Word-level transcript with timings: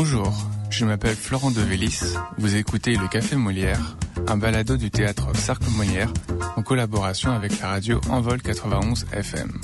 Bonjour, 0.00 0.32
je 0.70 0.84
m'appelle 0.84 1.16
Florent 1.16 1.50
Devélis. 1.50 2.14
Vous 2.36 2.54
écoutez 2.54 2.94
Le 2.94 3.08
Café 3.08 3.34
Molière, 3.34 3.96
un 4.28 4.36
balado 4.36 4.76
du 4.76 4.92
théâtre 4.92 5.34
Cercle 5.34 5.68
Molière 5.76 6.12
en 6.54 6.62
collaboration 6.62 7.32
avec 7.32 7.58
la 7.58 7.70
radio 7.70 8.00
Envol 8.08 8.40
91 8.40 9.06
FM. 9.12 9.60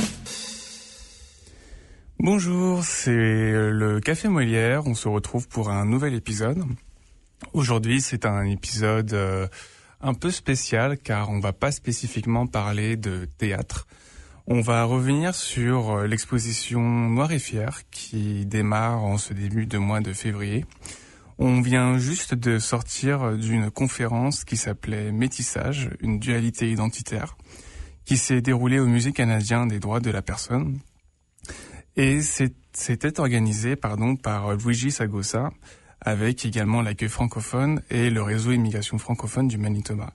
Bonjour, 2.19 2.83
c'est 2.83 3.13
le 3.13 4.01
Café 4.01 4.27
Molière. 4.27 4.89
On 4.89 4.95
se 4.95 5.07
retrouve 5.07 5.47
pour 5.47 5.71
un 5.71 5.85
nouvel 5.85 6.15
épisode. 6.15 6.65
Aujourd'hui, 7.53 8.01
c'est 8.01 8.27
un 8.27 8.43
épisode 8.43 9.13
euh, 9.13 9.47
un 10.01 10.15
peu 10.15 10.33
spécial 10.33 10.99
car 10.99 11.31
on 11.31 11.39
va 11.39 11.53
pas 11.53 11.71
spécifiquement 11.71 12.49
parler 12.49 12.97
de 12.97 13.29
théâtre. 13.39 13.87
On 14.47 14.61
va 14.61 14.85
revenir 14.85 15.35
sur 15.35 15.93
euh, 15.93 16.07
l'exposition 16.07 16.83
Noir 16.83 17.33
et 17.33 17.39
Fier 17.39 17.81
qui 17.91 18.45
démarre 18.45 19.03
en 19.03 19.17
ce 19.17 19.33
début 19.33 19.65
de 19.65 19.79
mois 19.79 20.01
de 20.01 20.13
février. 20.13 20.67
On 21.39 21.63
vient 21.63 21.97
juste 21.97 22.35
de 22.35 22.59
sortir 22.59 23.39
d'une 23.39 23.71
conférence 23.71 24.45
qui 24.45 24.59
s'appelait 24.59 25.13
Métissage, 25.13 25.89
une 26.01 26.19
dualité 26.19 26.71
identitaire, 26.71 27.39
qui 28.05 28.19
s'est 28.19 28.43
déroulée 28.43 28.79
au 28.79 28.87
Musée 28.87 29.13
canadien 29.13 29.67
des 29.67 29.81
droits 29.81 30.01
de 30.01 30.11
la 30.11 30.21
personne. 30.21 30.79
Et 31.97 32.21
c'était 32.21 33.21
organisé 33.21 33.77
pardon, 33.77 34.15
par 34.15 34.55
Luigi 34.57 34.91
Sagossa, 34.91 35.53
avec 36.03 36.45
également 36.45 36.83
l'accueil 36.83 37.09
francophone 37.09 37.81
et 37.91 38.11
le 38.11 38.23
réseau 38.23 38.53
immigration 38.53 38.99
francophone 38.99 39.49
du 39.49 39.57
Manitoba. 39.57 40.13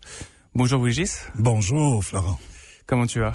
Bonjour 0.53 0.85
Luigi. 0.85 1.09
Bonjour 1.35 2.03
Florent. 2.03 2.39
Comment 2.85 3.07
tu 3.07 3.19
vas? 3.19 3.33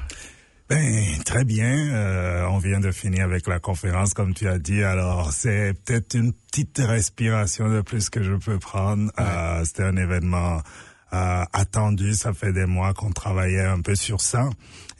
Ben, 0.69 1.23
très 1.25 1.45
bien. 1.45 1.91
Euh, 1.93 2.47
on 2.51 2.59
vient 2.59 2.81
de 2.81 2.91
finir 2.91 3.25
avec 3.25 3.47
la 3.47 3.59
conférence, 3.61 4.15
comme 4.15 4.33
tu 4.33 4.49
as 4.49 4.59
dit. 4.59 4.83
Alors, 4.83 5.33
c'est 5.33 5.75
peut-être 5.85 6.15
une 6.15 6.33
petite 6.33 6.79
respiration 6.79 7.69
de 7.69 7.83
plus 7.83 8.09
que 8.09 8.23
je 8.23 8.33
peux 8.33 8.59
prendre. 8.59 9.11
Euh, 9.19 9.65
C'était 9.65 9.83
un 9.83 9.97
événement 9.97 10.63
euh, 11.13 11.45
attendu. 11.53 12.15
Ça 12.15 12.33
fait 12.33 12.53
des 12.53 12.67
mois 12.67 12.95
qu'on 12.95 13.11
travaillait 13.11 13.65
un 13.65 13.81
peu 13.81 13.95
sur 13.95 14.21
ça. 14.21 14.49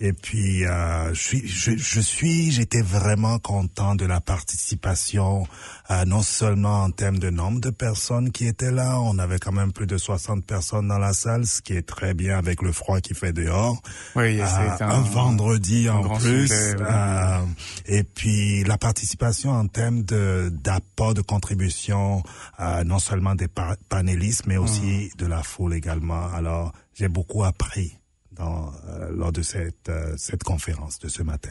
Et 0.01 0.13
puis, 0.13 0.65
euh, 0.65 1.13
je 1.15 1.21
suis, 1.21 1.47
je, 1.47 2.01
suis, 2.01 2.51
j'étais 2.51 2.83
vraiment 2.83 3.39
content 3.39 3.95
de 3.95 4.05
la 4.05 4.21
participation, 4.21 5.47
euh, 5.91 6.05
non 6.05 6.23
seulement 6.23 6.83
en 6.83 6.91
termes 6.91 7.19
de 7.19 7.31
nombre 7.31 7.61
de 7.61 7.71
personnes 7.71 8.31
qui 8.33 8.47
étaient 8.47 8.73
là, 8.73 8.99
on 9.01 9.19
avait 9.19 9.39
quand 9.39 9.53
même 9.53 9.73
plus 9.73 9.87
de 9.87 9.99
60 9.99 10.45
personnes 10.45 10.89
dans 10.89 10.99
la 10.99 11.13
salle, 11.13 11.47
ce 11.47 11.61
qui 11.61 11.75
est 11.75 11.87
très 11.87 12.15
bien 12.15 12.39
avec 12.39 12.63
le 12.63 12.73
froid 12.73 13.01
qui 13.01 13.15
fait 13.15 13.33
dehors. 13.33 13.81
Oui, 14.17 14.41
euh, 14.41 14.47
c'est 14.47 14.83
un, 14.85 15.01
vendredi 15.01 15.89
en 15.89 16.17
plus. 16.19 16.51
Euh, 16.53 17.39
et 17.87 18.05
puis, 18.05 18.65
la 18.65 18.79
participation 18.79 19.51
en 19.51 19.67
termes 19.67 20.03
de 20.03 20.51
d'apport, 20.53 21.15
de 21.15 21.23
contribution, 21.23 22.23
euh, 22.61 22.85
non 22.85 22.99
seulement 22.99 23.35
des 23.35 23.49
panélistes, 23.89 24.47
mais 24.47 24.57
aussi 24.57 25.11
mmh. 25.15 25.17
de 25.19 25.27
la 25.27 25.43
foule 25.43 25.75
également. 25.75 26.29
Alors, 26.35 26.73
j'ai 26.95 27.09
beaucoup 27.09 27.45
appris 27.45 27.99
dans, 28.37 28.73
euh, 28.89 29.11
lors 29.15 29.33
de 29.33 29.43
cette, 29.43 29.89
euh, 29.89 30.15
cette 30.17 30.43
conférence 30.43 30.99
de 30.99 31.09
ce 31.09 31.23
matin. 31.23 31.51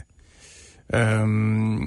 Euh, 0.92 1.78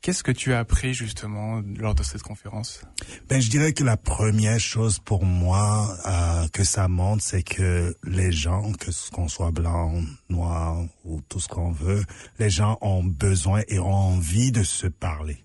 Qu'est-ce 0.00 0.24
que 0.24 0.32
tu 0.32 0.52
as 0.52 0.58
appris 0.58 0.94
justement 0.94 1.62
lors 1.76 1.94
de 1.94 2.02
cette 2.02 2.22
conférence? 2.22 2.82
Ben, 3.28 3.40
je 3.40 3.48
dirais 3.50 3.72
que 3.72 3.84
la 3.84 3.96
première 3.96 4.58
chose 4.58 4.98
pour 4.98 5.24
moi 5.24 5.96
euh, 6.06 6.48
que 6.52 6.64
ça 6.64 6.88
montre, 6.88 7.22
c'est 7.22 7.42
que 7.42 7.96
les 8.04 8.32
gens, 8.32 8.72
que 8.72 8.90
ce 8.90 9.10
qu'on 9.10 9.28
soit 9.28 9.52
blanc, 9.52 9.94
noir 10.28 10.84
ou 11.04 11.20
tout 11.28 11.38
ce 11.40 11.48
qu'on 11.48 11.70
veut, 11.70 12.04
les 12.38 12.50
gens 12.50 12.78
ont 12.80 13.04
besoin 13.04 13.62
et 13.68 13.78
ont 13.78 13.92
envie 13.92 14.50
de 14.50 14.64
se 14.64 14.86
parler. 14.88 15.44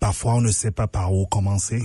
Parfois, 0.00 0.34
on 0.34 0.40
ne 0.40 0.52
sait 0.52 0.72
pas 0.72 0.88
par 0.88 1.12
où 1.12 1.26
commencer. 1.26 1.82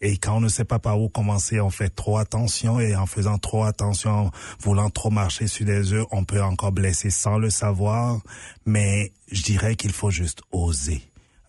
Et 0.00 0.16
quand 0.16 0.36
on 0.36 0.40
ne 0.40 0.48
sait 0.48 0.64
pas 0.64 0.78
par 0.78 1.00
où 1.00 1.08
commencer, 1.08 1.60
on 1.60 1.70
fait 1.70 1.90
trop 1.90 2.16
attention 2.18 2.80
et 2.80 2.96
en 2.96 3.06
faisant 3.06 3.38
trop 3.38 3.64
attention, 3.64 4.30
voulant 4.60 4.88
trop 4.88 5.10
marcher 5.10 5.46
sur 5.46 5.66
des 5.66 5.92
œufs, 5.92 6.06
on 6.10 6.24
peut 6.24 6.42
encore 6.42 6.72
blesser 6.72 7.10
sans 7.10 7.38
le 7.38 7.50
savoir. 7.50 8.20
Mais 8.64 9.12
je 9.30 9.42
dirais 9.42 9.76
qu'il 9.76 9.92
faut 9.92 10.10
juste 10.10 10.40
oser. 10.52 11.02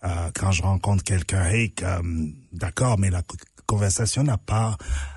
Euh, 0.04 0.30
quand 0.34 0.52
je 0.52 0.62
rencontre 0.62 1.02
quelqu'un, 1.04 1.44
hey, 1.46 1.72
d'accord, 2.52 2.98
mais 2.98 3.08
la 3.08 3.22
conversation 3.66 4.22
n'a 4.22 4.36
pas 4.36 4.76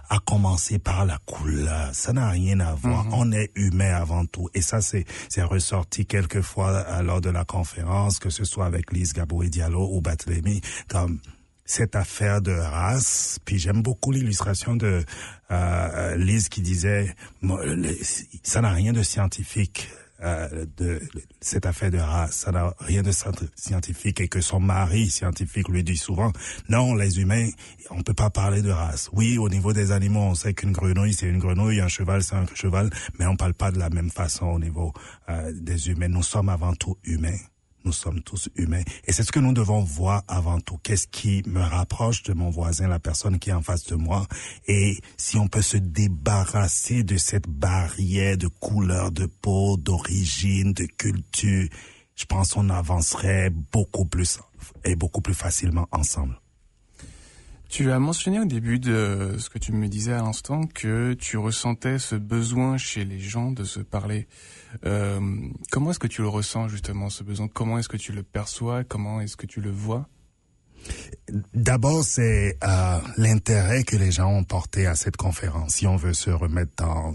à 0.09 0.19
commencer 0.19 0.79
par 0.79 1.05
la 1.05 1.17
couleur. 1.25 1.89
Ça 1.93 2.13
n'a 2.13 2.29
rien 2.29 2.59
à 2.59 2.73
voir. 2.73 3.07
Mm-hmm. 3.07 3.13
On 3.13 3.31
est 3.31 3.51
humain 3.55 3.95
avant 3.95 4.25
tout. 4.25 4.49
Et 4.53 4.61
ça, 4.61 4.79
c'est, 4.79 5.03
c'est 5.27 5.43
ressorti 5.43 6.05
quelquefois 6.05 6.69
euh, 6.69 7.01
lors 7.01 7.19
de 7.19 7.29
la 7.29 7.43
conférence, 7.43 8.19
que 8.19 8.29
ce 8.29 8.45
soit 8.45 8.65
avec 8.65 8.93
Lise 8.93 9.13
Gaboué 9.13 9.49
Diallo 9.49 9.89
ou 9.91 10.01
Batlémy, 10.01 10.61
comme 10.87 11.19
cette 11.65 11.95
affaire 11.95 12.41
de 12.41 12.51
race. 12.51 13.39
Puis 13.43 13.57
j'aime 13.57 13.81
beaucoup 13.81 14.11
l'illustration 14.11 14.75
de 14.75 15.03
euh, 15.51 16.15
Lise 16.15 16.47
qui 16.47 16.61
disait 16.61 17.15
ça 18.43 18.61
n'a 18.61 18.71
rien 18.71 18.93
de 18.93 19.03
scientifique. 19.03 19.89
Euh, 20.23 20.65
de 20.77 21.01
cette 21.41 21.65
affaire 21.65 21.91
de 21.91 21.97
race, 21.97 22.37
ça 22.37 22.51
n'a 22.53 22.73
rien 22.79 23.03
de 23.03 23.11
scientifique 23.11 24.21
et 24.21 24.29
que 24.29 24.39
son 24.39 24.61
mari 24.61 25.09
scientifique 25.09 25.67
lui 25.67 25.83
dit 25.83 25.97
souvent 25.97 26.31
non 26.69 26.95
les 26.95 27.19
humains 27.19 27.49
on 27.89 28.01
peut 28.01 28.13
pas 28.13 28.29
parler 28.29 28.61
de 28.61 28.71
race. 28.71 29.09
Oui 29.11 29.37
au 29.37 29.49
niveau 29.49 29.73
des 29.73 29.91
animaux 29.91 30.21
on 30.21 30.33
sait 30.33 30.53
qu'une 30.53 30.71
grenouille 30.71 31.13
c'est 31.13 31.27
une 31.27 31.39
grenouille, 31.39 31.81
un 31.81 31.89
cheval 31.89 32.23
c'est 32.23 32.35
un 32.35 32.45
cheval, 32.53 32.89
mais 33.19 33.25
on 33.25 33.35
parle 33.35 33.55
pas 33.55 33.71
de 33.71 33.77
la 33.77 33.89
même 33.89 34.09
façon 34.09 34.45
au 34.45 34.57
niveau 34.57 34.93
euh, 35.27 35.51
des 35.53 35.89
humains. 35.89 36.07
Nous 36.07 36.23
sommes 36.23 36.47
avant 36.47 36.73
tout 36.75 36.97
humains 37.03 37.37
nous 37.85 37.93
sommes 37.93 38.21
tous 38.21 38.49
humains. 38.55 38.83
Et 39.05 39.13
c'est 39.13 39.23
ce 39.23 39.31
que 39.31 39.39
nous 39.39 39.53
devons 39.53 39.81
voir 39.81 40.23
avant 40.27 40.59
tout. 40.59 40.77
Qu'est-ce 40.83 41.07
qui 41.07 41.43
me 41.45 41.61
rapproche 41.61 42.23
de 42.23 42.33
mon 42.33 42.49
voisin, 42.49 42.87
la 42.87 42.99
personne 42.99 43.39
qui 43.39 43.51
est 43.51 43.53
en 43.53 43.61
face 43.61 43.85
de 43.85 43.95
moi? 43.95 44.25
Et 44.67 44.97
si 45.17 45.37
on 45.37 45.47
peut 45.47 45.61
se 45.61 45.77
débarrasser 45.77 47.03
de 47.03 47.17
cette 47.17 47.47
barrière 47.47 48.37
de 48.37 48.47
couleur 48.47 49.11
de 49.11 49.27
peau, 49.27 49.77
d'origine, 49.77 50.73
de 50.73 50.85
culture, 50.85 51.69
je 52.15 52.25
pense 52.25 52.53
qu'on 52.53 52.69
avancerait 52.69 53.49
beaucoup 53.49 54.05
plus 54.05 54.39
et 54.83 54.95
beaucoup 54.95 55.21
plus 55.21 55.33
facilement 55.33 55.87
ensemble. 55.91 56.39
Tu 57.67 57.91
as 57.91 57.99
mentionné 57.99 58.39
au 58.39 58.45
début 58.45 58.79
de 58.79 59.35
ce 59.37 59.49
que 59.49 59.59
tu 59.59 59.73
me 59.73 59.87
disais 59.87 60.13
à 60.13 60.21
l'instant 60.21 60.61
que 60.65 61.13
tu 61.13 61.37
ressentais 61.37 61.99
ce 61.99 62.15
besoin 62.15 62.77
chez 62.77 63.03
les 63.03 63.19
gens 63.19 63.51
de 63.51 63.63
se 63.63 63.79
parler. 63.79 64.27
Euh, 64.85 65.19
comment 65.71 65.91
est-ce 65.91 65.99
que 65.99 66.07
tu 66.07 66.21
le 66.21 66.27
ressens 66.27 66.67
justement 66.67 67.09
ce 67.09 67.23
besoin? 67.23 67.47
Comment 67.47 67.77
est-ce 67.79 67.89
que 67.89 67.97
tu 67.97 68.11
le 68.11 68.23
perçois? 68.23 68.83
Comment 68.83 69.21
est-ce 69.21 69.37
que 69.37 69.45
tu 69.45 69.61
le 69.61 69.71
vois? 69.71 70.07
D'abord, 71.53 72.03
c'est 72.03 72.57
euh, 72.63 72.99
l'intérêt 73.17 73.83
que 73.83 73.95
les 73.95 74.11
gens 74.11 74.29
ont 74.29 74.43
porté 74.43 74.85
à 74.85 74.95
cette 74.95 75.17
conférence. 75.17 75.73
Si 75.73 75.87
on 75.87 75.95
veut 75.95 76.13
se 76.13 76.29
remettre 76.29 76.71
dans 76.77 77.13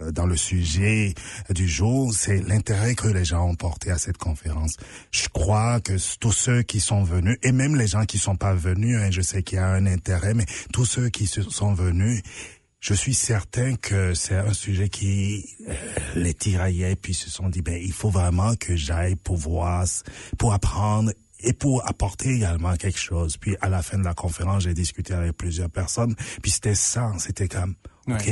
euh, 0.00 0.10
dans 0.10 0.26
le 0.26 0.36
sujet 0.36 1.14
du 1.50 1.68
jour, 1.68 2.12
c'est 2.12 2.40
l'intérêt 2.48 2.96
que 2.96 3.06
les 3.06 3.24
gens 3.24 3.48
ont 3.48 3.54
porté 3.54 3.92
à 3.92 3.98
cette 3.98 4.18
conférence. 4.18 4.76
Je 5.12 5.28
crois 5.28 5.80
que 5.80 5.92
tous 6.18 6.32
ceux 6.32 6.62
qui 6.62 6.80
sont 6.80 7.04
venus, 7.04 7.38
et 7.42 7.52
même 7.52 7.76
les 7.76 7.86
gens 7.86 8.04
qui 8.04 8.18
sont 8.18 8.36
pas 8.36 8.54
venus, 8.54 8.98
hein, 8.98 9.10
je 9.12 9.20
sais 9.20 9.44
qu'il 9.44 9.56
y 9.56 9.60
a 9.60 9.68
un 9.68 9.86
intérêt, 9.86 10.34
mais 10.34 10.46
tous 10.72 10.84
ceux 10.84 11.08
qui 11.10 11.28
sont 11.28 11.74
venus, 11.74 12.22
je 12.84 12.92
suis 12.92 13.14
certain 13.14 13.76
que 13.76 14.12
c'est 14.12 14.36
un 14.36 14.52
sujet 14.52 14.90
qui 14.90 15.48
euh, 15.66 15.74
les 16.16 16.34
tiraillait, 16.34 16.96
puis 16.96 17.14
se 17.14 17.30
sont 17.30 17.48
dit, 17.48 17.62
ben, 17.62 17.80
il 17.82 17.94
faut 17.94 18.10
vraiment 18.10 18.56
que 18.56 18.76
j'aille 18.76 19.16
pour 19.16 19.38
voir, 19.38 19.86
pour 20.36 20.52
apprendre 20.52 21.10
et 21.40 21.54
pour 21.54 21.88
apporter 21.88 22.28
également 22.28 22.76
quelque 22.76 22.98
chose. 22.98 23.38
Puis 23.38 23.56
à 23.62 23.70
la 23.70 23.82
fin 23.82 23.96
de 23.96 24.04
la 24.04 24.12
conférence, 24.12 24.64
j'ai 24.64 24.74
discuté 24.74 25.14
avec 25.14 25.34
plusieurs 25.34 25.70
personnes, 25.70 26.14
puis 26.42 26.50
c'était 26.50 26.74
ça, 26.74 27.10
c'était 27.18 27.48
comme 27.48 27.74
OK, 28.06 28.30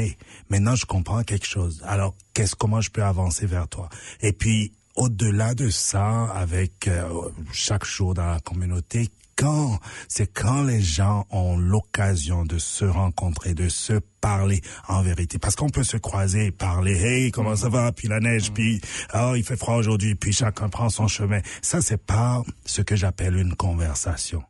maintenant 0.50 0.74
je 0.74 0.84
comprends 0.84 1.22
quelque 1.22 1.46
chose. 1.46 1.82
Alors, 1.86 2.14
qu'est-ce 2.34 2.54
comment 2.54 2.82
je 2.82 2.90
peux 2.90 3.02
avancer 3.02 3.46
vers 3.46 3.68
toi? 3.68 3.88
Et 4.20 4.34
puis 4.34 4.74
au-delà 4.96 5.54
de 5.54 5.70
ça, 5.70 6.24
avec 6.24 6.88
euh, 6.88 7.08
chaque 7.54 7.86
jour 7.86 8.12
dans 8.12 8.26
la 8.26 8.40
communauté, 8.40 9.08
quand 9.36 9.78
c'est 10.08 10.26
quand 10.26 10.62
les 10.62 10.80
gens 10.80 11.26
ont 11.30 11.56
l'occasion 11.56 12.44
de 12.44 12.58
se 12.58 12.84
rencontrer, 12.84 13.54
de 13.54 13.68
se 13.68 13.94
parler 14.20 14.60
en 14.88 15.02
vérité. 15.02 15.38
Parce 15.38 15.56
qu'on 15.56 15.68
peut 15.68 15.84
se 15.84 15.96
croiser, 15.96 16.50
parler, 16.50 16.94
hey, 16.94 17.30
comment 17.30 17.56
ça 17.56 17.68
va, 17.68 17.92
puis 17.92 18.08
la 18.08 18.20
neige, 18.20 18.50
mm. 18.50 18.54
puis 18.54 18.80
oh, 19.14 19.34
il 19.36 19.44
fait 19.44 19.56
froid 19.56 19.74
aujourd'hui, 19.74 20.14
puis 20.14 20.32
chacun 20.32 20.68
prend 20.68 20.88
son 20.88 21.08
chemin. 21.08 21.40
Ça, 21.60 21.80
c'est 21.82 22.02
pas 22.02 22.42
ce 22.64 22.82
que 22.82 22.96
j'appelle 22.96 23.36
une 23.36 23.54
conversation. 23.54 24.42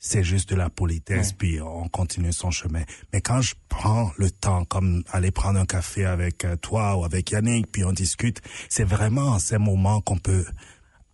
C'est 0.00 0.22
juste 0.22 0.50
de 0.50 0.54
la 0.54 0.70
politesse, 0.70 1.32
puis 1.32 1.60
on 1.60 1.88
continue 1.88 2.32
son 2.32 2.52
chemin. 2.52 2.84
Mais 3.12 3.20
quand 3.20 3.40
je 3.40 3.56
prends 3.68 4.12
le 4.16 4.30
temps, 4.30 4.64
comme 4.64 5.02
aller 5.10 5.32
prendre 5.32 5.58
un 5.58 5.66
café 5.66 6.04
avec 6.04 6.44
euh, 6.44 6.54
toi 6.54 6.96
ou 6.96 7.04
avec 7.04 7.32
Yannick, 7.32 7.66
puis 7.72 7.82
on 7.82 7.92
discute, 7.92 8.40
c'est 8.68 8.84
vraiment 8.84 9.30
en 9.30 9.38
ces 9.40 9.58
moments 9.58 10.00
qu'on 10.00 10.16
peut 10.16 10.44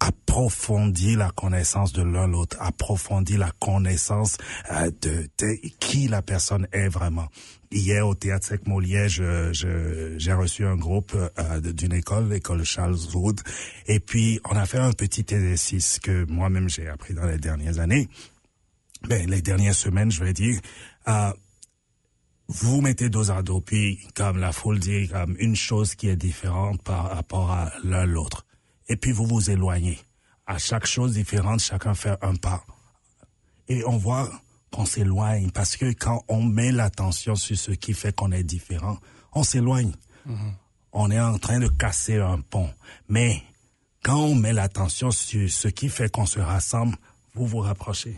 approfondir 0.05 1.19
la 1.19 1.31
connaissance 1.31 1.95
de 1.95 2.03
l'un 2.03 2.27
l'autre, 2.27 2.59
approfondir 2.61 3.39
la 3.39 3.51
connaissance 3.59 4.37
euh, 4.71 4.91
de, 5.01 5.27
qui 5.81 6.09
la 6.09 6.21
personne 6.21 6.69
est 6.73 6.89
vraiment. 6.89 7.29
Hier 7.71 8.07
au 8.07 8.15
théâtre 8.15 8.47
Sec 8.47 8.67
Molière, 8.67 9.09
j'ai 9.09 10.33
reçu 10.33 10.67
un 10.67 10.77
groupe 10.77 11.17
euh, 11.17 11.61
d'une 11.61 11.95
école, 11.95 12.29
l'école 12.29 12.65
Charles 12.65 12.99
Wood, 13.15 13.41
et 13.87 13.99
puis 13.99 14.41
on 14.45 14.57
a 14.57 14.67
fait 14.67 14.79
un 14.79 14.93
petit 14.93 15.23
exercice 15.23 15.99
que 16.01 16.27
moi-même 16.27 16.69
j'ai 16.69 16.89
appris 16.89 17.15
dans 17.15 17.27
les 17.27 17.39
dernières 17.39 17.79
années. 17.79 18.09
ben, 19.09 19.29
les 19.29 19.41
dernières 19.41 19.75
semaines, 19.75 20.11
je 20.11 20.23
vais 20.23 20.35
dire, 20.35 20.61
euh, 21.09 21.33
vous 22.49 22.83
mettez 22.83 23.09
dos 23.09 23.31
à 23.31 23.43
dos, 23.43 23.63
puis 23.63 24.01
comme 24.15 24.37
la 24.37 24.53
foule 24.53 24.79
dit, 24.79 25.09
comme 25.09 25.35
une 25.39 25.57
chose 25.57 25.95
qui 25.95 26.09
est 26.09 26.17
différente 26.17 26.83
par 26.83 27.11
rapport 27.11 27.51
à 27.51 27.73
l'un 27.83 28.05
l'autre. 28.05 28.45
Et 28.89 28.97
puis 28.97 29.13
vous 29.13 29.27
vous 29.27 29.51
éloignez. 29.51 29.99
À 30.47 30.59
chaque 30.59 30.87
chose 30.87 31.15
différente, 31.15 31.61
chacun 31.61 31.95
fait 31.95 32.17
un 32.23 32.35
pas. 32.35 32.65
Et 33.69 33.85
on 33.87 33.97
voit 33.97 34.31
qu'on 34.71 34.85
s'éloigne 34.85 35.51
parce 35.51 35.77
que 35.77 35.93
quand 35.93 36.23
on 36.29 36.43
met 36.43 36.73
l'attention 36.73 37.35
sur 37.35 37.57
ce 37.57 37.71
qui 37.71 37.95
fait 37.95 38.15
qu'on 38.15 38.33
est 38.33 38.43
différent, 38.43 38.99
on 39.33 39.43
s'éloigne. 39.43 39.93
Mm-hmm. 40.29 40.53
On 40.93 41.11
est 41.11 41.21
en 41.21 41.39
train 41.39 41.61
de 41.61 41.69
casser 41.69 42.19
un 42.19 42.41
pont. 42.41 42.71
Mais 43.09 43.43
quand 44.03 44.19
on 44.19 44.35
met 44.35 44.53
l'attention 44.53 45.11
sur 45.11 45.51
ce 45.51 45.69
qui 45.69 45.89
fait 45.89 46.11
qu'on 46.11 46.27
se 46.27 46.41
rassemble, 46.41 46.97
vous 47.35 47.47
vous 47.47 47.61
rapprochez 47.61 48.17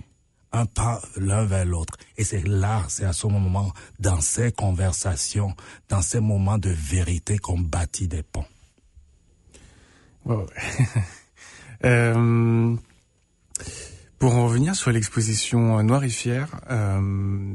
un 0.56 0.66
pas 0.66 1.00
l'un 1.16 1.44
vers 1.44 1.64
l'autre. 1.64 1.94
Et 2.16 2.24
c'est 2.24 2.46
là, 2.46 2.84
c'est 2.88 3.04
à 3.04 3.12
ce 3.12 3.26
moment, 3.26 3.72
dans 3.98 4.20
ces 4.20 4.52
conversations, 4.52 5.54
dans 5.88 6.02
ces 6.02 6.20
moments 6.20 6.58
de 6.58 6.70
vérité 6.70 7.38
qu'on 7.38 7.58
bâtit 7.58 8.08
des 8.08 8.22
ponts. 8.22 8.46
euh, 11.84 12.76
pour 14.18 14.34
en 14.34 14.44
revenir 14.44 14.74
sur 14.74 14.90
l'exposition 14.90 15.82
Noir 15.82 16.04
et 16.04 16.08
Fier, 16.08 16.48
euh, 16.70 17.54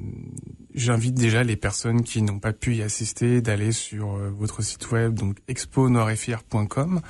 j'invite 0.73 1.15
déjà 1.15 1.43
les 1.43 1.55
personnes 1.55 2.03
qui 2.03 2.21
n'ont 2.21 2.39
pas 2.39 2.53
pu 2.53 2.75
y 2.75 2.81
assister 2.81 3.41
d'aller 3.41 3.71
sur 3.71 4.15
euh, 4.15 4.29
votre 4.29 4.61
site 4.61 4.91
web, 4.91 5.13
donc 5.13 5.37
exponoiretfier.com 5.47 7.01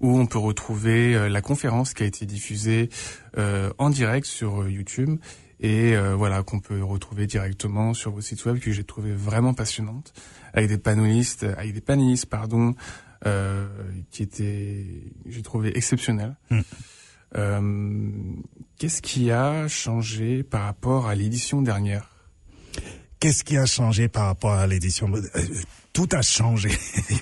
où 0.00 0.18
on 0.18 0.26
peut 0.26 0.38
retrouver 0.38 1.14
euh, 1.14 1.28
la 1.28 1.40
conférence 1.40 1.94
qui 1.94 2.02
a 2.02 2.06
été 2.06 2.26
diffusée 2.26 2.88
euh, 3.36 3.70
en 3.78 3.90
direct 3.90 4.26
sur 4.26 4.62
euh, 4.62 4.70
YouTube 4.70 5.18
et 5.60 5.96
voilà 6.16 6.44
qu'on 6.44 6.60
peut 6.60 6.84
retrouver 6.84 7.26
directement 7.26 7.92
sur 7.92 8.12
vos 8.12 8.20
sites 8.20 8.44
web 8.44 8.60
que 8.60 8.70
j'ai 8.70 8.84
trouvé 8.84 9.12
vraiment 9.12 9.54
passionnante 9.54 10.12
avec 10.52 10.68
des 10.68 10.78
panélistes 10.78 11.42
avec 11.42 11.72
des 11.72 11.80
panélistes 11.80 12.26
pardon 12.26 12.76
qui 14.10 14.22
étaient 14.22 14.86
j'ai 15.26 15.42
trouvé 15.42 15.76
exceptionnels. 15.76 16.36
Hmm. 16.50 16.62
Qu'est-ce 18.78 19.02
qui 19.02 19.30
a 19.30 19.68
changé 19.68 20.42
par 20.42 20.62
rapport 20.62 21.06
à 21.08 21.14
l'édition 21.14 21.62
dernière? 21.62 22.08
Qu'est-ce 23.20 23.42
qui 23.42 23.56
a 23.56 23.66
changé 23.66 24.08
par 24.08 24.26
rapport 24.26 24.52
à 24.52 24.66
l'édition 24.66 25.10
tout 25.98 26.16
a 26.16 26.22
changé. 26.22 26.70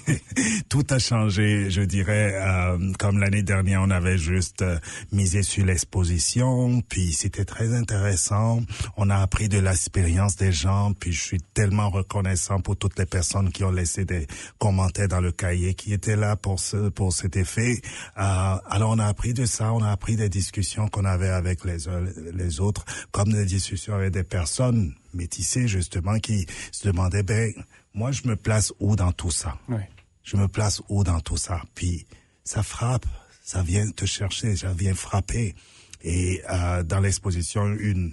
tout 0.68 0.84
a 0.90 0.98
changé, 0.98 1.70
je 1.70 1.80
dirais. 1.80 2.34
Euh, 2.34 2.92
comme 2.98 3.18
l'année 3.18 3.42
dernière, 3.42 3.80
on 3.80 3.90
avait 3.90 4.18
juste 4.18 4.60
euh, 4.60 4.76
misé 5.12 5.42
sur 5.42 5.64
l'exposition, 5.64 6.82
puis 6.82 7.14
c'était 7.14 7.46
très 7.46 7.72
intéressant. 7.72 8.60
On 8.98 9.08
a 9.08 9.16
appris 9.16 9.48
de 9.48 9.58
l'expérience 9.58 10.36
des 10.36 10.52
gens, 10.52 10.92
puis 10.92 11.10
je 11.10 11.22
suis 11.22 11.40
tellement 11.54 11.88
reconnaissant 11.88 12.60
pour 12.60 12.76
toutes 12.76 12.98
les 12.98 13.06
personnes 13.06 13.50
qui 13.50 13.64
ont 13.64 13.70
laissé 13.70 14.04
des 14.04 14.26
commentaires 14.58 15.08
dans 15.08 15.22
le 15.22 15.32
cahier, 15.32 15.72
qui 15.72 15.94
étaient 15.94 16.16
là 16.16 16.36
pour 16.36 16.60
ce 16.60 16.90
pour 16.90 17.14
cet 17.14 17.38
effet. 17.38 17.80
Euh, 18.18 18.56
alors 18.68 18.90
on 18.90 18.98
a 18.98 19.06
appris 19.06 19.32
de 19.32 19.46
ça, 19.46 19.72
on 19.72 19.82
a 19.82 19.90
appris 19.90 20.16
des 20.16 20.28
discussions 20.28 20.88
qu'on 20.88 21.06
avait 21.06 21.30
avec 21.30 21.64
les 21.64 21.88
uns 21.88 22.04
les 22.34 22.60
autres, 22.60 22.84
comme 23.10 23.32
des 23.32 23.46
discussions 23.46 23.94
avec 23.94 24.10
des 24.10 24.24
personnes 24.24 24.92
métissées 25.16 25.66
justement 25.66 26.18
qui 26.18 26.46
se 26.70 26.86
demandaient 26.86 27.24
ben 27.24 27.52
moi, 27.94 28.12
je 28.12 28.28
me 28.28 28.36
place 28.36 28.72
où 28.78 28.94
dans 28.94 29.12
tout 29.12 29.30
ça 29.30 29.58
oui. 29.68 29.80
Je 30.22 30.36
me 30.36 30.48
place 30.48 30.82
où 30.88 31.04
dans 31.04 31.20
tout 31.20 31.36
ça 31.36 31.62
Puis 31.74 32.06
ça 32.44 32.62
frappe, 32.62 33.06
ça 33.42 33.62
vient 33.62 33.88
te 33.90 34.04
chercher, 34.06 34.56
ça 34.56 34.72
vient 34.72 34.94
frapper. 34.94 35.54
Et 36.02 36.42
euh, 36.50 36.82
dans 36.82 37.00
l'exposition, 37.00 37.64
une 37.66 38.12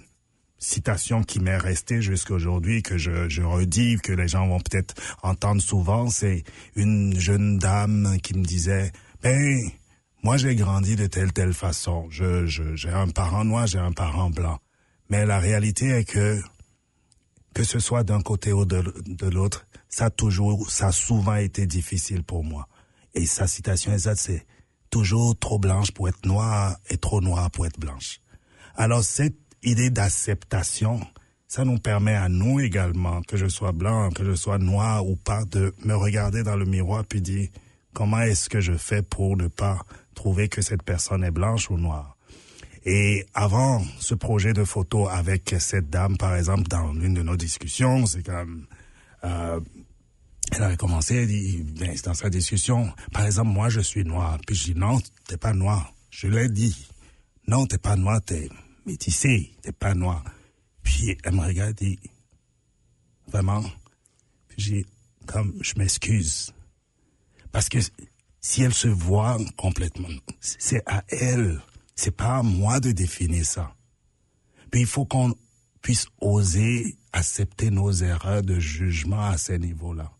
citation 0.58 1.22
qui 1.22 1.40
m'est 1.40 1.56
restée 1.56 2.02
jusqu'à 2.02 2.34
aujourd'hui, 2.34 2.82
que 2.82 2.96
je, 2.98 3.28
je 3.28 3.42
redis, 3.42 3.98
que 4.02 4.12
les 4.12 4.28
gens 4.28 4.46
vont 4.46 4.60
peut-être 4.60 4.94
entendre 5.22 5.60
souvent, 5.60 6.08
c'est 6.08 6.44
une 6.76 7.18
jeune 7.18 7.58
dame 7.58 8.16
qui 8.22 8.34
me 8.34 8.44
disait, 8.44 8.92
ben, 9.22 9.60
moi 10.22 10.36
j'ai 10.36 10.54
grandi 10.54 10.96
de 10.96 11.06
telle 11.06 11.32
telle 11.32 11.52
façon. 11.52 12.06
Je, 12.10 12.46
je, 12.46 12.74
j'ai 12.76 12.90
un 12.90 13.08
parent 13.08 13.44
noir, 13.44 13.66
j'ai 13.66 13.78
un 13.78 13.92
parent 13.92 14.30
blanc. 14.30 14.58
Mais 15.10 15.26
la 15.26 15.38
réalité 15.38 15.90
est 15.90 16.04
que 16.04 16.40
que 17.54 17.64
ce 17.64 17.78
soit 17.78 18.02
d'un 18.02 18.20
côté 18.20 18.52
ou 18.52 18.64
de, 18.64 18.82
l'autre, 19.30 19.66
ça 19.88 20.06
a 20.06 20.10
toujours, 20.10 20.68
ça 20.70 20.92
souvent 20.92 21.36
été 21.36 21.66
difficile 21.66 22.24
pour 22.24 22.44
moi. 22.44 22.68
Et 23.14 23.26
sa 23.26 23.46
citation 23.46 23.92
exacte, 23.92 24.20
c'est 24.20 24.46
toujours 24.90 25.38
trop 25.38 25.58
blanche 25.58 25.92
pour 25.92 26.08
être 26.08 26.26
noire 26.26 26.76
et 26.90 26.98
trop 26.98 27.20
noire 27.20 27.50
pour 27.50 27.64
être 27.66 27.78
blanche. 27.78 28.20
Alors 28.74 29.04
cette 29.04 29.38
idée 29.62 29.90
d'acceptation, 29.90 31.00
ça 31.46 31.64
nous 31.64 31.78
permet 31.78 32.16
à 32.16 32.28
nous 32.28 32.58
également, 32.58 33.22
que 33.22 33.36
je 33.36 33.46
sois 33.46 33.72
blanc, 33.72 34.10
que 34.10 34.24
je 34.24 34.34
sois 34.34 34.58
noir 34.58 35.06
ou 35.06 35.14
pas, 35.14 35.44
de 35.44 35.72
me 35.84 35.94
regarder 35.94 36.42
dans 36.42 36.56
le 36.56 36.64
miroir 36.64 37.04
puis 37.04 37.22
dire 37.22 37.48
comment 37.92 38.20
est-ce 38.20 38.48
que 38.48 38.60
je 38.60 38.72
fais 38.72 39.02
pour 39.02 39.36
ne 39.36 39.46
pas 39.46 39.78
trouver 40.14 40.48
que 40.48 40.60
cette 40.60 40.82
personne 40.82 41.22
est 41.22 41.30
blanche 41.30 41.70
ou 41.70 41.78
noire? 41.78 42.13
Et 42.84 43.26
avant 43.32 43.82
ce 43.98 44.14
projet 44.14 44.52
de 44.52 44.64
photo 44.64 45.08
avec 45.08 45.54
cette 45.58 45.88
dame, 45.88 46.18
par 46.18 46.36
exemple, 46.36 46.64
dans 46.64 46.92
une 46.94 47.14
de 47.14 47.22
nos 47.22 47.36
discussions, 47.36 48.04
c'est 48.06 48.22
comme 48.22 48.66
euh, 49.24 49.60
elle 50.52 50.62
avait 50.62 50.76
commencé, 50.76 51.26
dit, 51.26 51.62
ben, 51.62 51.96
dans 52.04 52.14
sa 52.14 52.28
discussion, 52.28 52.92
par 53.12 53.24
exemple, 53.24 53.48
moi, 53.48 53.68
je 53.70 53.80
suis 53.80 54.04
noir. 54.04 54.38
Puis 54.46 54.54
je 54.54 54.64
dis, 54.72 54.74
non, 54.78 55.00
t'es 55.26 55.38
pas 55.38 55.54
noir. 55.54 55.94
Je 56.10 56.28
l'ai 56.28 56.48
dit. 56.48 56.86
Non, 57.48 57.66
t'es 57.66 57.78
pas 57.78 57.96
noir, 57.96 58.20
t'es 58.22 58.48
métissé, 58.86 59.52
t'es 59.62 59.72
pas 59.72 59.94
noir. 59.94 60.22
Puis 60.82 61.16
elle 61.24 61.34
me 61.34 61.40
regarde 61.40 61.70
et 61.82 61.96
dit, 61.96 61.98
vraiment? 63.26 63.62
Puis 64.48 64.62
j'ai 64.62 64.86
comme, 65.26 65.54
je 65.60 65.74
m'excuse. 65.76 66.52
Parce 67.50 67.68
que 67.68 67.78
si 68.40 68.62
elle 68.62 68.74
se 68.74 68.88
voit 68.88 69.38
complètement, 69.56 70.08
c'est 70.40 70.82
à 70.86 71.02
elle. 71.08 71.62
C'est 71.94 72.16
pas 72.16 72.38
à 72.38 72.42
moi 72.42 72.80
de 72.80 72.92
définir 72.92 73.44
ça. 73.44 73.74
Puis 74.70 74.80
il 74.80 74.86
faut 74.86 75.04
qu'on 75.04 75.34
puisse 75.80 76.06
oser 76.20 76.96
accepter 77.12 77.70
nos 77.70 77.92
erreurs 77.92 78.42
de 78.42 78.58
jugement 78.58 79.24
à 79.24 79.38
ces 79.38 79.58
niveaux-là. 79.58 80.10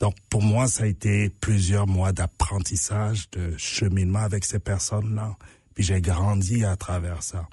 Donc 0.00 0.14
pour 0.30 0.42
moi, 0.42 0.68
ça 0.68 0.84
a 0.84 0.86
été 0.86 1.28
plusieurs 1.28 1.86
mois 1.86 2.12
d'apprentissage, 2.12 3.30
de 3.30 3.56
cheminement 3.56 4.20
avec 4.20 4.44
ces 4.44 4.58
personnes-là. 4.58 5.36
Puis 5.74 5.84
j'ai 5.84 6.00
grandi 6.00 6.64
à 6.64 6.76
travers 6.76 7.22
ça. 7.22 7.48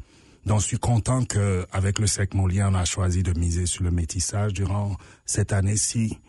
Donc 0.46 0.62
je 0.62 0.68
suis 0.68 0.80
content 0.80 1.26
que 1.26 1.68
avec 1.72 2.00
le 2.00 2.08
Sec 2.08 2.34
Molier, 2.34 2.64
on 2.64 2.76
a 2.76 2.86
choisi 2.86 3.24
de 3.24 3.38
miser 3.38 3.66
sur 3.66 3.84
le 3.84 3.92
métissage 3.92 4.54
durant 4.54 4.96
cette 5.26 5.54
année-ci. 5.54 6.20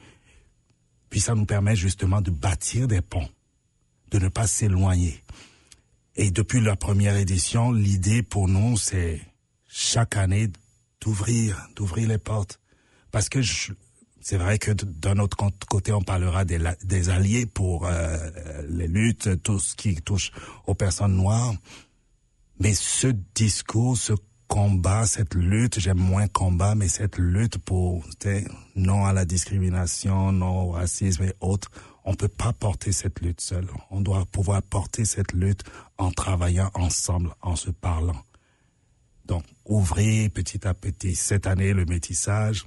Puis 1.11 1.21
ça 1.21 1.35
nous 1.35 1.47
permet 1.47 1.77
justement 1.77 2.21
de 2.21 2.31
bâtir 2.31 2.89
des 2.89 3.03
ponts, 3.03 3.29
de 4.11 4.19
ne 4.19 4.29
pas 4.29 4.47
s'éloigner. 4.47 5.23
Et 6.17 6.31
depuis 6.31 6.61
la 6.61 6.77
première 6.77 7.17
édition, 7.17 7.73
l'idée 7.73 8.23
pour 8.23 8.49
nous, 8.49 8.77
c'est 8.79 9.21
chaque 9.69 10.17
année 10.17 10.49
d'ouvrir, 11.01 11.69
d'ouvrir 11.77 12.09
les 12.09 12.19
portes. 12.19 12.59
Parce 13.11 13.29
que 13.29 13.43
je, 13.43 13.73
c'est 14.21 14.39
vrai 14.39 14.59
que 14.59 14.73
d'un 14.73 15.19
autre 15.19 15.37
côté, 15.69 15.93
on 15.93 16.03
parlera 16.03 16.45
des, 16.45 17.11
alliés 17.11 17.45
pour 17.45 17.87
euh, 17.87 18.17
les 18.69 18.89
luttes, 18.89 19.43
tout 19.43 19.59
ce 19.59 19.77
qui 19.77 19.95
touche 19.97 20.33
aux 20.67 20.75
personnes 20.75 21.15
noires. 21.15 21.55
Mais 22.59 22.73
ce 22.73 23.09
discours, 23.35 23.99
ce 23.99 24.15
combat, 24.49 25.07
cette 25.07 25.35
lutte, 25.35 25.79
j'aime 25.79 25.99
moins 25.99 26.29
combat, 26.29 26.75
mais 26.75 26.89
cette 26.89 27.19
lutte 27.19 27.59
pour 27.59 28.05
non 28.75 29.05
à 29.05 29.13
la 29.13 29.25
discrimination, 29.25 30.33
non 30.33 30.63
au 30.63 30.71
racisme 30.71 31.25
et 31.25 31.35
autres, 31.41 31.71
on 32.07 32.15
peut 32.15 32.29
pas 32.29 32.53
porter 32.53 32.93
cette 32.93 33.21
lutte 33.21 33.41
seul. 33.41 33.67
On 33.91 34.01
doit 34.01 34.25
pouvoir 34.27 34.63
porter 34.63 35.05
cette 35.05 35.33
lutte 35.33 35.65
en 35.99 36.13
travaillant 36.13 36.71
ensemble, 36.75 37.35
en 37.43 37.57
se 37.57 37.71
parlant. 37.71 38.23
Donc, 39.27 39.45
ouvrez 39.65 40.29
petit 40.29 40.67
à 40.67 40.73
petit 40.73 41.17
cette 41.17 41.49
année 41.49 41.73
le 41.73 41.85
métissage, 41.85 42.65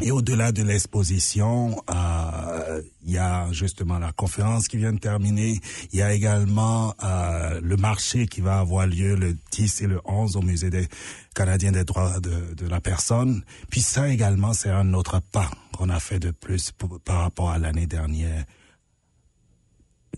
et 0.00 0.12
au-delà 0.12 0.52
de 0.52 0.62
l'exposition, 0.62 1.82
euh, 1.90 2.82
il 3.04 3.12
y 3.12 3.18
a 3.18 3.50
justement 3.52 3.98
la 3.98 4.12
conférence 4.12 4.68
qui 4.68 4.76
vient 4.76 4.92
de 4.92 4.98
terminer. 4.98 5.60
Il 5.92 5.98
y 5.98 6.02
a 6.02 6.12
également 6.12 6.94
euh, 7.02 7.60
le 7.62 7.76
marché 7.76 8.26
qui 8.26 8.40
va 8.40 8.60
avoir 8.60 8.86
lieu 8.86 9.16
le 9.16 9.36
10 9.50 9.82
et 9.82 9.86
le 9.86 10.00
11 10.04 10.36
au 10.36 10.42
Musée 10.42 10.70
des 10.70 10.86
Canadiens 11.34 11.72
des 11.72 11.84
droits 11.84 12.20
de, 12.20 12.54
de 12.54 12.68
la 12.68 12.80
personne. 12.80 13.42
Puis 13.70 13.80
ça 13.80 14.08
également, 14.08 14.52
c'est 14.52 14.70
un 14.70 14.94
autre 14.94 15.20
pas 15.32 15.50
qu'on 15.76 15.88
a 15.88 15.98
fait 15.98 16.20
de 16.20 16.30
plus 16.30 16.72
par 17.04 17.22
rapport 17.22 17.50
à 17.50 17.58
l'année 17.58 17.86
dernière. 17.86 18.44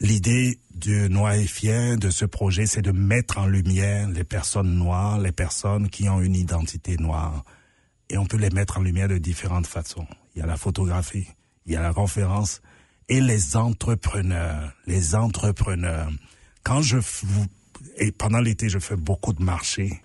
L'idée 0.00 0.58
du 0.74 1.08
Noir 1.10 1.34
et 1.34 1.46
Fier, 1.46 1.98
de 1.98 2.10
ce 2.10 2.24
projet, 2.24 2.66
c'est 2.66 2.82
de 2.82 2.92
mettre 2.92 3.38
en 3.38 3.46
lumière 3.46 4.08
les 4.08 4.24
personnes 4.24 4.74
noires, 4.74 5.18
les 5.18 5.32
personnes 5.32 5.88
qui 5.88 6.08
ont 6.08 6.20
une 6.20 6.36
identité 6.36 6.96
noire 6.96 7.44
et 8.10 8.18
on 8.18 8.26
peut 8.26 8.36
les 8.36 8.50
mettre 8.50 8.78
en 8.78 8.82
lumière 8.82 9.08
de 9.08 9.18
différentes 9.18 9.66
façons. 9.66 10.06
Il 10.34 10.40
y 10.40 10.42
a 10.42 10.46
la 10.46 10.56
photographie, 10.56 11.28
il 11.64 11.72
y 11.72 11.76
a 11.76 11.80
la 11.80 11.94
conférence 11.94 12.60
et 13.08 13.20
les 13.20 13.56
entrepreneurs, 13.56 14.72
les 14.86 15.14
entrepreneurs. 15.14 16.10
Quand 16.62 16.82
je 16.82 16.98
et 17.96 18.12
pendant 18.12 18.40
l'été, 18.40 18.68
je 18.68 18.78
fais 18.78 18.96
beaucoup 18.96 19.32
de 19.32 19.42
marchés. 19.42 20.02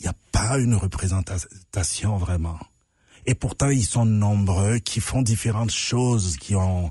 il 0.00 0.04
n'y 0.04 0.08
a 0.08 0.14
pas 0.32 0.58
une 0.58 0.74
représentation 0.74 2.16
vraiment. 2.16 2.58
Et 3.24 3.36
pourtant, 3.36 3.68
ils 3.68 3.84
sont 3.84 4.04
nombreux 4.04 4.78
qui 4.78 5.00
font 5.00 5.22
différentes 5.22 5.70
choses, 5.70 6.36
qui 6.36 6.56
ont, 6.56 6.90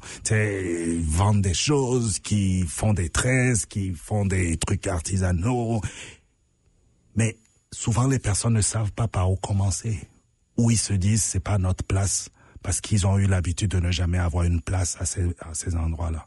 vendent 1.01 1.41
des 1.41 1.53
choses, 1.53 2.19
qui 2.19 2.63
font 2.63 2.93
des 2.93 3.09
tresses, 3.09 3.65
qui 3.65 3.93
font 3.93 4.25
des 4.25 4.55
trucs 4.57 4.87
artisanaux. 4.87 5.81
Mais 7.15 7.37
souvent, 7.73 8.07
les 8.07 8.19
personnes 8.19 8.53
ne 8.53 8.61
savent 8.61 8.93
pas 8.93 9.09
par 9.09 9.29
où 9.29 9.35
commencer. 9.35 9.99
Ou 10.57 10.71
ils 10.71 10.77
se 10.77 10.93
disent, 10.93 11.23
c'est 11.23 11.39
pas 11.39 11.57
notre 11.57 11.83
place, 11.83 12.29
parce 12.61 12.81
qu'ils 12.81 13.07
ont 13.07 13.17
eu 13.17 13.25
l'habitude 13.25 13.71
de 13.71 13.79
ne 13.79 13.91
jamais 13.91 14.17
avoir 14.17 14.43
une 14.43 14.61
place 14.61 14.97
à 14.99 15.05
ces, 15.05 15.25
à 15.39 15.53
ces 15.53 15.75
endroits-là. 15.75 16.25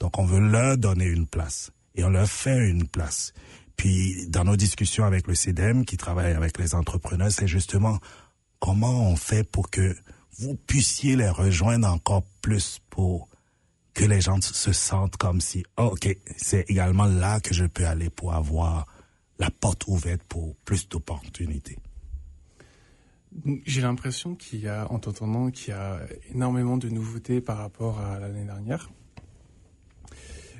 Donc, 0.00 0.18
on 0.18 0.24
veut 0.24 0.40
leur 0.40 0.78
donner 0.78 1.06
une 1.06 1.26
place. 1.26 1.70
Et 1.94 2.04
on 2.04 2.10
leur 2.10 2.28
fait 2.28 2.68
une 2.68 2.86
place. 2.86 3.32
Puis, 3.76 4.26
dans 4.28 4.44
nos 4.44 4.56
discussions 4.56 5.04
avec 5.04 5.26
le 5.26 5.34
CDM, 5.34 5.84
qui 5.84 5.96
travaille 5.96 6.32
avec 6.32 6.58
les 6.58 6.74
entrepreneurs, 6.74 7.30
c'est 7.30 7.48
justement 7.48 7.98
comment 8.60 9.10
on 9.10 9.16
fait 9.16 9.44
pour 9.44 9.70
que 9.70 9.96
vous 10.38 10.54
puissiez 10.54 11.16
les 11.16 11.28
rejoindre 11.28 11.88
encore 11.88 12.24
plus 12.42 12.80
pour 12.90 13.28
que 13.94 14.04
les 14.04 14.20
gens 14.20 14.40
se 14.42 14.72
sentent 14.72 15.16
comme 15.16 15.40
si, 15.40 15.64
oh, 15.78 15.90
ok, 15.92 16.14
c'est 16.36 16.68
également 16.68 17.06
là 17.06 17.40
que 17.40 17.54
je 17.54 17.64
peux 17.64 17.86
aller 17.86 18.10
pour 18.10 18.34
avoir 18.34 18.86
la 19.38 19.50
porte 19.50 19.86
ouverte 19.86 20.22
pour 20.24 20.54
plus 20.64 20.88
d'opportunités. 20.88 21.78
J'ai 23.64 23.80
l'impression 23.80 24.34
qu'il 24.34 24.60
y 24.60 24.68
a, 24.68 24.90
en 24.90 24.98
t'entendant, 24.98 25.50
qu'il 25.50 25.68
y 25.68 25.76
a 25.76 26.00
énormément 26.34 26.76
de 26.76 26.88
nouveautés 26.88 27.40
par 27.40 27.58
rapport 27.58 28.00
à 28.00 28.18
l'année 28.18 28.44
dernière. 28.44 28.90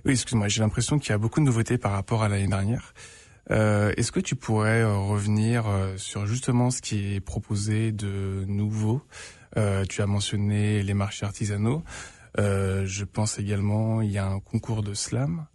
Oui, 0.05 0.13
excuse-moi, 0.13 0.47
j'ai 0.47 0.61
l'impression 0.61 0.99
qu'il 1.01 1.11
y 1.11 1.13
a 1.13 1.19
beaucoup 1.19 1.41
de 1.41 1.45
nouveautés 1.45 1.79
par 1.79 1.93
rapport 1.93 2.23
à 2.23 2.29
l'année 2.29 2.47
dernière. 2.47 2.95
Euh, 3.51 3.93
Est-ce 3.97 4.13
que 4.13 4.21
tu 4.21 4.37
pourrais 4.37 4.83
euh, 4.83 4.97
revenir 4.97 5.67
euh, 5.67 5.97
sur 5.97 6.27
justement 6.27 6.71
ce 6.71 6.81
qui 6.81 7.15
est 7.15 7.21
proposé 7.21 7.91
de 7.93 8.45
nouveau? 8.47 9.03
Euh, 9.57 9.85
Tu 9.89 10.03
as 10.03 10.07
mentionné 10.07 10.83
les 10.83 10.95
marchés 10.95 11.27
artisanaux. 11.27 11.83
Euh, 12.39 12.85
je 12.87 13.05
pense 13.05 13.39
également 13.39 14.03
il 14.03 14.11
y 14.13 14.19
a 14.19 14.27
un 14.27 14.41
concours 14.41 14.83
de 14.83 14.95
slam 14.95 15.47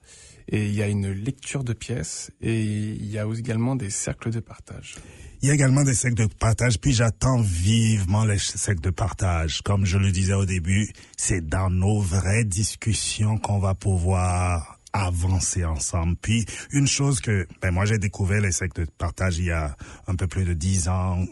et 0.47 0.65
il 0.65 0.73
y 0.73 0.81
a 0.81 0.87
une 0.87 1.11
lecture 1.11 1.63
de 1.63 1.73
pièces 1.73 2.31
et 2.41 2.61
il 2.61 3.05
y 3.05 3.19
a 3.19 3.25
également 3.25 3.75
des 3.75 3.89
cercles 3.89 4.31
de 4.31 4.39
partage. 4.39 4.95
Il 5.41 5.47
y 5.47 5.51
a 5.51 5.55
également 5.55 5.83
des 5.83 5.95
cercles 5.95 6.27
de 6.27 6.33
partage, 6.33 6.79
puis 6.79 6.93
j'attends 6.93 7.41
vivement 7.41 8.25
les 8.25 8.37
cercles 8.37 8.81
de 8.81 8.91
partage. 8.91 9.63
Comme 9.63 9.85
je 9.85 9.97
le 9.97 10.11
disais 10.11 10.35
au 10.35 10.45
début, 10.45 10.93
c'est 11.17 11.41
dans 11.41 11.71
nos 11.71 11.99
vraies 11.99 12.43
discussions 12.43 13.39
qu'on 13.39 13.57
va 13.57 13.73
pouvoir 13.73 14.79
avancer 14.93 15.65
ensemble. 15.65 16.15
Puis 16.21 16.45
une 16.71 16.85
chose 16.85 17.21
que 17.21 17.47
ben 17.59 17.71
moi 17.71 17.85
j'ai 17.85 17.97
découvert 17.97 18.41
les 18.41 18.51
sectes 18.51 18.81
de 18.81 18.85
partage 18.85 19.39
il 19.39 19.45
y 19.45 19.51
a 19.51 19.75
un 20.07 20.15
peu 20.15 20.27
plus 20.27 20.45
de 20.45 20.53
dix 20.53 20.89
ans, 20.89 21.25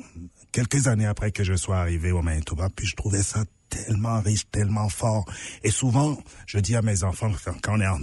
quelques 0.51 0.87
années 0.87 1.05
après 1.05 1.31
que 1.31 1.43
je 1.43 1.53
sois 1.53 1.77
arrivé 1.77 2.11
au 2.11 2.23
Manitoba, 2.23 2.69
puis 2.75 2.87
je 2.87 2.95
trouvais 2.95 3.21
ça 3.21 3.43
tellement 3.69 4.21
riche, 4.21 4.49
tellement 4.49 4.89
fort. 4.89 5.25
Et 5.63 5.69
souvent, 5.69 6.17
je 6.47 6.57
dis 6.57 6.75
à 6.75 6.81
mes 6.81 7.03
enfants, 7.03 7.31
quand 7.61 7.77
on, 7.77 7.81
est 7.81 7.87
en, 7.87 7.99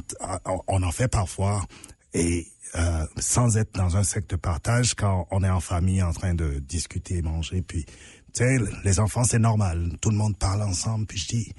on 0.68 0.82
en 0.84 0.92
fait 0.92 1.08
parfois, 1.08 1.66
et 2.14 2.46
euh, 2.76 3.06
sans 3.18 3.56
être 3.56 3.74
dans 3.74 3.96
un 3.96 4.04
secte 4.04 4.30
de 4.30 4.36
partage, 4.36 4.94
quand 4.94 5.26
on 5.30 5.42
est 5.42 5.50
en 5.50 5.60
famille 5.60 6.02
en 6.02 6.12
train 6.12 6.34
de 6.34 6.58
discuter 6.58 7.22
manger, 7.22 7.62
puis, 7.62 7.84
tu 7.84 8.44
sais, 8.44 8.58
les 8.84 9.00
enfants, 9.00 9.24
c'est 9.24 9.38
normal, 9.38 9.96
tout 10.00 10.10
le 10.10 10.16
monde 10.16 10.36
parle 10.36 10.62
ensemble, 10.62 11.06
puis 11.06 11.18
je 11.18 11.28
dis, 11.28 11.52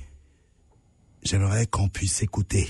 j'aimerais 1.23 1.65
qu'on 1.65 1.89
puisse 1.89 2.21
écouter 2.21 2.69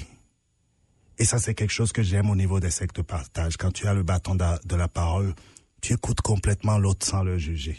et 1.20 1.26
ça, 1.26 1.40
c'est 1.40 1.56
quelque 1.56 1.72
chose 1.72 1.92
que 1.92 2.04
j'aime 2.04 2.30
au 2.30 2.36
niveau 2.36 2.60
des 2.60 2.70
sectes 2.70 2.98
de 2.98 3.02
partage. 3.02 3.58
Quand 3.58 3.72
tu 3.72 3.88
as 3.88 3.94
le 3.94 4.04
bâton 4.04 4.36
de, 4.36 4.76
la 4.76 4.88
parole, 4.88 5.34
tu 5.82 5.94
écoutes 5.94 6.22
complètement 6.22 6.78
l'autre 6.78 7.06
sans 7.06 7.24
le 7.24 7.38
juger. 7.38 7.78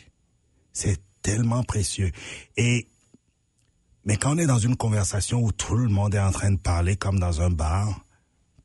C'est 0.73 1.01
tellement 1.23 1.63
précieux. 1.63 2.11
Et, 2.57 2.89
mais 4.05 4.17
quand 4.17 4.35
on 4.35 4.39
est 4.39 4.47
dans 4.47 4.59
une 4.59 4.77
conversation 4.77 5.41
où 5.41 5.53
tout 5.53 5.77
le 5.77 5.89
monde 5.89 6.15
est 6.15 6.21
en 6.21 6.33
train 6.33 6.51
de 6.51 6.59
parler 6.59 6.97
comme 6.97 7.21
dans 7.21 7.41
un 7.41 7.51
bar, 7.51 8.05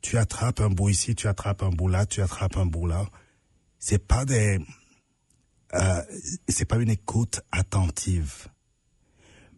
tu 0.04 0.18
attrapes 0.20 0.60
un 0.60 0.70
bout 0.70 0.90
ici, 0.90 1.16
tu 1.16 1.28
attrapes 1.28 1.64
un 1.64 1.70
bout 1.70 1.88
là, 1.88 2.06
tu 2.06 2.22
attrapes 2.22 2.58
un 2.58 2.68
bout 2.68 2.86
là. 2.86 3.08
C'est 3.80 4.06
pas 4.06 4.26
des, 4.26 4.60
euh, 5.74 6.02
c'est 6.48 6.66
pas 6.66 6.78
une 6.78 6.90
écoute 6.90 7.42
attentive. 7.52 8.48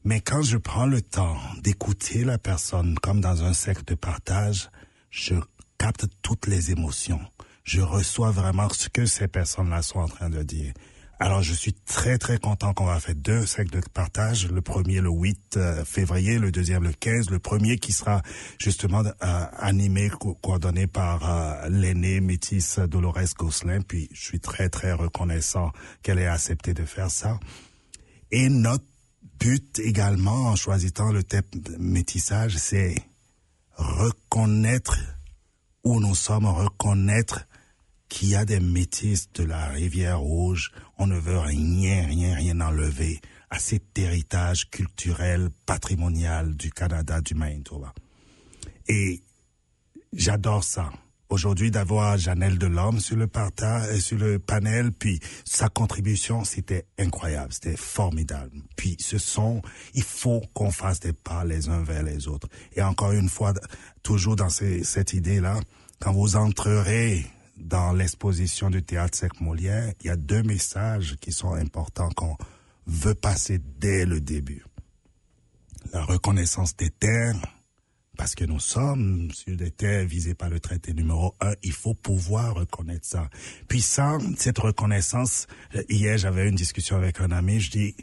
Mais 0.05 0.21
quand 0.21 0.43
je 0.43 0.57
prends 0.57 0.85
le 0.85 1.01
temps 1.01 1.37
d'écouter 1.61 2.23
la 2.23 2.37
personne 2.37 2.95
comme 2.99 3.21
dans 3.21 3.43
un 3.43 3.53
cercle 3.53 3.83
de 3.85 3.95
partage, 3.95 4.69
je 5.09 5.35
capte 5.79 6.05
toutes 6.21 6.45
les 6.45 6.71
émotions. 6.71 7.21
Je 7.63 7.81
reçois 7.81 8.29
vraiment 8.29 8.69
ce 8.69 8.87
que 8.87 9.07
ces 9.07 9.27
personnes-là 9.27 9.81
sont 9.81 9.99
en 9.99 10.07
train 10.07 10.29
de 10.29 10.43
dire. 10.43 10.73
Alors, 11.17 11.41
je 11.41 11.53
suis 11.53 11.71
très, 11.71 12.17
très 12.17 12.37
content 12.39 12.73
qu'on 12.73 12.85
va 12.85 12.99
faire 12.99 13.15
deux 13.15 13.45
cercles 13.45 13.71
de 13.71 13.81
partage. 13.93 14.49
Le 14.49 14.61
premier 14.61 14.99
le 14.99 15.09
8 15.09 15.55
euh, 15.55 15.85
février, 15.85 16.39
le 16.39 16.51
deuxième 16.51 16.83
le 16.83 16.91
15. 16.91 17.29
Le 17.29 17.39
premier 17.39 17.77
qui 17.77 17.93
sera 17.93 18.21
justement 18.59 19.01
euh, 19.01 19.45
animé, 19.57 20.09
coordonné 20.41 20.87
par 20.87 21.29
euh, 21.29 21.69
l'aînée 21.69 22.19
métisse 22.19 22.79
Dolores 22.79 23.33
Gosselin. 23.37 23.79
Puis, 23.81 24.09
je 24.11 24.21
suis 24.21 24.39
très, 24.41 24.67
très 24.67 24.91
reconnaissant 24.91 25.71
qu'elle 26.03 26.19
ait 26.19 26.27
accepté 26.27 26.73
de 26.73 26.83
faire 26.83 27.09
ça. 27.09 27.39
Et 28.31 28.49
notre 28.49 28.83
but 29.39 29.79
également, 29.79 30.49
en 30.49 30.57
choisissant 30.57 31.13
le 31.13 31.23
thème 31.23 31.43
métissage, 31.79 32.57
c'est 32.57 32.95
reconnaître 33.77 34.97
où 35.85 36.01
nous 36.01 36.15
sommes, 36.15 36.45
reconnaître 36.45 37.47
qu'il 38.09 38.29
y 38.29 38.35
a 38.35 38.45
des 38.45 38.59
métis 38.59 39.31
de 39.33 39.43
la 39.43 39.67
rivière 39.67 40.19
rouge. 40.19 40.71
On 40.97 41.07
ne 41.07 41.17
veut 41.17 41.39
rien, 41.39 42.05
rien, 42.05 42.35
rien 42.35 42.61
enlever 42.61 43.19
à 43.49 43.59
cet 43.59 43.97
héritage 43.97 44.69
culturel, 44.69 45.49
patrimonial 45.65 46.55
du 46.55 46.71
Canada, 46.71 47.21
du 47.21 47.35
Manitoba. 47.35 47.93
Et 48.87 49.23
j'adore 50.13 50.63
ça 50.63 50.91
aujourd'hui 51.29 51.71
d'avoir 51.71 52.17
Janelle 52.17 52.57
Delorme 52.57 52.99
sur 52.99 53.15
le 53.15 53.27
partage, 53.27 53.99
sur 53.99 54.17
le 54.17 54.39
panel, 54.39 54.91
puis 54.91 55.19
sa 55.43 55.69
contribution, 55.69 56.43
c'était 56.43 56.85
incroyable, 56.99 57.51
c'était 57.53 57.77
formidable. 57.77 58.51
Puis 58.75 58.95
ce 58.99 59.17
sont, 59.17 59.61
il 59.93 60.03
faut 60.03 60.41
qu'on 60.53 60.71
fasse 60.71 60.99
des 60.99 61.13
pas 61.13 61.43
les 61.43 61.69
uns 61.69 61.83
vers 61.83 62.03
les 62.03 62.27
autres. 62.27 62.47
Et 62.73 62.81
encore 62.81 63.11
une 63.11 63.29
fois, 63.29 63.53
toujours 64.03 64.35
dans 64.35 64.49
cette 64.49 65.13
idée-là, 65.13 65.59
quand 65.99 66.13
vous 66.13 66.35
entrerez 66.35 67.25
dans 67.57 67.93
l'exposition 67.93 68.69
du 68.69 68.83
théâtre 68.83 69.17
Sec 69.17 69.39
Molière, 69.41 69.93
il 70.01 70.07
y 70.07 70.09
a 70.09 70.15
deux 70.15 70.43
messages 70.43 71.15
qui 71.19 71.31
sont 71.31 71.53
importants 71.53 72.09
qu'on 72.09 72.37
veut 72.85 73.15
passer 73.15 73.59
dès 73.79 74.05
le 74.05 74.19
début. 74.19 74.63
La 75.93 76.03
reconnaissance 76.03 76.75
des 76.75 76.89
terres, 76.89 77.35
parce 78.17 78.35
que 78.35 78.45
nous 78.45 78.59
sommes 78.59 79.29
sur 79.31 79.55
des 79.55 79.71
terres 79.71 80.05
visées 80.05 80.35
par 80.35 80.49
le 80.49 80.59
traité 80.59 80.93
numéro 80.93 81.35
un, 81.41 81.53
il 81.63 81.71
faut 81.71 81.93
pouvoir 81.93 82.55
reconnaître 82.55 83.05
ça. 83.05 83.29
Puis 83.67 83.81
sans 83.81 84.19
cette 84.37 84.59
reconnaissance, 84.59 85.47
hier 85.89 86.17
j'avais 86.17 86.47
une 86.49 86.55
discussion 86.55 86.97
avec 86.97 87.19
un 87.19 87.31
ami, 87.31 87.59
je 87.59 87.71
dis, 87.71 87.95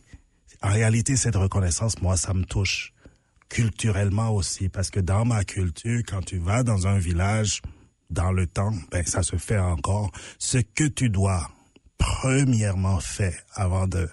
en 0.62 0.70
réalité 0.70 1.16
cette 1.16 1.36
reconnaissance, 1.36 2.00
moi 2.00 2.16
ça 2.16 2.34
me 2.34 2.44
touche 2.44 2.92
culturellement 3.48 4.30
aussi, 4.30 4.70
parce 4.70 4.90
que 4.90 5.00
dans 5.00 5.26
ma 5.26 5.44
culture, 5.44 6.00
quand 6.08 6.22
tu 6.22 6.38
vas 6.38 6.62
dans 6.62 6.86
un 6.86 6.98
village, 6.98 7.60
dans 8.12 8.32
le 8.32 8.46
temps, 8.46 8.72
ben 8.90 9.04
ça 9.04 9.22
se 9.22 9.36
fait 9.36 9.58
encore, 9.58 10.12
ce 10.38 10.58
que 10.58 10.84
tu 10.84 11.10
dois 11.10 11.50
premièrement 11.98 13.00
faire 13.00 13.40
avant 13.54 13.86
de 13.86 14.08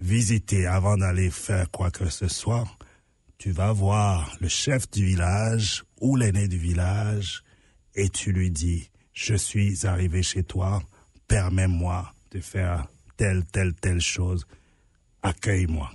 visiter, 0.00 0.66
avant 0.66 0.96
d'aller 0.96 1.30
faire 1.30 1.70
quoi 1.70 1.90
que 1.90 2.08
ce 2.08 2.28
soit, 2.28 2.66
tu 3.38 3.50
vas 3.52 3.72
voir 3.72 4.36
le 4.40 4.48
chef 4.48 4.90
du 4.90 5.04
village 5.04 5.84
ou 6.00 6.16
l'aîné 6.16 6.48
du 6.48 6.58
village 6.58 7.42
et 7.94 8.08
tu 8.08 8.32
lui 8.32 8.50
dis, 8.50 8.90
je 9.12 9.34
suis 9.34 9.86
arrivé 9.86 10.22
chez 10.22 10.42
toi, 10.42 10.82
permets-moi 11.28 12.12
de 12.30 12.40
faire 12.40 12.86
telle, 13.16 13.44
telle, 13.46 13.74
telle 13.74 14.00
chose, 14.00 14.46
accueille-moi. 15.22 15.90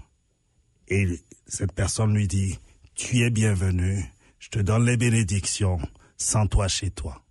Et 0.88 1.20
cette 1.48 1.74
personne 1.74 2.14
lui 2.14 2.28
dit, 2.28 2.60
tu 2.96 3.22
es 3.24 3.30
bienvenu, 3.30 4.06
je 4.40 4.50
te 4.50 4.60
donne 4.60 4.86
les 4.86 4.98
bénédictions, 4.98 5.80
sans 6.18 6.48
toi 6.48 6.68
chez 6.68 6.92
toi. 6.92 7.24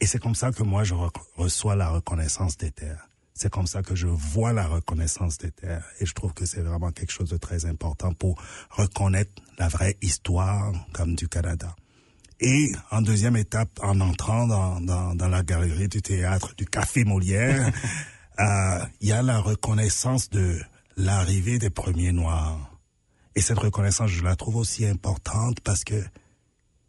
Et 0.00 0.06
c'est 0.06 0.18
comme 0.18 0.34
ça 0.34 0.52
que 0.52 0.62
moi 0.62 0.84
je 0.84 0.94
reçois 1.36 1.76
la 1.76 1.88
reconnaissance 1.88 2.56
des 2.56 2.70
terres. 2.70 3.08
C'est 3.34 3.50
comme 3.50 3.66
ça 3.66 3.82
que 3.82 3.94
je 3.94 4.06
vois 4.06 4.52
la 4.52 4.66
reconnaissance 4.66 5.36
des 5.36 5.50
terres. 5.50 5.84
Et 6.00 6.06
je 6.06 6.14
trouve 6.14 6.32
que 6.32 6.46
c'est 6.46 6.62
vraiment 6.62 6.90
quelque 6.90 7.12
chose 7.12 7.28
de 7.28 7.36
très 7.36 7.66
important 7.66 8.14
pour 8.14 8.42
reconnaître 8.70 9.30
la 9.58 9.68
vraie 9.68 9.96
histoire 10.00 10.72
comme 10.92 11.14
du 11.14 11.28
Canada. 11.28 11.76
Et 12.40 12.72
en 12.90 13.02
deuxième 13.02 13.36
étape, 13.36 13.70
en 13.82 14.00
entrant 14.00 14.46
dans, 14.46 14.80
dans, 14.80 15.14
dans 15.14 15.28
la 15.28 15.42
galerie 15.42 15.88
du 15.88 16.02
théâtre 16.02 16.54
du 16.56 16.66
Café 16.66 17.04
Molière, 17.04 17.70
euh, 18.38 18.78
il 19.00 19.08
y 19.08 19.12
a 19.12 19.22
la 19.22 19.38
reconnaissance 19.38 20.30
de 20.30 20.58
l'arrivée 20.96 21.58
des 21.58 21.70
premiers 21.70 22.12
Noirs. 22.12 22.70
Et 23.34 23.42
cette 23.42 23.58
reconnaissance, 23.58 24.10
je 24.10 24.22
la 24.24 24.34
trouve 24.34 24.56
aussi 24.56 24.86
importante 24.86 25.60
parce 25.60 25.84
que 25.84 26.02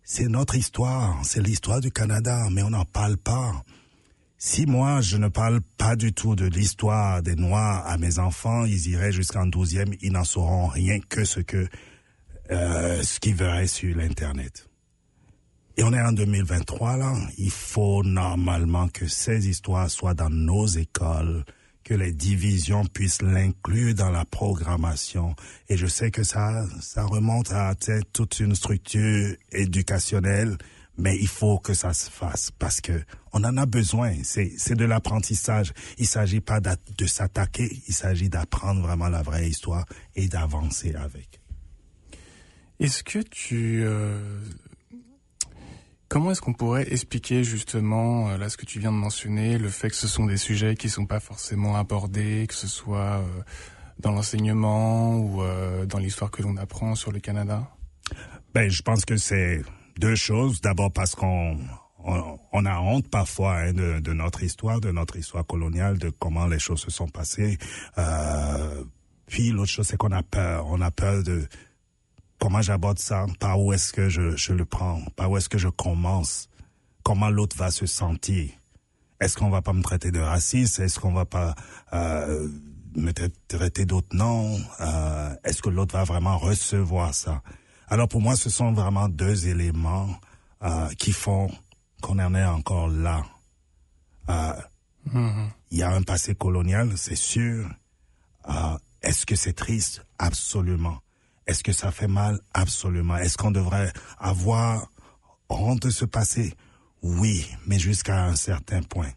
c'est 0.09 0.29
notre 0.29 0.55
histoire, 0.55 1.19
c'est 1.25 1.45
l'histoire 1.45 1.81
du 1.81 1.91
Canada, 1.91 2.47
mais 2.49 2.63
on 2.63 2.69
n'en 2.69 2.85
parle 2.85 3.17
pas 3.17 3.51
Si 4.37 4.65
moi, 4.65 5.01
je 5.01 5.17
ne 5.17 5.27
parle 5.27 5.59
pas 5.77 5.97
du 5.97 6.13
tout 6.13 6.33
de 6.33 6.45
l'histoire 6.45 7.21
des 7.21 7.35
Noirs 7.35 7.85
à 7.85 7.97
mes 7.97 8.17
enfants, 8.17 8.63
ils 8.63 8.87
iraient 8.87 9.11
jusqu'en 9.11 9.45
douzième, 9.45 9.93
ils 10.01 10.13
n'en 10.13 10.23
sauront 10.23 10.67
rien 10.67 10.99
que 11.01 11.25
ce 11.25 11.41
que 11.41 11.67
euh, 12.51 13.03
ce 13.03 13.19
qu'ils 13.19 13.35
verraient 13.35 13.67
sur 13.67 13.97
l'internet. 13.97 14.69
Et 15.75 15.83
on 15.83 15.91
est 15.91 16.01
en 16.01 16.13
2023 16.13 16.95
là. 16.95 17.13
Il 17.37 17.51
faut 17.51 18.01
normalement 18.01 18.87
que 18.87 19.07
ces 19.07 19.49
histoires 19.49 19.89
soient 19.89 20.13
dans 20.13 20.29
nos 20.29 20.67
écoles, 20.67 21.43
que 21.87 21.93
les 21.93 22.11
divisions 22.11 22.83
puissent 22.85 23.21
l'inclure 23.21 23.95
dans 23.95 24.09
la 24.09 24.25
programmation. 24.25 25.37
Et 25.69 25.77
je 25.77 25.87
sais 25.87 26.11
que 26.11 26.21
ça, 26.21 26.65
ça 26.81 27.05
remonte 27.05 27.49
à 27.53 27.75
toute 28.11 28.41
une 28.41 28.55
structure 28.55 29.33
éducationnelle, 29.53 30.57
mais 30.97 31.15
il 31.17 31.29
faut 31.29 31.59
que 31.59 31.73
ça 31.73 31.93
se 31.93 32.09
fasse 32.09 32.51
parce 32.59 32.81
que 32.81 33.01
on 33.31 33.41
en 33.45 33.55
a 33.55 33.65
besoin. 33.65 34.15
C'est, 34.23 34.75
de 34.75 34.83
l'apprentissage. 34.83 35.71
Il 35.97 36.07
s'agit 36.07 36.41
pas 36.41 36.59
de 36.59 37.05
s'attaquer, 37.05 37.69
il 37.87 37.93
s'agit 37.93 38.27
d'apprendre 38.27 38.81
vraiment 38.81 39.07
la 39.07 39.21
vraie 39.21 39.47
histoire 39.47 39.85
et 40.13 40.27
d'avancer 40.27 40.93
avec. 40.93 41.39
Est-ce 42.81 43.01
que 43.01 43.19
tu 43.19 43.83
euh, 43.85 44.41
Comment 46.09 46.31
est-ce 46.31 46.41
qu'on 46.41 46.53
pourrait 46.53 46.91
expliquer 46.91 47.43
justement, 47.43 48.29
euh, 48.29 48.37
là 48.37 48.49
ce 48.49 48.57
que 48.57 48.65
tu 48.65 48.79
viens 48.79 48.91
de 48.91 48.97
mentionner, 48.97 49.57
le 49.57 49.69
fait 49.69 49.89
que 49.89 49.95
ce 49.95 50.07
sont 50.07 50.25
des 50.25 50.37
sujets 50.37 50.75
qui 50.75 50.87
ne 50.87 50.91
sont 50.91 51.05
pas 51.05 51.19
forcément 51.19 51.75
abordés, 51.75 52.45
que 52.47 52.53
ce 52.53 52.67
soit 52.67 53.19
euh, 53.19 53.23
dans 53.99 54.11
l'enseignement 54.11 55.17
ou 55.17 55.41
euh, 55.41 55.85
dans 55.85 55.99
l'histoire 55.99 56.31
que 56.31 56.41
l'on 56.41 56.55
apprend 56.57 56.95
sur 56.95 57.11
le 57.11 57.19
Canada? 57.19 57.69
Ben, 58.53 58.69
je 58.69 58.81
pense 58.81 59.03
que 59.03 59.17
c'est 59.17 59.61
deux 59.99 60.15
choses. 60.15 60.61
D'abord 60.61 60.91
parce 60.91 61.13
qu'on 61.13 61.57
on, 62.07 62.65
a 62.65 62.79
honte 62.79 63.09
parfois 63.09 63.55
hein, 63.55 63.73
de, 63.73 63.99
de, 63.99 64.13
notre 64.13 64.43
histoire, 64.43 64.79
de 64.79 64.91
notre 64.91 65.17
histoire 65.17 65.45
coloniale, 65.45 65.97
de 65.97 66.09
comment 66.09 66.47
les 66.47 66.59
choses 66.59 66.81
se 66.81 66.91
sont 66.91 67.07
passées. 67.07 67.57
Euh, 67.97 68.83
puis 69.27 69.49
l'autre 69.49 69.71
chose, 69.71 69.87
c'est 69.87 69.97
qu'on 69.97 70.11
a 70.11 70.23
peur. 70.23 70.67
On 70.69 70.79
a 70.81 70.91
peur 70.91 71.23
de 71.23 71.47
comment 72.39 72.61
j'aborde 72.61 72.99
ça, 72.99 73.25
par 73.39 73.59
où 73.61 73.73
est-ce 73.73 73.93
que 73.93 74.09
je, 74.09 74.35
je 74.35 74.53
le 74.53 74.65
prends, 74.65 75.01
par 75.15 75.31
où 75.31 75.37
est-ce 75.37 75.49
que 75.49 75.57
je 75.57 75.69
commence, 75.69 76.49
comment 77.03 77.29
l'autre 77.29 77.57
va 77.57 77.71
se 77.71 77.85
sentir? 77.85 78.49
Est-ce 79.19 79.37
qu'on 79.37 79.49
va 79.49 79.61
pas 79.61 79.73
me 79.73 79.81
traiter 79.81 80.11
de 80.11 80.19
raciste? 80.19 80.79
Est-ce 80.79 80.99
qu'on 80.99 81.13
va 81.13 81.25
pas 81.25 81.55
euh, 81.93 82.47
me 82.95 83.11
traiter 83.47 83.85
d'autres 83.85 84.15
noms 84.15 84.59
euh, 84.79 85.35
Est-ce 85.43 85.61
que 85.61 85.69
l'autre 85.69 85.95
va 85.95 86.03
vraiment 86.03 86.37
recevoir 86.37 87.13
ça? 87.13 87.41
Alors 87.87 88.07
pour 88.07 88.21
moi, 88.21 88.35
ce 88.35 88.49
sont 88.49 88.73
vraiment 88.73 89.09
deux 89.09 89.47
éléments 89.47 90.09
euh, 90.63 90.89
qui 90.99 91.13
font 91.13 91.49
qu'on 92.01 92.19
en 92.19 92.35
est 92.35 92.45
encore 92.45 92.89
là. 92.89 93.23
Euh, 94.29 94.53
mm-hmm. 95.09 95.49
Il 95.71 95.77
y 95.77 95.83
a 95.83 95.91
un 95.91 96.03
passé 96.03 96.35
colonial, 96.35 96.91
c'est 96.97 97.15
sûr. 97.15 97.67
Euh, 98.49 98.77
est-ce 99.01 99.25
que 99.25 99.35
c'est 99.35 99.53
triste? 99.53 100.05
Absolument. 100.19 100.99
Est-ce 101.47 101.63
que 101.63 101.71
ça 101.71 101.91
fait 101.91 102.07
mal? 102.07 102.39
Absolument. 102.53 103.17
Est-ce 103.17 103.37
qu'on 103.37 103.51
devrait 103.51 103.91
avoir 104.19 104.91
honte 105.49 105.83
de 105.83 105.89
ce 105.89 106.05
passé 106.05 106.53
Oui, 107.01 107.47
mais 107.65 107.79
jusqu'à 107.79 108.25
un 108.25 108.35
certain 108.35 108.81
point. 108.81 109.11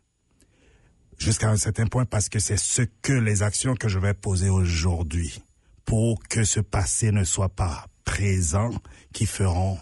Jusqu'à 1.19 1.51
un 1.51 1.57
certain 1.57 1.87
point 1.87 2.05
parce 2.05 2.29
que 2.29 2.39
c'est 2.39 2.57
ce 2.57 2.83
que 3.03 3.13
les 3.13 3.43
actions 3.43 3.75
que 3.75 3.89
je 3.89 3.99
vais 3.99 4.15
poser 4.15 4.49
aujourd'hui 4.49 5.43
pour 5.85 6.23
que 6.29 6.45
ce 6.45 6.61
passé 6.61 7.11
ne 7.13 7.25
soit 7.25 7.49
pas 7.49 7.87
présent 8.05 8.71
qui 9.13 9.27
feront 9.27 9.79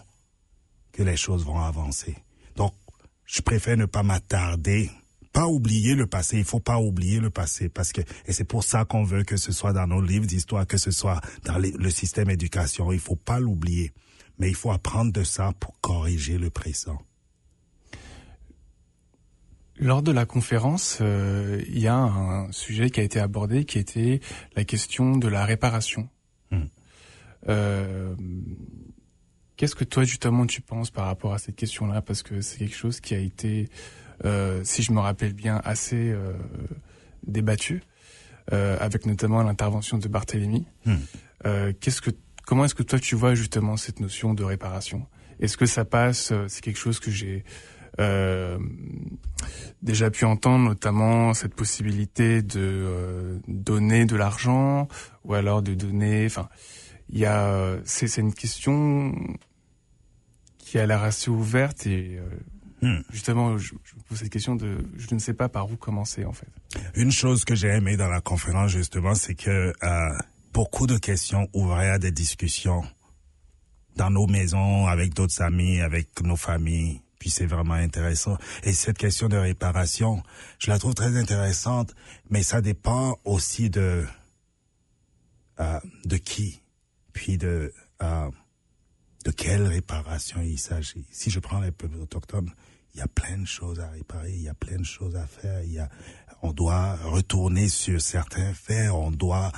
que 0.91 1.03
les 1.03 1.15
choses 1.17 1.45
vont 1.45 1.59
avancer. 1.59 2.17
Donc, 2.55 2.73
je 3.25 3.41
préfère 3.41 3.77
ne 3.77 3.85
pas 3.85 4.03
m'attarder 4.03 4.89
pas 5.31 5.47
oublier 5.47 5.95
le 5.95 6.07
passé. 6.07 6.37
Il 6.37 6.43
faut 6.43 6.59
pas 6.59 6.79
oublier 6.79 7.19
le 7.19 7.29
passé 7.29 7.69
parce 7.69 7.91
que 7.91 8.01
et 8.25 8.33
c'est 8.33 8.45
pour 8.45 8.63
ça 8.63 8.85
qu'on 8.85 9.03
veut 9.03 9.23
que 9.23 9.37
ce 9.37 9.51
soit 9.51 9.73
dans 9.73 9.87
nos 9.87 10.01
livres 10.01 10.25
d'histoire, 10.25 10.65
que 10.65 10.77
ce 10.77 10.91
soit 10.91 11.21
dans 11.45 11.57
le 11.57 11.89
système 11.89 12.29
éducation. 12.29 12.91
Il 12.91 12.99
faut 12.99 13.15
pas 13.15 13.39
l'oublier, 13.39 13.93
mais 14.37 14.49
il 14.49 14.55
faut 14.55 14.71
apprendre 14.71 15.11
de 15.11 15.23
ça 15.23 15.53
pour 15.59 15.79
corriger 15.81 16.37
le 16.37 16.49
présent. 16.49 16.99
Lors 19.81 20.01
de 20.01 20.11
la 20.11 20.25
conférence, 20.25 20.97
euh, 20.99 21.63
il 21.69 21.79
y 21.79 21.87
a 21.87 21.95
un 21.95 22.51
sujet 22.51 22.89
qui 22.89 22.99
a 22.99 23.03
été 23.03 23.17
abordé, 23.19 23.63
qui 23.63 23.79
était 23.79 24.19
la 24.57 24.65
question 24.65 25.15
de 25.15 25.29
la 25.29 25.45
réparation. 25.45 26.09
Hmm. 26.51 26.65
Euh, 27.47 28.13
Qu'est-ce 29.59 29.75
que 29.75 29.83
toi 29.83 30.05
justement 30.05 30.45
tu 30.45 30.61
penses 30.61 30.89
par 30.89 31.05
rapport 31.05 31.33
à 31.33 31.37
cette 31.37 31.57
question-là? 31.57 32.01
Parce 32.01 32.23
que 32.23 32.39
c'est 32.39 32.59
quelque 32.59 32.77
chose 32.77 33.01
qui 33.01 33.13
a 33.13 33.17
été 33.17 33.67
si 34.63 34.83
je 34.83 34.91
me 34.91 34.99
rappelle 34.99 35.33
bien, 35.33 35.61
assez 35.63 36.09
euh, 36.11 36.33
débattu, 37.25 37.81
euh, 38.53 38.77
avec 38.79 39.05
notamment 39.05 39.43
l'intervention 39.43 39.97
de 39.97 40.07
Barthélemy. 40.07 40.65
Hmm. 40.85 40.95
Qu'est-ce 41.79 42.01
que, 42.01 42.11
comment 42.45 42.65
est-ce 42.65 42.75
que 42.75 42.83
toi 42.83 42.99
tu 42.99 43.15
vois 43.15 43.33
justement 43.33 43.77
cette 43.77 43.99
notion 43.99 44.33
de 44.33 44.43
réparation? 44.43 45.07
Est-ce 45.39 45.55
que 45.55 45.65
ça 45.65 45.85
passe 45.85 46.33
C'est 46.47 46.61
quelque 46.61 46.77
chose 46.77 46.99
que 46.99 47.11
j'ai 47.11 47.45
déjà 49.81 50.11
pu 50.11 50.25
entendre, 50.25 50.65
notamment 50.65 51.33
cette 51.33 51.55
possibilité 51.55 52.41
de 52.41 53.39
donner 53.47 54.05
de 54.05 54.17
l'argent 54.17 54.89
ou 55.23 55.33
alors 55.33 55.61
de 55.61 55.73
donner. 55.73 56.25
Enfin, 56.25 56.49
il 57.09 57.19
y 57.19 57.25
a, 57.25 57.77
c'est 57.85 58.17
une 58.17 58.33
question 58.33 59.15
qui 60.57 60.77
a 60.77 60.85
l'air 60.85 61.03
assez 61.03 61.31
ouverte 61.31 61.87
et 61.87 62.19
Hmm. 62.81 63.01
Justement, 63.11 63.57
je, 63.57 63.73
je, 63.83 63.93
pose 64.07 64.17
cette 64.17 64.29
question 64.29 64.55
de, 64.55 64.77
je 64.97 65.13
ne 65.13 65.19
sais 65.19 65.33
pas 65.33 65.49
par 65.49 65.69
où 65.69 65.75
commencer 65.75 66.25
en 66.25 66.33
fait. 66.33 66.47
Une 66.95 67.11
chose 67.11 67.43
que 67.43 67.55
j'ai 67.55 67.67
aimé 67.67 67.97
dans 67.97 68.07
la 68.07 68.21
conférence 68.21 68.71
justement, 68.71 69.15
c'est 69.15 69.35
que 69.35 69.73
euh, 69.83 70.17
beaucoup 70.53 70.87
de 70.87 70.97
questions 70.97 71.47
ouvraient 71.53 71.89
à 71.89 71.99
des 71.99 72.11
discussions 72.11 72.83
dans 73.95 74.09
nos 74.09 74.27
maisons, 74.27 74.87
avec 74.87 75.13
d'autres 75.13 75.41
amis, 75.41 75.81
avec 75.81 76.21
nos 76.21 76.37
familles. 76.37 77.01
Puis 77.19 77.29
c'est 77.29 77.45
vraiment 77.45 77.73
intéressant. 77.73 78.37
Et 78.63 78.71
cette 78.71 78.97
question 78.97 79.27
de 79.27 79.35
réparation, 79.35 80.23
je 80.57 80.71
la 80.71 80.79
trouve 80.79 80.93
très 80.93 81.17
intéressante, 81.17 81.93
mais 82.29 82.43
ça 82.43 82.61
dépend 82.61 83.17
aussi 83.25 83.69
de 83.69 84.05
euh, 85.59 85.79
de 86.05 86.15
qui, 86.15 86.61
puis 87.11 87.37
de 87.37 87.73
euh, 88.01 88.31
de 89.25 89.31
quelle 89.31 89.67
réparation 89.67 90.39
il 90.41 90.57
s'agit. 90.57 91.05
Si 91.11 91.29
je 91.29 91.41
prends 91.41 91.59
les 91.59 91.71
peuples 91.71 91.97
autochtones, 91.97 92.51
il 92.93 92.99
y 92.99 93.01
a 93.01 93.07
plein 93.07 93.37
de 93.37 93.45
choses 93.45 93.79
à 93.79 93.89
réparer, 93.89 94.31
il 94.33 94.41
y 94.41 94.49
a 94.49 94.53
plein 94.53 94.77
de 94.77 94.83
choses 94.83 95.15
à 95.15 95.27
faire, 95.27 95.63
il 95.63 95.73
y 95.73 95.79
a, 95.79 95.89
on 96.41 96.51
doit 96.51 96.95
retourner 96.95 97.69
sur 97.69 98.01
certains 98.01 98.53
faits, 98.53 98.89
on 98.91 99.11
doit, 99.11 99.51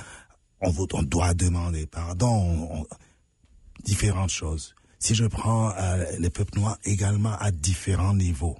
on, 0.60 1.02
doit 1.02 1.34
demander 1.34 1.86
pardon, 1.86 2.86
différentes 3.84 4.30
choses. 4.30 4.74
Si 4.98 5.14
je 5.14 5.24
prends 5.24 5.74
euh, 5.76 6.04
les 6.18 6.30
peuples 6.30 6.58
noirs 6.58 6.78
également 6.84 7.36
à 7.38 7.50
différents 7.50 8.14
niveaux, 8.14 8.58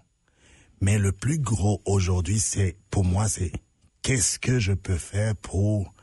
mais 0.80 0.98
le 0.98 1.12
plus 1.12 1.38
gros 1.38 1.80
aujourd'hui, 1.84 2.40
c'est 2.40 2.76
pour 2.90 3.04
moi, 3.04 3.28
c'est 3.28 3.52
qu'est-ce 4.02 4.38
que 4.38 4.58
je 4.58 4.72
peux 4.72 4.98
faire 4.98 5.36
pour 5.36 5.94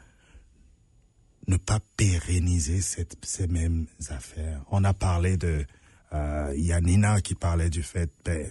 ne 1.48 1.58
pas 1.58 1.80
pérenniser 1.98 2.80
cette, 2.82 3.18
ces 3.26 3.48
mêmes 3.48 3.88
affaires. 4.10 4.64
On 4.72 4.84
a 4.84 4.94
parlé 4.94 5.36
de, 5.36 5.66
euh, 6.14 6.54
il 6.56 6.66
y 6.66 6.72
a 6.72 6.80
Nina 6.80 7.22
qui 7.22 7.36
parlait 7.36 7.70
du 7.70 7.84
fait, 7.84 8.10
ben, 8.24 8.48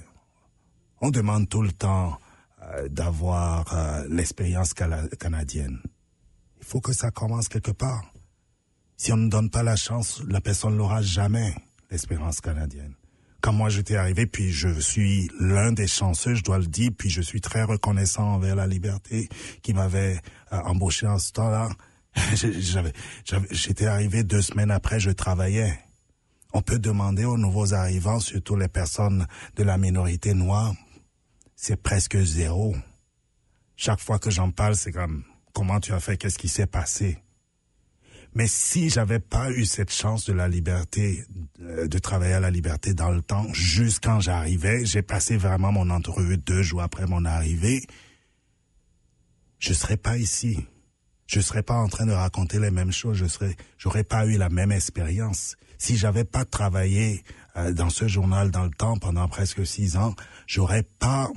on 1.00 1.10
demande 1.10 1.48
tout 1.48 1.62
le 1.62 1.72
temps 1.72 2.18
euh, 2.62 2.88
d'avoir 2.88 3.72
euh, 3.74 4.04
l'expérience 4.08 4.74
canadienne. 4.74 5.80
Il 6.60 6.66
faut 6.66 6.80
que 6.80 6.92
ça 6.92 7.10
commence 7.10 7.48
quelque 7.48 7.70
part. 7.70 8.04
Si 8.96 9.12
on 9.12 9.16
ne 9.16 9.28
donne 9.28 9.50
pas 9.50 9.62
la 9.62 9.76
chance, 9.76 10.22
la 10.28 10.40
personne 10.40 10.76
l'aura 10.76 11.02
jamais, 11.02 11.54
l'expérience 11.90 12.40
canadienne. 12.40 12.94
Quand 13.40 13.52
moi 13.52 13.68
j'étais 13.68 13.94
arrivé, 13.94 14.26
puis 14.26 14.50
je 14.50 14.80
suis 14.80 15.30
l'un 15.38 15.72
des 15.72 15.86
chanceux, 15.86 16.34
je 16.34 16.42
dois 16.42 16.58
le 16.58 16.66
dire, 16.66 16.90
puis 16.96 17.08
je 17.08 17.22
suis 17.22 17.40
très 17.40 17.62
reconnaissant 17.62 18.34
envers 18.34 18.56
la 18.56 18.66
liberté 18.66 19.28
qui 19.62 19.72
m'avait 19.72 20.20
embauché 20.50 21.06
en 21.06 21.18
ce 21.18 21.32
temps-là. 21.32 21.68
J'étais 23.52 23.86
arrivé 23.86 24.24
deux 24.24 24.42
semaines 24.42 24.72
après, 24.72 24.98
je 24.98 25.10
travaillais. 25.10 25.78
On 26.52 26.62
peut 26.62 26.78
demander 26.78 27.24
aux 27.24 27.36
nouveaux 27.36 27.74
arrivants, 27.74 28.20
surtout 28.20 28.56
les 28.56 28.68
personnes 28.68 29.26
de 29.56 29.62
la 29.62 29.76
minorité 29.76 30.34
noire, 30.34 30.74
c'est 31.60 31.82
presque 31.82 32.16
zéro. 32.22 32.76
Chaque 33.74 33.98
fois 33.98 34.20
que 34.20 34.30
j'en 34.30 34.52
parle, 34.52 34.76
c'est 34.76 34.92
comme 34.92 35.24
comment 35.52 35.80
tu 35.80 35.92
as 35.92 35.98
fait, 35.98 36.16
qu'est-ce 36.16 36.38
qui 36.38 36.46
s'est 36.46 36.68
passé? 36.68 37.18
Mais 38.32 38.46
si 38.46 38.90
j'avais 38.90 39.18
pas 39.18 39.50
eu 39.50 39.64
cette 39.64 39.92
chance 39.92 40.24
de 40.24 40.32
la 40.32 40.46
liberté, 40.46 41.24
euh, 41.60 41.88
de 41.88 41.98
travailler 41.98 42.34
à 42.34 42.40
la 42.40 42.52
liberté 42.52 42.94
dans 42.94 43.10
le 43.10 43.22
temps, 43.22 43.52
juste 43.52 44.04
quand 44.04 44.20
j'arrivais, 44.20 44.84
j'ai 44.84 45.02
passé 45.02 45.36
vraiment 45.36 45.72
mon 45.72 45.90
entrevue 45.90 46.38
deux 46.38 46.62
jours 46.62 46.82
après 46.82 47.06
mon 47.06 47.24
arrivée, 47.24 47.84
je 49.58 49.72
serais 49.72 49.96
pas 49.96 50.16
ici 50.16 50.64
je 51.28 51.40
serais 51.40 51.62
pas 51.62 51.74
en 51.74 51.88
train 51.88 52.06
de 52.06 52.12
raconter 52.12 52.58
les 52.58 52.70
mêmes 52.70 52.90
choses, 52.90 53.18
je 53.18 53.26
serais, 53.26 53.54
j'aurais 53.76 54.02
pas 54.02 54.26
eu 54.26 54.38
la 54.38 54.48
même 54.48 54.72
expérience. 54.72 55.56
Si 55.76 55.96
j'avais 55.96 56.24
pas 56.24 56.44
travaillé 56.44 57.22
euh, 57.56 57.72
dans 57.72 57.90
ce 57.90 58.08
journal 58.08 58.50
dans 58.50 58.64
le 58.64 58.70
temps 58.70 58.96
pendant 58.96 59.28
presque 59.28 59.64
six 59.64 59.96
ans, 59.96 60.14
j'aurais 60.46 60.82
pas 60.82 61.28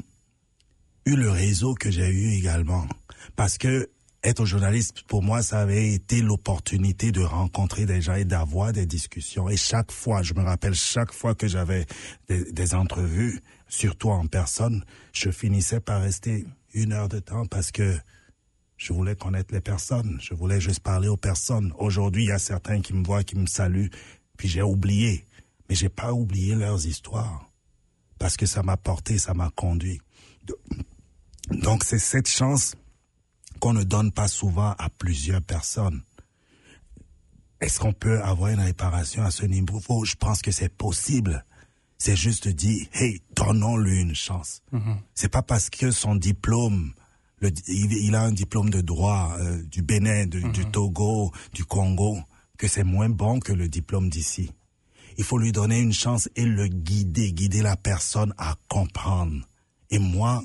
eu 1.06 1.16
le 1.16 1.30
réseau 1.30 1.74
que 1.74 1.92
j'ai 1.92 2.08
eu 2.08 2.32
également. 2.34 2.88
Parce 3.36 3.58
que 3.58 3.90
être 4.24 4.46
journaliste, 4.46 5.02
pour 5.08 5.24
moi, 5.24 5.42
ça 5.42 5.60
avait 5.60 5.94
été 5.94 6.22
l'opportunité 6.22 7.12
de 7.12 7.22
rencontrer 7.22 7.86
des 7.86 8.02
gens 8.02 8.14
et 8.14 8.26
d'avoir 8.26 8.72
des 8.72 8.86
discussions. 8.86 9.50
Et 9.50 9.58
chaque 9.58 9.92
fois, 9.92 10.22
je 10.22 10.36
me 10.36 10.44
rappelle, 10.44 10.76
chaque 10.76 11.12
fois 11.12 11.34
que 11.34 11.48
j'avais 11.48 11.88
des, 12.28 12.52
des, 12.52 12.76
entrevues, 12.76 13.42
surtout 13.68 14.10
en 14.10 14.28
personne, 14.28 14.86
je 15.12 15.32
finissais 15.32 15.80
par 15.80 16.02
rester 16.02 16.46
une 16.74 16.94
heure 16.94 17.10
de 17.10 17.20
temps 17.20 17.48
parce 17.48 17.72
que 17.72 17.98
je 18.78 18.94
voulais 18.94 19.16
connaître 19.16 19.54
les 19.54 19.62
personnes. 19.62 20.20
Je 20.22 20.36
voulais 20.36 20.62
juste 20.62 20.82
parler 20.82 21.08
aux 21.08 21.18
personnes. 21.18 21.74
Aujourd'hui, 21.80 22.26
il 22.26 22.30
y 22.30 22.32
a 22.32 22.40
certains 22.40 22.82
qui 22.82 22.94
me 22.94 23.04
voient, 23.04 23.24
qui 23.24 23.38
me 23.38 23.48
saluent, 23.48 23.90
puis 24.38 24.48
j'ai 24.48 24.62
oublié. 24.62 25.26
Mais 25.68 25.76
j'ai 25.76 25.90
pas 25.90 26.14
oublié 26.14 26.54
leurs 26.54 26.86
histoires. 26.86 27.50
Parce 28.20 28.38
que 28.38 28.46
ça 28.46 28.62
m'a 28.62 28.78
porté, 28.78 29.18
ça 29.18 29.34
m'a 29.34 29.50
conduit. 29.52 30.00
Donc 31.52 31.84
c'est 31.84 32.00
cette 32.00 32.30
chance 32.30 32.76
qu'on 33.60 33.74
ne 33.74 33.84
donne 33.84 34.12
pas 34.12 34.28
souvent 34.28 34.74
à 34.78 34.90
plusieurs 34.90 35.42
personnes. 35.42 36.02
Est-ce 37.60 37.80
qu'on 37.80 37.94
peut 37.94 38.22
avoir 38.24 38.50
une 38.50 38.60
réparation 38.60 39.24
à 39.24 39.32
ce 39.32 39.46
niveau? 39.46 39.80
Je 40.04 40.16
pense 40.16 40.42
que 40.42 40.52
c'est 40.52 40.74
possible. 40.74 41.46
C'est 42.00 42.16
juste 42.16 42.48
dire, 42.48 42.88
hey, 42.94 43.22
donnons-lui 43.36 44.02
une 44.02 44.16
chance. 44.16 44.64
Mm-hmm. 44.74 44.98
C'est 45.14 45.30
pas 45.30 45.44
parce 45.44 45.70
que 45.70 45.92
son 45.92 46.16
diplôme, 46.16 46.94
le, 47.38 47.52
il, 47.68 48.16
a 48.16 48.24
un 48.24 48.32
diplôme 48.32 48.72
de 48.72 48.82
droit 48.82 49.36
euh, 49.40 49.62
du 49.64 49.84
Bénin, 49.84 50.26
du 50.26 50.42
mm-hmm. 50.42 50.72
Togo, 50.72 51.32
du 51.54 51.64
Congo, 51.64 52.18
que 52.58 52.68
c'est 52.68 52.84
moins 52.84 53.10
bon 53.10 53.40
que 53.40 53.54
le 53.54 53.68
diplôme 53.68 54.10
d'ici. 54.10 54.52
Il 55.20 55.24
faut 55.24 55.38
lui 55.38 55.52
donner 55.52 55.80
une 55.80 55.94
chance 55.94 56.30
et 56.36 56.46
le 56.46 56.68
guider, 56.68 57.32
guider 57.34 57.62
la 57.62 57.76
personne 57.76 58.34
à 58.40 58.56
comprendre. 58.68 59.48
Et 59.92 60.00
moi, 60.00 60.42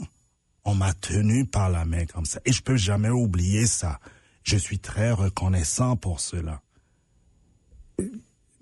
on 0.67 0.75
m'a 0.75 0.93
tenu 0.95 1.47
par 1.47 1.71
la 1.71 1.85
main 1.85 2.05
comme 2.07 2.27
ça. 2.27 2.41
Et 2.45 2.53
je 2.53 2.61
peux 2.61 2.77
jamais 2.77 3.09
oublier 3.09 3.67
ça. 3.67 4.01
Je 4.43 4.57
suis 4.57 4.81
très 4.81 5.13
reconnaissant 5.13 5.97
pour 5.97 6.21
cela. 6.21 6.61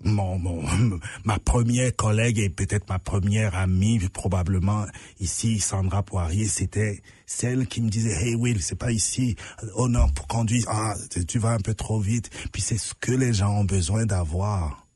Mon, 0.03 0.37
mon, 0.37 0.63
ma 1.25 1.39
première 1.39 1.95
collègue 1.95 2.37
et 2.37 2.49
peut-être 2.49 2.87
ma 2.89 2.99
première 2.99 3.55
amie, 3.55 3.97
probablement 4.09 4.85
ici, 5.19 5.59
Sandra 5.59 6.03
Poirier, 6.03 6.47
c'était 6.47 7.01
celle 7.25 7.65
qui 7.65 7.81
me 7.81 7.89
disait, 7.89 8.13
hey 8.13 8.35
Will, 8.35 8.61
c'est 8.61 8.75
pas 8.75 8.91
ici. 8.91 9.35
Oh 9.73 9.89
non, 9.89 10.07
pour 10.09 10.27
conduire, 10.27 10.65
ah, 10.67 10.93
tu 11.27 11.39
vas 11.39 11.53
un 11.53 11.59
peu 11.59 11.73
trop 11.73 11.99
vite. 11.99 12.29
Puis 12.53 12.61
c'est 12.61 12.77
ce 12.77 12.93
que 12.93 13.11
les 13.11 13.33
gens 13.33 13.51
ont 13.51 13.65
besoin 13.65 14.05
d'avoir. 14.05 14.87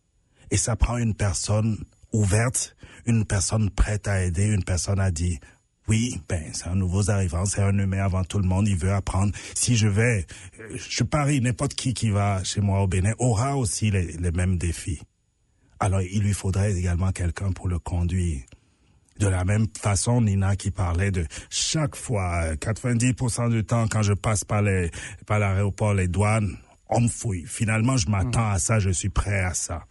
Et 0.52 0.58
ça 0.58 0.76
prend 0.76 0.98
une 0.98 1.15
personne 1.15 1.84
ouverte, 2.12 2.76
une 3.08 3.26
personne 3.26 3.72
prête 3.72 4.08
à 4.08 4.24
aider, 4.24 4.45
une 4.45 4.63
personne 4.63 5.00
à 5.00 5.10
dire, 5.10 5.39
oui, 5.89 6.21
ben 6.30 6.43
c'est 6.54 6.67
un 6.67 6.75
nouveau 6.75 7.10
arrivant, 7.10 7.45
c'est 7.45 7.63
un 7.63 7.75
humain 7.78 8.04
avant 8.04 8.23
tout 8.23 8.38
le 8.38 8.47
monde, 8.47 8.67
il 8.67 8.78
veut 8.78 8.93
apprendre. 8.93 9.34
Si 9.56 9.75
je 9.75 9.88
vais, 9.88 10.28
euh, 10.60 10.78
je 10.78 11.04
parie, 11.04 11.41
n'importe 11.41 11.73
qui 11.73 11.95
qui 11.95 12.12
va 12.12 12.43
chez 12.43 12.62
moi 12.62 12.84
au 12.84 12.88
Bénin 12.88 13.13
aura 13.17 13.58
aussi 13.58 13.89
les, 13.89 14.12
les 14.13 14.32
mêmes 14.32 14.58
défis. 14.58 15.02
Alors 15.80 16.02
il 16.02 16.21
lui 16.21 16.34
faudrait 16.34 16.73
également 16.73 17.12
quelqu'un 17.12 17.52
pour 17.52 17.67
le 17.67 17.80
conduire. 17.80 18.41
De 19.17 19.28
la 19.28 19.43
même 19.43 19.65
façon, 19.78 20.21
Nina 20.21 20.56
qui 20.56 20.69
parlait 20.69 21.12
de 21.12 21.25
chaque 21.49 21.95
fois, 21.95 22.54
90% 22.54 23.49
du 23.49 23.65
temps 23.65 23.88
quand 23.88 24.04
je 24.04 24.13
passe 24.13 24.43
par 24.43 24.62
les 24.62 24.91
par 25.25 25.39
l'aéroport, 25.39 25.95
les 25.95 26.08
douanes, 26.08 26.56
on 26.88 27.02
me 27.02 27.08
fouille. 27.08 27.45
Finalement, 27.47 27.97
je 27.97 28.10
m'attends 28.10 28.49
à 28.49 28.60
ça, 28.60 28.80
je 28.80 28.91
suis 28.91 29.10
prêt 29.10 29.39
à 29.39 29.56
ça 29.56 29.86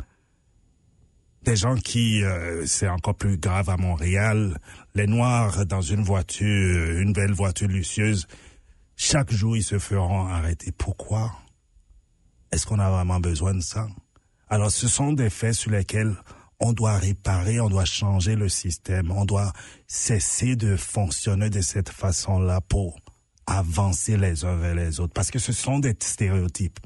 des 1.48 1.56
gens 1.56 1.76
qui, 1.76 2.22
euh, 2.22 2.66
c'est 2.66 2.88
encore 2.88 3.14
plus 3.14 3.38
grave 3.38 3.70
à 3.70 3.78
Montréal, 3.78 4.58
les 4.94 5.06
Noirs 5.06 5.64
dans 5.64 5.80
une 5.80 6.02
voiture, 6.02 6.98
une 6.98 7.14
belle 7.14 7.32
voiture 7.32 7.68
lucieuse, 7.68 8.26
chaque 8.96 9.32
jour 9.32 9.56
ils 9.56 9.62
se 9.62 9.78
feront 9.78 10.26
arrêter. 10.26 10.72
Pourquoi? 10.72 11.32
Est-ce 12.52 12.66
qu'on 12.66 12.78
a 12.78 12.90
vraiment 12.90 13.18
besoin 13.18 13.54
de 13.54 13.62
ça? 13.62 13.88
Alors 14.50 14.70
ce 14.70 14.88
sont 14.88 15.14
des 15.14 15.30
faits 15.30 15.54
sur 15.54 15.70
lesquels 15.70 16.14
on 16.60 16.74
doit 16.74 16.98
réparer, 16.98 17.60
on 17.60 17.70
doit 17.70 17.86
changer 17.86 18.34
le 18.34 18.50
système, 18.50 19.10
on 19.10 19.24
doit 19.24 19.54
cesser 19.86 20.54
de 20.54 20.76
fonctionner 20.76 21.48
de 21.48 21.62
cette 21.62 21.88
façon-là 21.88 22.60
pour 22.60 23.00
avancer 23.46 24.18
les 24.18 24.44
uns 24.44 24.56
vers 24.56 24.74
les 24.74 25.00
autres, 25.00 25.14
parce 25.14 25.30
que 25.30 25.38
ce 25.38 25.54
sont 25.54 25.78
des 25.78 25.96
stéréotypes. 25.98 26.78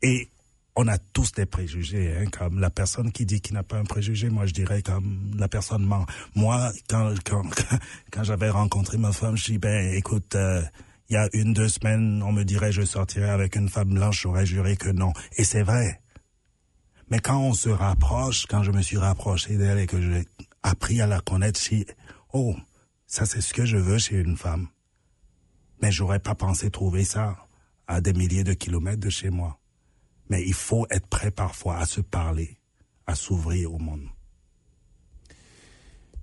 Et 0.00 0.30
on 0.76 0.86
a 0.88 0.98
tous 0.98 1.32
des 1.32 1.46
préjugés, 1.46 2.16
hein, 2.16 2.26
comme 2.30 2.60
la 2.60 2.70
personne 2.70 3.12
qui 3.12 3.26
dit 3.26 3.40
qu'il 3.40 3.54
n'a 3.54 3.62
pas 3.62 3.78
un 3.78 3.84
préjugé, 3.84 4.30
moi 4.30 4.46
je 4.46 4.52
dirais 4.52 4.82
comme 4.82 5.34
la 5.36 5.48
personne 5.48 5.84
ment. 5.84 6.06
Moi, 6.34 6.72
quand 6.88 7.14
quand, 7.24 7.42
quand 8.12 8.24
j'avais 8.24 8.50
rencontré 8.50 8.98
ma 8.98 9.12
femme, 9.12 9.36
je 9.36 9.44
dis 9.52 9.58
ben 9.58 9.92
écoute, 9.94 10.34
euh, 10.36 10.62
il 11.08 11.14
y 11.14 11.16
a 11.16 11.28
une 11.32 11.52
deux 11.52 11.68
semaines, 11.68 12.22
on 12.22 12.32
me 12.32 12.44
dirait 12.44 12.72
je 12.72 12.82
sortirais 12.82 13.30
avec 13.30 13.56
une 13.56 13.68
femme 13.68 13.94
blanche, 13.94 14.22
j'aurais 14.22 14.46
juré 14.46 14.76
que 14.76 14.90
non, 14.90 15.12
et 15.36 15.44
c'est 15.44 15.62
vrai. 15.62 16.00
Mais 17.10 17.18
quand 17.18 17.40
on 17.40 17.54
se 17.54 17.68
rapproche, 17.68 18.46
quand 18.46 18.62
je 18.62 18.70
me 18.70 18.82
suis 18.82 18.98
rapproché 18.98 19.56
d'elle 19.56 19.78
et 19.78 19.86
que 19.86 20.00
j'ai 20.00 20.24
appris 20.62 21.00
à 21.00 21.08
la 21.08 21.20
connaître, 21.20 21.60
dis 21.68 21.84
oh 22.32 22.54
ça 23.06 23.26
c'est 23.26 23.40
ce 23.40 23.52
que 23.52 23.64
je 23.64 23.76
veux 23.76 23.98
chez 23.98 24.18
une 24.18 24.36
femme. 24.36 24.68
Mais 25.82 25.90
j'aurais 25.90 26.20
pas 26.20 26.34
pensé 26.34 26.70
trouver 26.70 27.04
ça 27.04 27.36
à 27.88 28.00
des 28.00 28.12
milliers 28.12 28.44
de 28.44 28.52
kilomètres 28.52 29.00
de 29.00 29.10
chez 29.10 29.30
moi. 29.30 29.59
Mais 30.30 30.42
il 30.46 30.54
faut 30.54 30.86
être 30.90 31.06
prêt 31.06 31.30
parfois 31.30 31.76
à 31.76 31.86
se 31.86 32.00
parler, 32.00 32.56
à 33.06 33.14
s'ouvrir 33.14 33.74
au 33.74 33.78
monde. 33.78 34.08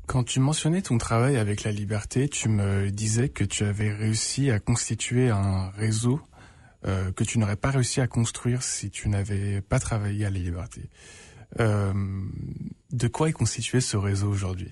Quand 0.07 0.23
tu 0.23 0.39
mentionnais 0.39 0.81
ton 0.81 0.97
travail 0.97 1.35
avec 1.35 1.63
la 1.63 1.71
liberté, 1.71 2.29
tu 2.29 2.47
me 2.47 2.89
disais 2.89 3.27
que 3.27 3.43
tu 3.43 3.65
avais 3.65 3.93
réussi 3.93 4.49
à 4.49 4.59
constituer 4.59 5.29
un 5.29 5.69
réseau 5.71 6.21
euh, 6.85 7.11
que 7.11 7.25
tu 7.25 7.39
n'aurais 7.39 7.57
pas 7.57 7.71
réussi 7.71 7.99
à 7.99 8.07
construire 8.07 8.63
si 8.63 8.89
tu 8.89 9.09
n'avais 9.09 9.61
pas 9.61 9.79
travaillé 9.79 10.25
à 10.25 10.29
la 10.29 10.39
liberté. 10.39 10.89
Euh, 11.59 11.93
de 12.91 13.07
quoi 13.09 13.27
est 13.29 13.33
constitué 13.33 13.81
ce 13.81 13.97
réseau 13.97 14.29
aujourd'hui? 14.29 14.71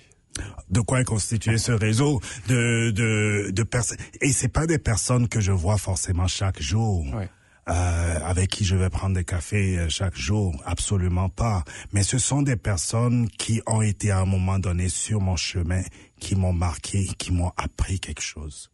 De 0.70 0.80
quoi 0.82 1.02
est 1.02 1.06
constitué 1.06 1.58
ce 1.58 1.72
réseau? 1.72 2.22
De 2.48 2.92
de 2.92 3.52
de 3.52 3.64
personnes 3.64 3.98
et 4.22 4.32
c'est 4.32 4.50
pas 4.50 4.68
des 4.68 4.78
personnes 4.78 5.28
que 5.28 5.40
je 5.40 5.52
vois 5.52 5.78
forcément 5.78 6.28
chaque 6.28 6.62
jour. 6.62 7.06
Ouais. 7.14 7.30
Euh, 7.68 8.20
avec 8.24 8.52
qui 8.52 8.64
je 8.64 8.76
vais 8.76 8.92
prendre 8.92 9.16
des 9.16 9.24
cafés 9.24 9.80
euh, 9.80 9.90
chaque 9.90 10.16
jour, 10.16 10.56
absolument 10.66 11.30
pas. 11.30 11.64
Mais 11.94 12.04
ce 12.04 12.20
sont 12.20 12.44
des 12.44 12.58
personnes 12.58 13.28
qui 13.28 13.60
ont 13.66 13.82
été 13.82 14.12
à 14.12 14.20
un 14.20 14.26
moment 14.26 14.60
donné 14.60 14.88
sur 14.88 15.20
mon 15.20 15.36
chemin, 15.36 15.82
qui 16.20 16.36
m'ont 16.36 16.54
marqué, 16.54 17.08
qui 17.18 17.32
m'ont 17.32 17.52
appris 17.58 18.00
quelque 18.00 18.22
chose, 18.22 18.70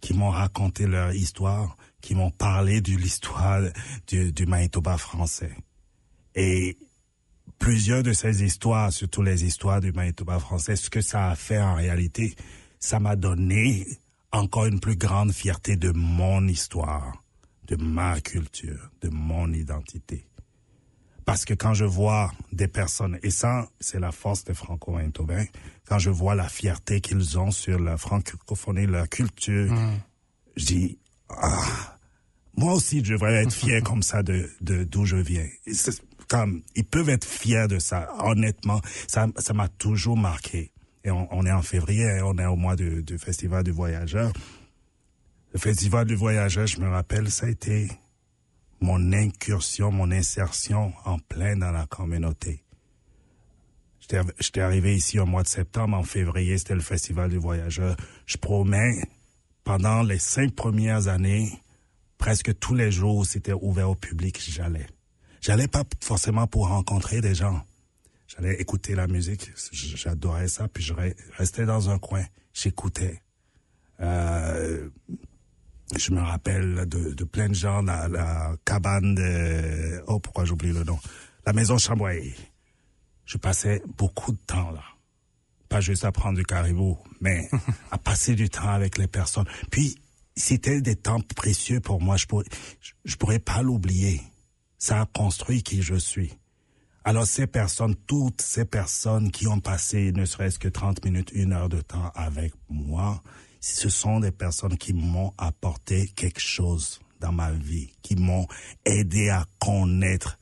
qui 0.00 0.14
m'ont 0.14 0.30
raconté 0.30 0.86
leur 0.86 1.12
histoire, 1.12 1.76
qui 2.00 2.14
m'ont 2.14 2.30
parlé 2.30 2.80
de 2.80 2.92
l'histoire 2.92 3.62
du, 4.06 4.30
du 4.30 4.46
Manitoba 4.46 4.96
français. 4.96 5.56
Et 6.36 6.78
plusieurs 7.58 8.04
de 8.04 8.12
ces 8.12 8.44
histoires, 8.44 8.92
surtout 8.92 9.22
les 9.22 9.44
histoires 9.44 9.80
du 9.80 9.90
Manitoba 9.90 10.38
français, 10.38 10.76
ce 10.76 10.88
que 10.88 11.00
ça 11.00 11.30
a 11.30 11.34
fait 11.34 11.60
en 11.60 11.74
réalité, 11.74 12.36
ça 12.78 13.00
m'a 13.00 13.16
donné 13.16 13.88
encore 14.30 14.66
une 14.66 14.78
plus 14.78 14.96
grande 14.96 15.32
fierté 15.32 15.74
de 15.74 15.90
mon 15.90 16.46
histoire 16.46 17.20
de 17.70 17.76
ma 17.76 18.20
culture, 18.20 18.90
de 19.00 19.08
mon 19.08 19.52
identité. 19.52 20.26
Parce 21.24 21.44
que 21.44 21.54
quand 21.54 21.74
je 21.74 21.84
vois 21.84 22.32
des 22.50 22.66
personnes, 22.66 23.18
et 23.22 23.30
ça, 23.30 23.68
c'est 23.78 24.00
la 24.00 24.10
force 24.10 24.42
des 24.44 24.54
Franco-Manitobains, 24.54 25.44
quand 25.86 25.98
je 25.98 26.10
vois 26.10 26.34
la 26.34 26.48
fierté 26.48 27.00
qu'ils 27.00 27.38
ont 27.38 27.52
sur 27.52 27.78
la 27.78 27.96
francophonie, 27.96 28.86
leur 28.86 29.08
culture, 29.08 29.72
je 30.56 30.64
dis, 30.64 30.98
ah, 31.28 31.98
moi 32.56 32.74
aussi, 32.74 33.04
je 33.04 33.12
devrais 33.12 33.44
être 33.44 33.52
fier 33.64 33.80
comme 33.82 34.02
ça 34.02 34.22
de 34.22 34.50
d'où 34.60 35.04
je 35.04 35.16
viens. 35.16 35.46
Comme, 36.28 36.62
ils 36.74 36.84
peuvent 36.84 37.08
être 37.08 37.24
fiers 37.24 37.68
de 37.68 37.78
ça. 37.78 38.08
Honnêtement, 38.24 38.80
ça 39.06 39.28
ça 39.38 39.52
m'a 39.52 39.68
toujours 39.68 40.16
marqué. 40.16 40.72
Et 41.04 41.10
on, 41.10 41.32
on, 41.32 41.46
est 41.46 41.52
en 41.52 41.62
février, 41.62 42.20
on 42.22 42.36
est 42.38 42.46
au 42.46 42.56
mois 42.56 42.76
du, 42.76 43.02
du 43.02 43.18
Festival 43.18 43.64
du 43.64 43.70
Voyageur. 43.70 44.32
Le 45.52 45.58
Festival 45.58 46.06
du 46.06 46.14
Voyageur, 46.14 46.68
je 46.68 46.80
me 46.80 46.88
rappelle, 46.88 47.28
ça 47.28 47.46
a 47.46 47.48
été 47.48 47.90
mon 48.80 49.12
incursion, 49.12 49.90
mon 49.90 50.12
insertion 50.12 50.92
en 51.04 51.18
plein 51.18 51.56
dans 51.56 51.72
la 51.72 51.86
communauté. 51.86 52.62
J'étais 54.38 54.60
arrivé 54.60 54.94
ici 54.94 55.18
au 55.18 55.26
mois 55.26 55.42
de 55.42 55.48
septembre, 55.48 55.96
en 55.96 56.04
février, 56.04 56.56
c'était 56.56 56.74
le 56.74 56.80
Festival 56.80 57.30
du 57.30 57.38
Voyageur. 57.38 57.96
Je 58.26 58.36
promets, 58.36 59.02
pendant 59.64 60.02
les 60.02 60.20
cinq 60.20 60.54
premières 60.54 61.08
années, 61.08 61.50
presque 62.16 62.56
tous 62.60 62.74
les 62.74 62.92
jours, 62.92 63.26
c'était 63.26 63.52
ouvert 63.52 63.90
au 63.90 63.96
public, 63.96 64.40
j'allais. 64.40 64.86
J'allais 65.40 65.68
pas 65.68 65.84
forcément 66.00 66.46
pour 66.46 66.68
rencontrer 66.68 67.20
des 67.20 67.34
gens. 67.34 67.60
J'allais 68.28 68.54
écouter 68.60 68.94
la 68.94 69.08
musique, 69.08 69.50
j'adorais 69.72 70.46
ça, 70.46 70.68
puis 70.68 70.84
je 70.84 70.94
restais 71.36 71.66
dans 71.66 71.90
un 71.90 71.98
coin, 71.98 72.24
j'écoutais. 72.52 73.20
Euh, 74.00 74.88
je 75.96 76.12
me 76.12 76.20
rappelle 76.20 76.86
de, 76.86 77.14
de 77.14 77.24
plein 77.24 77.48
de 77.48 77.54
gens, 77.54 77.82
la, 77.82 78.08
la 78.08 78.54
cabane 78.64 79.14
de... 79.14 80.02
Oh, 80.06 80.20
pourquoi 80.20 80.44
j'oublie 80.44 80.72
le 80.72 80.84
nom? 80.84 80.98
La 81.46 81.52
maison 81.52 81.78
Chamboy. 81.78 82.34
Je 83.24 83.38
passais 83.38 83.82
beaucoup 83.96 84.32
de 84.32 84.38
temps 84.46 84.70
là. 84.70 84.82
pas 85.68 85.80
juste 85.80 86.04
à 86.04 86.12
prendre 86.12 86.36
du 86.38 86.44
caribou, 86.44 86.98
mais 87.20 87.48
à 87.90 87.98
passer 87.98 88.34
du 88.34 88.48
temps 88.48 88.68
avec 88.68 88.98
les 88.98 89.06
personnes. 89.06 89.46
Puis, 89.70 89.96
c'était 90.36 90.80
des 90.80 90.96
temps 90.96 91.20
précieux 91.36 91.80
pour 91.80 92.00
moi. 92.00 92.16
Je 92.16 92.26
pourrais, 92.26 92.46
je 93.04 93.16
pourrais 93.16 93.38
pas 93.38 93.62
l'oublier. 93.62 94.20
Ça 94.78 95.02
a 95.02 95.06
construit 95.06 95.62
qui 95.62 95.82
je 95.82 95.96
suis. 95.96 96.32
Alors 97.04 97.26
ces 97.26 97.46
personnes, 97.46 97.94
toutes 98.06 98.42
ces 98.42 98.64
personnes 98.64 99.30
qui 99.30 99.46
ont 99.46 99.60
passé 99.60 100.12
ne 100.12 100.24
serait-ce 100.24 100.58
que 100.58 100.68
30 100.68 101.04
minutes, 101.04 101.30
une 101.32 101.52
heure 101.52 101.68
de 101.68 101.80
temps 101.80 102.12
avec 102.14 102.52
moi, 102.68 103.22
ce 103.60 103.88
sont 103.88 104.20
des 104.20 104.32
personnes 104.32 104.76
qui 104.76 104.92
m'ont 104.92 105.32
apporté 105.38 106.08
quelque 106.08 106.40
chose 106.40 107.00
dans 107.20 107.32
ma 107.32 107.52
vie, 107.52 107.92
qui 108.02 108.16
m'ont 108.16 108.46
aidé 108.84 109.28
à 109.28 109.44
connaître 109.58 110.38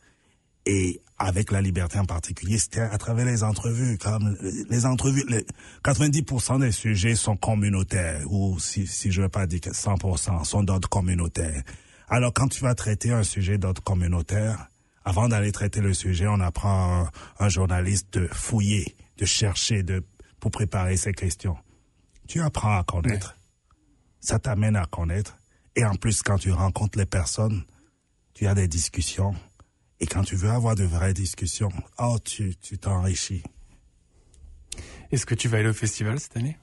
et 0.64 1.00
avec 1.18 1.50
la 1.50 1.60
liberté 1.60 1.98
en 1.98 2.04
particulier, 2.04 2.58
c'était 2.58 2.80
à 2.80 2.96
travers 2.98 3.24
les 3.24 3.42
entrevues. 3.42 3.98
Comme 3.98 4.36
les 4.70 4.86
entrevues, 4.86 5.24
les 5.28 5.44
90% 5.82 6.60
des 6.60 6.70
sujets 6.70 7.16
sont 7.16 7.36
communautaires, 7.36 8.22
ou 8.30 8.58
si, 8.60 8.86
si 8.86 9.10
je 9.10 9.22
veux 9.22 9.28
pas 9.28 9.46
dire 9.46 9.60
100%, 9.60 10.44
sont 10.44 10.62
d'ordre 10.62 10.88
communautaire. 10.88 11.62
Alors 12.08 12.32
quand 12.32 12.48
tu 12.48 12.62
vas 12.62 12.74
traiter 12.74 13.10
un 13.10 13.24
sujet 13.24 13.58
d'ordre 13.58 13.82
communautaire, 13.82 14.68
avant 15.04 15.28
d'aller 15.28 15.52
traiter 15.52 15.80
le 15.80 15.94
sujet, 15.94 16.26
on 16.28 16.40
apprend 16.40 17.06
un, 17.06 17.10
un, 17.44 17.48
journaliste 17.48 18.18
de 18.18 18.28
fouiller, 18.30 18.94
de 19.16 19.24
chercher, 19.24 19.82
de 19.82 20.04
pour 20.38 20.50
préparer 20.50 20.96
ses 20.96 21.12
questions. 21.12 21.56
Tu 22.28 22.42
apprends 22.42 22.78
à 22.78 22.84
connaître. 22.84 23.36
Ça 24.20 24.38
t'amène 24.38 24.76
à 24.76 24.84
connaître. 24.84 25.38
Et 25.74 25.84
en 25.84 25.94
plus, 25.94 26.22
quand 26.22 26.38
tu 26.38 26.52
rencontres 26.52 26.98
les 26.98 27.06
personnes, 27.06 27.64
tu 28.34 28.46
as 28.46 28.54
des 28.54 28.68
discussions 28.68 29.34
et 30.00 30.06
quand 30.06 30.22
tu 30.22 30.36
veux 30.36 30.50
avoir 30.50 30.76
de 30.76 30.84
vraies 30.84 31.14
discussions, 31.14 31.72
oh, 31.98 32.18
tu 32.22 32.54
t'enrichis. 32.78 33.42
Est-ce 35.10 35.26
que 35.26 35.34
tu 35.34 35.48
vas 35.48 35.58
aller 35.58 35.70
au 35.70 35.74
festival 35.74 36.20
cette 36.20 36.36
année? 36.36 36.58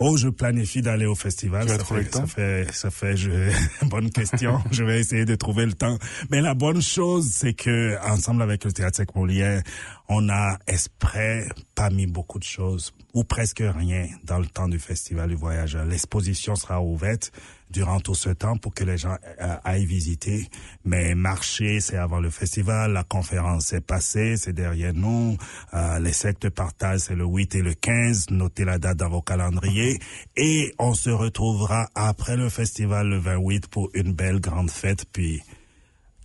Oh, 0.00 0.16
je 0.16 0.28
planifie 0.28 0.82
d'aller 0.82 1.06
au 1.06 1.14
festival. 1.14 1.66
Tu 1.66 1.72
vas 1.72 1.78
ça, 1.78 1.84
fait, 1.84 1.94
le 1.94 2.10
temps? 2.10 2.20
ça 2.20 2.26
fait, 2.26 2.72
ça 2.72 2.90
fait, 2.90 3.16
je, 3.16 3.30
bonne 3.86 4.10
question. 4.10 4.60
je 4.70 4.84
vais 4.84 5.00
essayer 5.00 5.24
de 5.24 5.34
trouver 5.34 5.66
le 5.66 5.72
temps. 5.72 5.98
Mais 6.30 6.40
la 6.40 6.54
bonne 6.54 6.82
chose, 6.82 7.30
c'est 7.32 7.54
que, 7.54 7.96
ensemble 8.04 8.42
avec 8.42 8.64
le 8.64 8.72
Théâtre 8.72 8.96
Sec 8.96 9.14
Molière, 9.14 9.62
on 10.08 10.28
a 10.28 10.58
esprit 10.66 11.48
pas 11.74 11.90
mis 11.90 12.06
beaucoup 12.06 12.38
de 12.38 12.44
choses, 12.44 12.92
ou 13.14 13.24
presque 13.24 13.62
rien, 13.62 14.08
dans 14.24 14.38
le 14.38 14.46
temps 14.46 14.68
du 14.68 14.78
Festival 14.78 15.30
du 15.30 15.36
Voyageur. 15.36 15.84
L'exposition 15.84 16.56
sera 16.56 16.82
ouverte 16.82 17.32
durant 17.74 17.98
tout 17.98 18.14
ce 18.14 18.30
temps 18.30 18.56
pour 18.56 18.72
que 18.72 18.84
les 18.84 18.96
gens 18.96 19.16
euh, 19.40 19.56
aillent 19.64 19.84
visiter. 19.84 20.48
Mais 20.84 21.14
marcher, 21.16 21.80
c'est 21.80 21.96
avant 21.96 22.20
le 22.20 22.30
festival. 22.30 22.92
La 22.92 23.02
conférence 23.02 23.72
est 23.72 23.80
passée, 23.80 24.36
c'est 24.36 24.52
derrière 24.52 24.94
nous. 24.94 25.36
Euh, 25.74 25.98
les 25.98 26.12
sectes 26.12 26.48
partagent, 26.50 27.00
c'est 27.00 27.16
le 27.16 27.24
8 27.24 27.56
et 27.56 27.62
le 27.62 27.74
15. 27.74 28.30
Notez 28.30 28.64
la 28.64 28.78
date 28.78 28.98
dans 28.98 29.08
vos 29.08 29.22
calendriers. 29.22 29.98
Et 30.36 30.72
on 30.78 30.94
se 30.94 31.10
retrouvera 31.10 31.88
après 31.96 32.36
le 32.36 32.48
festival 32.48 33.08
le 33.08 33.18
28 33.18 33.66
pour 33.66 33.90
une 33.94 34.12
belle 34.12 34.40
grande 34.40 34.70
fête. 34.70 35.04
Puis 35.12 35.42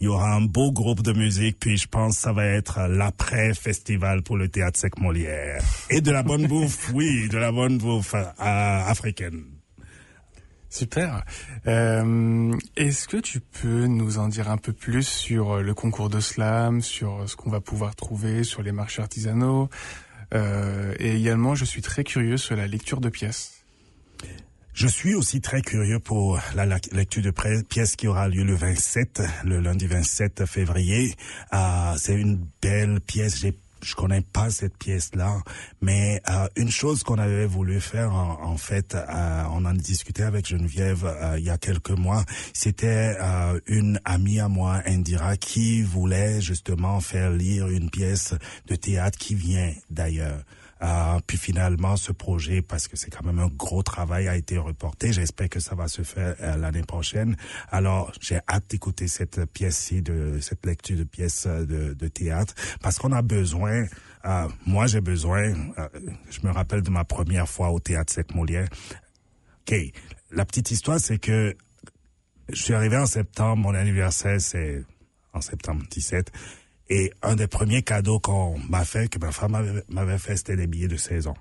il 0.01 0.05
y 0.05 0.07
aura 0.07 0.33
un 0.33 0.41
beau 0.41 0.71
groupe 0.71 1.01
de 1.01 1.11
musique, 1.11 1.57
puis 1.59 1.75
je 1.75 1.87
pense 1.87 2.15
que 2.15 2.21
ça 2.21 2.31
va 2.31 2.45
être 2.45 2.87
l'après-festival 2.87 4.21
pour 4.21 4.37
le 4.37 4.47
théâtre 4.47 4.79
sec 4.79 4.97
Molière. 4.97 5.61
Et 5.89 5.99
de 5.99 6.11
la 6.11 6.23
bonne 6.23 6.47
bouffe, 6.47 6.91
oui, 6.93 7.27
de 7.27 7.37
la 7.37 7.51
bonne 7.51 7.79
bouffe 7.79 8.13
euh, 8.13 8.23
africaine. 8.37 9.58
Super. 10.69 11.23
Euh, 11.67 12.53
Est-ce 12.75 13.07
que 13.07 13.17
tu 13.17 13.39
peux 13.39 13.87
nous 13.87 14.19
en 14.19 14.27
dire 14.27 14.49
un 14.51 14.57
peu 14.57 14.71
plus 14.71 15.07
sur 15.07 15.57
le 15.57 15.73
concours 15.73 16.09
de 16.09 16.19
slam, 16.19 16.81
sur 16.81 17.27
ce 17.27 17.35
qu'on 17.35 17.49
va 17.49 17.59
pouvoir 17.59 17.95
trouver 17.95 18.43
sur 18.43 18.61
les 18.61 18.71
marchés 18.71 19.01
artisanaux 19.01 19.69
euh, 20.33 20.93
Et 20.99 21.15
également, 21.15 21.55
je 21.55 21.65
suis 21.65 21.81
très 21.81 22.03
curieux 22.03 22.37
sur 22.37 22.55
la 22.55 22.67
lecture 22.67 23.01
de 23.01 23.09
pièces. 23.09 23.63
Je 24.73 24.87
suis 24.87 25.13
aussi 25.15 25.41
très 25.41 25.61
curieux 25.61 25.99
pour 25.99 26.39
la 26.55 26.65
lecture 26.65 27.21
de 27.23 27.31
pièces 27.63 27.95
qui 27.95 28.07
aura 28.07 28.29
lieu 28.29 28.43
le 28.43 28.55
27, 28.55 29.21
le 29.43 29.59
lundi 29.59 29.87
27 29.87 30.45
février. 30.45 31.15
Euh, 31.51 31.95
C'est 31.97 32.13
une 32.13 32.45
belle 32.61 33.01
pièce. 33.01 33.43
Je 33.83 33.95
connais 33.95 34.21
pas 34.21 34.49
cette 34.49 34.77
pièce-là, 34.77 35.41
mais 35.81 36.21
euh, 36.29 36.47
une 36.55 36.71
chose 36.71 37.03
qu'on 37.03 37.17
avait 37.17 37.45
voulu 37.45 37.79
faire, 37.79 38.13
en, 38.13 38.57
fait, 38.57 38.95
euh, 38.95 39.43
on 39.51 39.57
en 39.57 39.65
a 39.65 39.73
discuté 39.73 40.23
avec 40.23 40.47
Geneviève 40.47 41.05
euh, 41.05 41.37
il 41.37 41.45
y 41.45 41.49
a 41.49 41.57
quelques 41.57 41.91
mois, 41.91 42.23
c'était 42.53 43.15
euh, 43.19 43.59
une 43.67 43.99
amie 44.05 44.39
à 44.39 44.47
moi, 44.47 44.81
Indira, 44.85 45.37
qui 45.37 45.81
voulait 45.81 46.41
justement 46.41 46.99
faire 46.99 47.31
lire 47.31 47.67
une 47.67 47.89
pièce 47.89 48.33
de 48.67 48.75
théâtre 48.75 49.17
qui 49.17 49.35
vient 49.35 49.73
d'ailleurs. 49.89 50.43
Euh, 50.81 51.19
puis 51.27 51.37
finalement, 51.37 51.97
ce 51.97 52.11
projet, 52.11 52.61
parce 52.61 52.87
que 52.87 52.95
c'est 52.95 53.09
quand 53.09 53.25
même 53.25 53.39
un 53.39 53.47
gros 53.47 53.83
travail, 53.83 54.27
a 54.27 54.35
été 54.35 54.57
reporté. 54.57 55.11
J'espère 55.11 55.49
que 55.49 55.59
ça 55.59 55.75
va 55.75 55.87
se 55.87 56.03
faire 56.03 56.35
euh, 56.41 56.55
l'année 56.55 56.83
prochaine. 56.83 57.35
Alors, 57.69 58.11
j'ai 58.21 58.39
hâte 58.47 58.65
d'écouter 58.69 59.07
cette 59.07 59.45
pièce-ci, 59.45 60.01
de 60.01 60.39
cette 60.41 60.65
lecture 60.65 60.97
de 60.97 61.03
pièce 61.03 61.47
de, 61.47 61.93
de 61.93 62.07
théâtre, 62.07 62.53
parce 62.81 62.97
qu'on 62.97 63.11
a 63.11 63.21
besoin. 63.21 63.85
Euh, 64.25 64.47
moi, 64.65 64.87
j'ai 64.87 65.01
besoin. 65.01 65.53
je 66.29 66.39
me 66.43 66.51
rappelle 66.51 66.81
de 66.81 66.89
ma 66.89 67.03
première 67.03 67.47
fois 67.47 67.71
au 67.71 67.79
théâtre 67.79 68.13
Sec 68.13 68.33
Molière. 68.33 68.67
Ok, 69.61 69.75
la 70.31 70.45
petite 70.45 70.71
histoire, 70.71 70.99
c'est 70.99 71.19
que 71.19 71.55
je 72.49 72.61
suis 72.61 72.73
arrivé 72.73 72.97
en 72.97 73.05
septembre. 73.05 73.57
Mon 73.57 73.75
anniversaire, 73.75 74.39
c'est 74.41 74.83
en 75.33 75.41
septembre 75.41 75.83
17. 75.89 76.31
Et 76.89 77.11
un 77.21 77.35
des 77.35 77.47
premiers 77.47 77.83
cadeaux 77.83 78.19
qu'on 78.19 78.57
m'a 78.57 78.83
fait, 78.83 79.09
que 79.09 79.19
ma 79.19 79.31
femme 79.31 79.83
m'avait 79.89 80.17
fait, 80.17 80.37
c'était 80.37 80.55
des 80.55 80.67
billets 80.67 80.87
de 80.87 80.97
saison. 80.97 81.35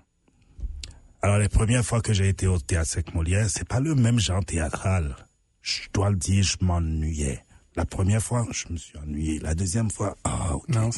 Alors, 1.23 1.39
les 1.39 1.49
premières 1.49 1.85
fois 1.85 2.01
que 2.01 2.13
j'ai 2.13 2.29
été 2.29 2.47
au 2.47 2.59
théâtre 2.59 2.91
Sec 2.91 3.15
Molière, 3.15 3.49
c'est 3.49 3.67
pas 3.67 3.81
le 3.81 3.95
même 3.95 4.21
genre 4.21 4.45
théâtral. 4.45 5.17
Je 5.63 5.83
dois 5.93 6.11
le 6.11 6.17
dire, 6.17 6.45
je 6.45 6.57
m'ennuyais. 6.61 7.45
La 7.77 7.85
première 7.85 8.23
fois, 8.23 8.47
je 8.51 8.73
me 8.73 8.77
suis 8.77 8.97
ennuyé. 8.99 9.39
La 9.41 9.55
deuxième 9.55 9.91
fois, 9.91 10.17
ah, 10.25 10.51
oh, 10.53 10.65
okay. 10.69 10.91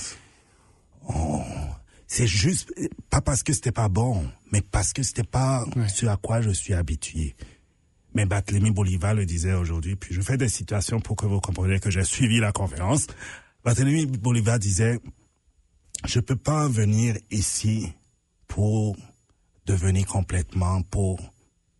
oh, 1.09 1.43
c'est 2.07 2.27
juste, 2.27 2.73
pas 3.09 3.21
parce 3.21 3.43
que 3.43 3.53
c'était 3.53 3.73
pas 3.73 3.89
bon, 3.89 4.27
mais 4.51 4.63
parce 4.63 4.93
que 4.93 5.03
c'était 5.03 5.23
pas 5.23 5.65
ouais. 5.77 5.89
ce 5.89 6.07
à 6.07 6.17
quoi 6.17 6.41
je 6.41 6.51
suis 6.51 6.75
habitué. 6.75 7.37
Mais 8.15 8.27
Barthélemy 8.27 8.73
Bolivar 8.73 9.15
le 9.15 9.25
disait 9.25 9.53
aujourd'hui, 9.53 9.95
puis 9.95 10.15
je 10.15 10.21
fais 10.21 10.37
des 10.37 10.49
situations 10.49 11.01
pour 11.01 11.17
que 11.17 11.27
vous 11.27 11.41
compreniez 11.41 11.79
que 11.79 11.91
j'ai 11.91 12.03
suivi 12.03 12.41
la 12.41 12.51
conférence. 12.51 13.07
Barthélemy 13.64 14.07
Bolivar 14.07 14.59
disait, 14.59 14.99
je 16.07 16.20
peux 16.20 16.37
pas 16.37 16.66
venir 16.68 17.16
ici 17.31 17.92
pour 18.46 18.96
devenir 19.66 20.07
complètement, 20.07 20.83
pour 20.83 21.20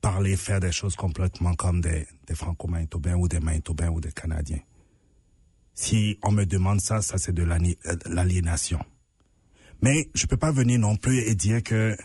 parler, 0.00 0.36
faire 0.36 0.60
des 0.60 0.72
choses 0.72 0.94
complètement 0.94 1.54
comme 1.54 1.80
des, 1.80 2.06
franco-manitobains 2.34 3.16
ou 3.16 3.28
des 3.28 3.40
manitobains 3.40 3.90
ou 3.90 4.00
des 4.00 4.12
canadiens. 4.12 4.60
Si 5.74 6.18
on 6.22 6.32
me 6.32 6.44
demande 6.44 6.80
ça, 6.80 7.00
ça 7.00 7.16
c'est 7.16 7.32
de 7.32 7.44
l'aliénation. 8.06 8.80
Mais 9.82 10.10
je 10.14 10.26
peux 10.26 10.36
pas 10.36 10.52
venir 10.52 10.78
non 10.78 10.96
plus 10.96 11.18
et 11.20 11.34
dire 11.34 11.62
que 11.62 11.96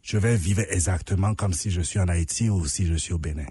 je 0.00 0.16
vais 0.16 0.36
vivre 0.36 0.62
exactement 0.70 1.34
comme 1.34 1.52
si 1.52 1.70
je 1.70 1.82
suis 1.82 1.98
en 1.98 2.08
Haïti 2.08 2.48
ou 2.48 2.66
si 2.66 2.86
je 2.86 2.94
suis 2.94 3.12
au 3.12 3.18
Bénin. 3.18 3.46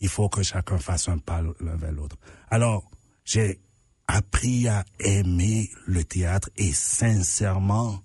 Il 0.00 0.08
faut 0.08 0.28
que 0.28 0.42
chacun 0.42 0.78
fasse 0.78 1.08
un 1.08 1.18
pas 1.18 1.42
l'un 1.60 1.76
vers 1.76 1.92
l'autre. 1.92 2.16
Alors, 2.50 2.90
j'ai 3.26 3.60
appris 4.06 4.68
à 4.68 4.84
aimer 5.00 5.70
le 5.84 6.04
théâtre 6.04 6.48
et 6.56 6.72
sincèrement, 6.72 8.00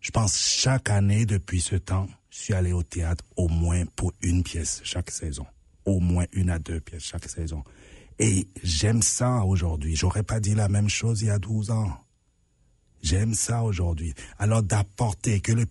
je 0.00 0.10
pense 0.10 0.38
chaque 0.38 0.90
année 0.90 1.24
depuis 1.24 1.60
ce 1.60 1.76
temps, 1.76 2.08
je 2.30 2.38
suis 2.38 2.54
allé 2.54 2.72
au 2.72 2.82
théâtre 2.82 3.24
au 3.36 3.48
moins 3.48 3.84
pour 3.96 4.12
une 4.20 4.42
pièce 4.42 4.82
chaque 4.84 5.10
saison. 5.10 5.46
Au 5.86 5.98
moins 5.98 6.26
une 6.32 6.50
à 6.50 6.58
deux 6.58 6.80
pièces 6.80 7.04
chaque 7.04 7.28
saison. 7.28 7.64
Et 8.18 8.46
j'aime 8.62 9.02
ça 9.02 9.44
aujourd'hui. 9.44 9.96
J'aurais 9.96 10.22
pas 10.22 10.40
dit 10.40 10.54
la 10.54 10.68
même 10.68 10.88
chose 10.88 11.22
il 11.22 11.28
y 11.28 11.30
a 11.30 11.38
12 11.38 11.70
ans. 11.70 11.96
J'aime 13.02 13.34
ça 13.34 13.62
aujourd'hui. 13.62 14.14
Alors 14.38 14.62
d'apporter 14.62 15.40
que 15.40 15.52
le 15.52 15.66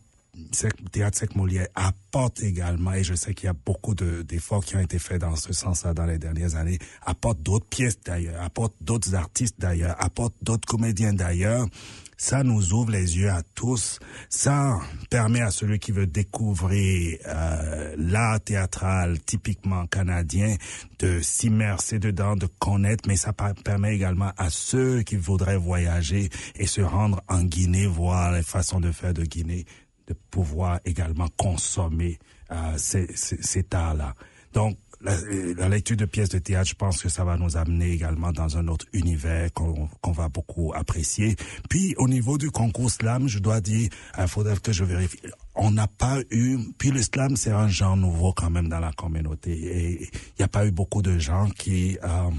théâtre 0.92 1.18
sec 1.18 1.36
Molière 1.36 1.68
apporte 1.76 2.42
également, 2.42 2.94
et 2.94 3.04
je 3.04 3.14
sais 3.14 3.34
qu'il 3.34 3.48
y 3.48 3.50
a 3.50 3.54
beaucoup 3.54 3.96
d'efforts 3.96 4.64
qui 4.66 4.76
ont 4.76 4.80
été 4.82 5.00
faits 5.00 5.22
dans 5.22 5.36
ce 5.36 5.54
sens-là 5.54 5.94
dans 5.94 6.06
les 6.06 6.18
dernières 6.18 6.56
années, 6.56 6.80
apporte 7.04 7.42
d'autres 7.42 7.68
pièces 7.68 8.00
d'ailleurs, 8.04 8.42
apporte 8.42 8.74
d'autres 8.82 9.16
artistes 9.16 9.60
d'ailleurs, 9.60 9.96
apporte 10.00 10.36
d'autres 10.42 10.68
comédiens 10.68 11.14
d'ailleurs. 11.14 11.68
Ça 12.16 12.44
nous 12.44 12.74
ouvre 12.74 12.92
les 12.92 13.18
yeux 13.18 13.30
à 13.30 13.42
tous. 13.54 14.00
Ça 14.30 14.80
permet 15.10 15.42
à 15.42 15.52
celui 15.52 15.80
qui 15.80 15.92
veut 15.92 16.08
découvrir 16.08 17.18
euh, 17.28 17.96
l'art 17.98 18.40
théâtral 18.40 19.20
typiquement 19.20 19.88
canadien 19.88 20.56
de 21.00 21.20
s'immerser 21.20 22.00
dedans, 22.00 22.38
de 22.38 22.46
connaître, 22.46 23.10
mais 23.10 23.18
ça 23.18 23.34
permet 23.34 23.96
également 23.96 24.32
à 24.38 24.50
ceux 24.50 25.02
qui 25.02 25.18
voudraient 25.18 25.58
voyager 25.58 26.30
et 26.56 26.66
se 26.66 26.80
rendre 26.80 27.22
en 27.28 27.44
Guinée, 27.44 27.88
voir 27.88 28.32
les 28.32 28.44
façons 28.44 28.80
de 28.80 28.92
faire 28.92 29.14
de 29.14 29.24
Guinée, 29.24 29.66
de 30.08 30.14
pouvoir 30.32 30.80
également 30.86 31.28
consommer 31.38 32.20
euh, 32.52 32.78
ces, 32.78 33.08
ces, 33.16 33.42
cet 33.42 33.74
art-là. 33.74 34.16
Donc, 34.54 34.78
la, 35.04 35.70
lecture 35.70 35.98
de 35.98 36.06
pièces 36.06 36.30
de 36.30 36.40
théâtre, 36.40 36.70
je 36.70 36.76
pense 36.76 37.02
que 37.02 37.10
ça 37.10 37.24
va 37.24 37.38
nous 37.38 37.58
amener 37.58 37.92
également 37.92 38.32
dans 38.32 38.58
un 38.58 38.68
autre 38.68 38.86
univers 38.94 39.52
qu'on 39.54 40.12
va 40.12 40.30
beaucoup 40.30 40.72
apprécier. 40.74 41.36
Puis 41.70 41.94
au 41.98 42.08
niveau 42.08 42.38
du 42.38 42.52
concours 42.52 42.90
slam, 42.90 43.28
je 43.28 43.40
dois 43.40 43.60
dire, 43.60 43.90
il 44.18 44.28
faudrait 44.28 44.58
que 44.58 44.72
je 44.72 44.84
vérifie. 44.84 45.20
On 45.56 45.72
n'a 45.72 45.88
pas 45.88 46.20
eu. 46.32 46.58
Puis 46.78 46.92
le 46.92 47.02
slam, 47.02 47.36
c'est 47.36 47.52
un 47.52 47.68
genre 47.68 47.98
nouveau 47.98 48.34
quand 48.34 48.50
même 48.50 48.70
dans 48.70 48.80
la 48.80 48.92
communauté, 48.94 49.52
et 49.52 50.04
il 50.04 50.40
n'y 50.40 50.46
a 50.46 50.48
pas 50.48 50.66
eu 50.66 50.72
beaucoup 50.72 51.02
de 51.02 51.18
gens 51.20 51.50
qui 51.50 51.98
euh, 52.04 52.30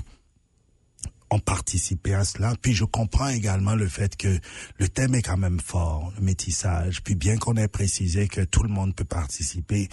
ont 1.35 1.41
participé 1.41 2.15
à 2.15 2.25
cela. 2.25 2.55
Puis 2.61 2.75
je 2.75 2.85
comprends 2.85 3.29
également 3.29 3.75
le 3.75 3.89
fait 3.89 4.17
que 4.17 4.39
le 4.79 4.89
thème 4.89 5.15
est 5.15 5.23
quand 5.23 5.37
même 5.37 5.61
fort, 5.61 6.13
le 6.17 6.23
métissage. 6.23 7.03
Puis 7.03 7.15
bien 7.15 7.37
qu'on 7.37 7.57
ait 7.57 7.69
précisé 7.69 8.29
que 8.29 8.43
tout 8.43 8.63
le 8.63 8.69
monde 8.69 8.95
peut 8.95 9.05
participer, 9.05 9.89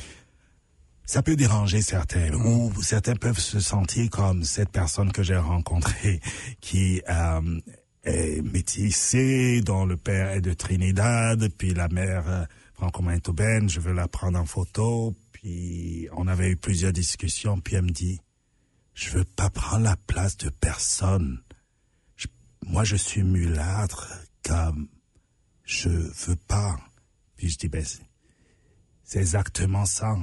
ça 1.06 1.22
peut 1.22 1.36
déranger 1.36 1.82
certains 1.82 2.32
ou 2.34 2.72
certains 2.82 3.16
peuvent 3.16 3.40
se 3.40 3.60
sentir 3.60 4.10
comme 4.10 4.44
cette 4.44 4.70
personne 4.70 5.12
que 5.12 5.24
j'ai 5.24 5.36
rencontrée 5.36 6.22
qui 6.62 7.02
euh, 7.10 7.60
est 8.04 8.42
métissée, 8.42 9.62
dont 9.62 9.86
le 9.86 9.98
père 9.98 10.30
est 10.32 10.42
de 10.42 10.54
Trinidad, 10.54 11.50
puis 11.58 11.74
la 11.74 11.88
mère 11.90 12.30
euh, 12.30 12.46
franco-manitobaine, 12.76 13.70
je 13.70 13.80
veux 13.80 13.94
la 13.94 14.08
prendre 14.08 14.40
en 14.40 14.46
photo, 14.46 15.16
puis 15.34 16.08
on 16.16 16.28
avait 16.28 16.50
eu 16.50 16.56
plusieurs 16.56 16.94
discussions, 16.94 17.60
puis 17.60 17.76
elle 17.76 17.84
me 17.84 17.90
dit, 17.90 18.22
je 18.94 19.10
veux 19.12 19.24
pas 19.24 19.50
prendre 19.50 19.84
la 19.84 19.96
place 19.96 20.38
de 20.38 20.50
personne. 20.50 21.42
moi, 22.66 22.84
je 22.84 22.96
suis 22.96 23.24
mulâtre, 23.24 24.08
comme 24.44 24.88
je 25.64 25.90
veux 25.90 26.36
pas. 26.36 26.78
Puis 27.36 27.50
je 27.50 27.58
dis, 27.58 27.70
ben, 27.70 27.84
c'est 29.04 29.20
exactement 29.20 29.86
ça. 29.86 30.16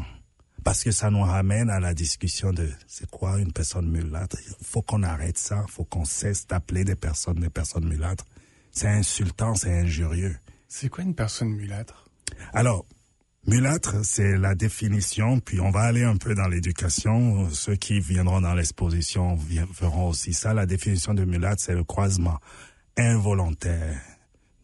Parce 0.65 0.85
que 0.85 0.91
ça 0.91 1.11
nous 1.11 1.23
ramène 1.23 1.71
à 1.71 1.81
la 1.81 1.95
discussion 1.95 2.53
de 2.53 2.71
c'est 2.87 3.11
quoi 3.11 3.39
une 3.39 3.53
personne 3.53 3.89
mulâtre? 3.91 4.37
Il 4.61 4.67
faut 4.67 4.83
qu'on 4.83 5.03
arrête 5.03 5.39
ça. 5.39 5.65
Il 5.67 5.71
faut 5.71 5.85
qu'on 5.85 6.05
cesse 6.05 6.47
d'appeler 6.47 6.85
des 6.85 6.97
personnes 6.97 7.41
des 7.41 7.51
personnes 7.51 7.89
mulâtres. 7.89 8.27
C'est 8.71 8.89
insultant, 8.89 9.55
c'est 9.55 9.73
injurieux. 9.73 10.37
C'est 10.69 10.89
quoi 10.89 11.05
une 11.05 11.15
personne 11.15 11.51
mulâtre? 11.51 12.09
Alors, 12.53 12.85
mulâtre, 13.49 14.05
c'est 14.05 14.37
la 14.37 14.55
définition, 14.55 15.41
puis 15.41 15.61
on 15.61 15.71
va 15.71 15.81
aller 15.81 16.05
un 16.05 16.17
peu 16.17 16.35
dans 16.35 16.49
l'éducation. 16.49 17.49
Ceux 17.51 17.77
qui 17.77 17.99
viendront 17.99 18.43
dans 18.43 18.55
l'exposition 18.55 19.37
verront 19.37 20.09
aussi 20.09 20.35
ça. 20.35 20.53
La 20.53 20.67
définition 20.67 21.15
de 21.15 21.25
mulâtre, 21.25 21.63
c'est 21.63 21.75
le 21.75 21.83
croisement 21.83 22.39
involontaire 22.97 24.01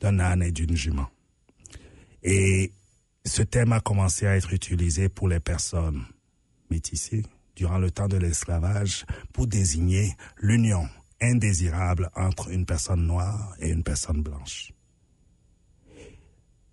d'un 0.00 0.18
âne 0.18 0.42
et 0.42 0.52
d'une 0.52 0.76
jument. 0.76 1.08
Et 2.22 2.72
ce 3.24 3.42
thème 3.42 3.72
a 3.72 3.80
commencé 3.80 4.26
à 4.26 4.36
être 4.36 4.52
utilisé 4.52 5.08
pour 5.08 5.28
les 5.28 5.40
personnes 5.40 6.04
métissées 6.70 7.24
durant 7.56 7.78
le 7.78 7.90
temps 7.90 8.08
de 8.08 8.18
l'esclavage 8.18 9.06
pour 9.32 9.46
désigner 9.46 10.14
l'union 10.38 10.86
indésirable 11.22 12.10
entre 12.14 12.50
une 12.50 12.66
personne 12.66 13.06
noire 13.06 13.54
et 13.60 13.70
une 13.70 13.82
personne 13.82 14.22
blanche. 14.22 14.72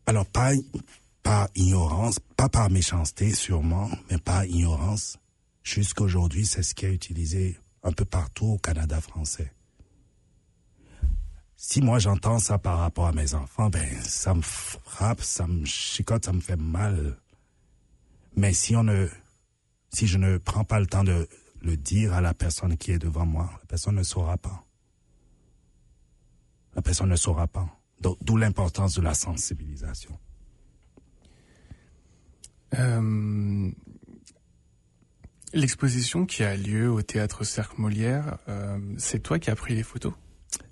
Alors, 0.07 0.25
pas 0.25 0.51
par 1.23 1.49
ignorance, 1.55 2.19
pas 2.37 2.49
par 2.49 2.69
méchanceté 2.69 3.33
sûrement, 3.33 3.89
mais 4.09 4.17
par 4.17 4.45
ignorance, 4.45 5.17
jusqu'aujourd'hui, 5.63 6.45
c'est 6.45 6.63
ce 6.63 6.73
qui 6.73 6.85
est 6.85 6.93
utilisé 6.93 7.57
un 7.83 7.91
peu 7.91 8.05
partout 8.05 8.47
au 8.47 8.57
Canada 8.57 8.99
français 9.01 9.53
si 11.63 11.79
moi 11.79 11.99
j'entends 11.99 12.39
ça 12.39 12.57
par 12.57 12.79
rapport 12.79 13.05
à 13.05 13.11
mes 13.11 13.35
enfants, 13.35 13.69
ben 13.69 13.87
ça 14.01 14.33
me 14.33 14.41
frappe, 14.41 15.21
ça 15.21 15.45
me 15.45 15.63
chicote, 15.63 16.25
ça 16.25 16.33
me 16.33 16.39
fait 16.39 16.55
mal. 16.55 17.19
Mais 18.35 18.51
si 18.51 18.75
on 18.75 18.83
ne, 18.83 19.07
si 19.93 20.07
je 20.07 20.17
ne 20.17 20.39
prends 20.39 20.63
pas 20.63 20.79
le 20.79 20.87
temps 20.87 21.03
de 21.03 21.29
le 21.61 21.77
dire 21.77 22.13
à 22.13 22.21
la 22.21 22.33
personne 22.33 22.77
qui 22.77 22.91
est 22.91 22.97
devant 22.97 23.27
moi, 23.27 23.47
la 23.59 23.65
personne 23.67 23.93
ne 23.93 24.01
saura 24.01 24.37
pas. 24.37 24.65
La 26.73 26.81
personne 26.81 27.09
ne 27.09 27.15
saura 27.15 27.45
pas. 27.45 27.69
D'où 27.99 28.37
l'importance 28.37 28.95
de 28.95 29.01
la 29.01 29.13
sensibilisation. 29.13 30.17
Euh, 32.79 33.69
l'exposition 35.53 36.25
qui 36.25 36.43
a 36.43 36.55
lieu 36.55 36.89
au 36.89 37.01
théâtre 37.01 37.43
Cercle 37.43 37.75
Molière, 37.79 38.37
euh, 38.47 38.77
c'est 38.97 39.19
toi 39.19 39.39
qui 39.39 39.49
as 39.49 39.55
pris 39.55 39.75
les 39.75 39.83
photos? 39.83 40.13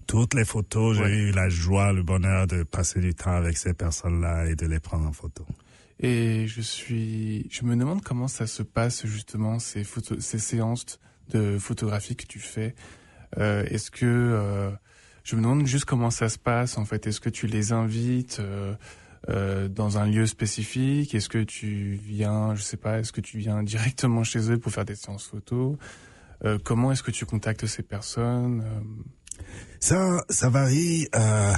Toutes 0.07 0.33
les 0.33 0.45
photos, 0.45 0.97
j'ai 0.97 1.15
eu 1.15 1.31
la 1.31 1.49
joie, 1.49 1.93
le 1.93 2.01
bonheur 2.01 2.47
de 2.47 2.63
passer 2.63 2.99
du 2.99 3.13
temps 3.13 3.35
avec 3.35 3.57
ces 3.57 3.73
personnes-là 3.73 4.47
et 4.47 4.55
de 4.55 4.65
les 4.65 4.79
prendre 4.79 5.07
en 5.07 5.13
photo. 5.13 5.45
Et 5.99 6.47
je 6.47 6.61
suis, 6.61 7.47
je 7.51 7.63
me 7.63 7.75
demande 7.75 8.01
comment 8.01 8.27
ça 8.27 8.47
se 8.47 8.63
passe 8.63 9.05
justement 9.05 9.59
ces 9.59 9.83
photos, 9.83 10.19
ces 10.19 10.39
séances 10.39 10.99
de 11.29 11.59
photographie 11.59 12.15
que 12.15 12.25
tu 12.25 12.39
fais. 12.39 12.73
Euh, 13.37 13.63
est-ce 13.65 13.91
que 13.91 14.71
je 15.23 15.35
me 15.35 15.41
demande 15.41 15.67
juste 15.67 15.85
comment 15.85 16.09
ça 16.09 16.27
se 16.27 16.39
passe 16.39 16.79
en 16.79 16.85
fait. 16.85 17.05
Est-ce 17.05 17.21
que 17.21 17.29
tu 17.29 17.45
les 17.45 17.71
invites 17.71 18.41
euh, 19.27 19.65
euh 19.65 19.67
dans 19.67 19.97
un 19.97 20.05
lieu 20.05 20.25
spécifique? 20.25 21.13
Est-ce 21.15 21.29
que 21.29 21.43
tu 21.43 21.99
viens, 22.03 22.55
je 22.55 22.61
sais 22.61 22.77
pas, 22.77 22.99
est-ce 22.99 23.11
que 23.11 23.21
tu 23.21 23.37
viens 23.37 23.63
directement 23.63 24.23
chez 24.23 24.51
eux 24.51 24.57
pour 24.57 24.71
faire 24.71 24.85
des 24.85 24.95
séances 24.95 25.25
photos? 25.25 25.77
Euh, 26.45 26.57
Comment 26.63 26.91
est-ce 26.91 27.03
que 27.03 27.11
tu 27.11 27.25
contactes 27.25 27.65
ces 27.65 27.83
personnes 27.83 28.63
ça, 29.79 30.23
ça 30.29 30.49
varie 30.49 31.07
euh, 31.15 31.53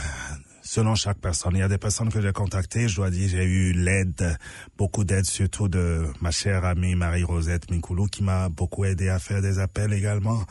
selon 0.62 0.95
chaque 0.95 1.17
personne. 1.17 1.54
Il 1.56 1.60
y 1.60 1.63
a 1.63 1.67
des 1.67 1.78
personnes 1.78 2.12
que 2.12 2.21
j'ai 2.21 2.32
contactées, 2.32 2.88
je 2.88 2.95
dois 2.95 3.10
dire, 3.10 3.28
j'ai 3.30 3.43
eu 3.43 3.74
l'aide, 3.74 4.38
beaucoup 4.78 5.04
d'aide, 5.04 5.26
surtout 5.26 5.67
de 5.67 6.06
ma 6.21 6.32
chère 6.32 6.63
amie 6.63 6.95
Marie-Rosette 6.95 7.71
Minkoulou, 7.71 8.06
qui 8.06 8.24
m'a 8.24 8.50
beaucoup 8.50 8.86
aidé 8.86 9.10
à 9.10 9.19
faire 9.19 9.41
des 9.41 9.60
appels 9.60 9.93
également. 9.93 10.43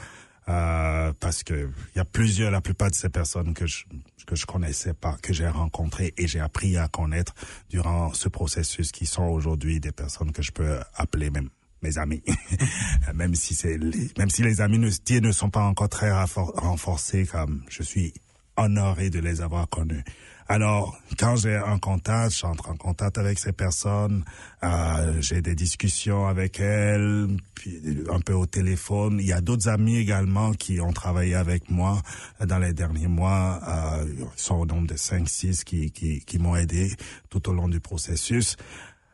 Euh, 0.49 1.12
parce 1.20 1.44
que 1.44 1.70
il 1.94 1.99
y 1.99 2.01
a 2.01 2.05
plusieurs, 2.05 2.51
la 2.51 2.61
plupart 2.61 2.90
de 2.90 2.96
ces 2.96 3.09
personnes 3.09 3.55
que 3.55 3.66
je 3.66 3.85
que 4.24 4.37
je 4.37 4.46
connaissais 4.46 4.94
pas, 4.94 5.16
que 5.22 5.33
j'ai 5.33 5.48
rencontrées 5.48 6.14
et 6.16 6.26
j'ai 6.26 6.40
appris 6.40 6.76
à 6.76 6.88
connaître 6.88 7.35
durant 7.68 8.12
ce 8.14 8.28
processus, 8.28 8.92
qui 8.92 9.06
sont 9.06 9.24
aujourd'hui 9.24 9.80
des 9.80 9.92
personnes 9.92 10.33
que 10.33 10.42
je 10.42 10.52
peux 10.52 10.78
appeler 10.94 11.30
même 11.30 11.48
mes 11.83 11.98
amis, 11.98 12.22
même 13.14 13.35
si 13.35 13.54
c'est 13.54 13.78
même 14.18 14.30
si 14.30 14.42
les 14.42 14.61
amitiés 14.61 15.20
ne 15.20 15.33
sont 15.33 15.50
pas 15.50 15.62
encore 15.62 15.88
très 15.88 16.12
renforcées, 16.12 17.26
comme 17.26 17.64
je 17.68 17.83
suis 17.83 18.12
honoré 18.56 19.11
de 19.11 19.18
les 19.18 19.40
avoir 19.40 19.68
connus. 19.68 20.04
Alors, 20.50 20.98
quand 21.16 21.36
j'ai 21.36 21.54
un 21.54 21.78
contact, 21.78 22.36
j'entre 22.36 22.70
en 22.70 22.74
contact 22.74 23.18
avec 23.18 23.38
ces 23.38 23.52
personnes, 23.52 24.24
euh, 24.64 25.16
j'ai 25.20 25.42
des 25.42 25.54
discussions 25.54 26.26
avec 26.26 26.58
elles, 26.58 27.28
puis 27.54 27.80
un 28.10 28.18
peu 28.18 28.32
au 28.32 28.46
téléphone. 28.46 29.18
Il 29.20 29.26
y 29.26 29.32
a 29.32 29.40
d'autres 29.40 29.68
amis 29.68 29.96
également 29.96 30.50
qui 30.50 30.80
ont 30.80 30.92
travaillé 30.92 31.36
avec 31.36 31.70
moi 31.70 32.02
dans 32.44 32.58
les 32.58 32.72
derniers 32.72 33.06
mois. 33.06 33.60
Euh, 33.68 34.12
ils 34.18 34.26
sont 34.34 34.56
au 34.56 34.66
nombre 34.66 34.88
de 34.88 34.94
5-6 34.94 35.62
qui, 35.62 35.92
qui, 35.92 36.18
qui 36.24 36.38
m'ont 36.40 36.56
aidé 36.56 36.96
tout 37.28 37.48
au 37.48 37.52
long 37.52 37.68
du 37.68 37.78
processus. 37.78 38.56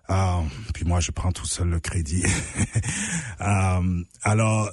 Ah, 0.09 0.41
puis 0.73 0.87
moi, 0.87 1.01
je 1.01 1.11
prends 1.11 1.33
tout 1.33 1.45
seul 1.45 1.69
le 1.69 1.81
crédit. 1.81 2.25
euh, 3.43 4.05
alors, 4.23 4.71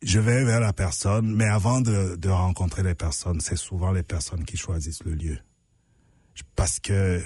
je 0.00 0.18
vais 0.18 0.44
vers 0.44 0.60
la 0.60 0.72
personne, 0.72 1.34
mais 1.36 1.44
avant 1.44 1.82
de, 1.82 2.16
de 2.16 2.30
rencontrer 2.30 2.82
les 2.82 2.94
personnes, 2.94 3.40
c'est 3.42 3.56
souvent 3.56 3.92
les 3.92 4.02
personnes 4.02 4.46
qui 4.46 4.56
choisissent 4.56 5.04
le 5.04 5.12
lieu. 5.12 5.38
Parce 6.54 6.80
que 6.80 7.22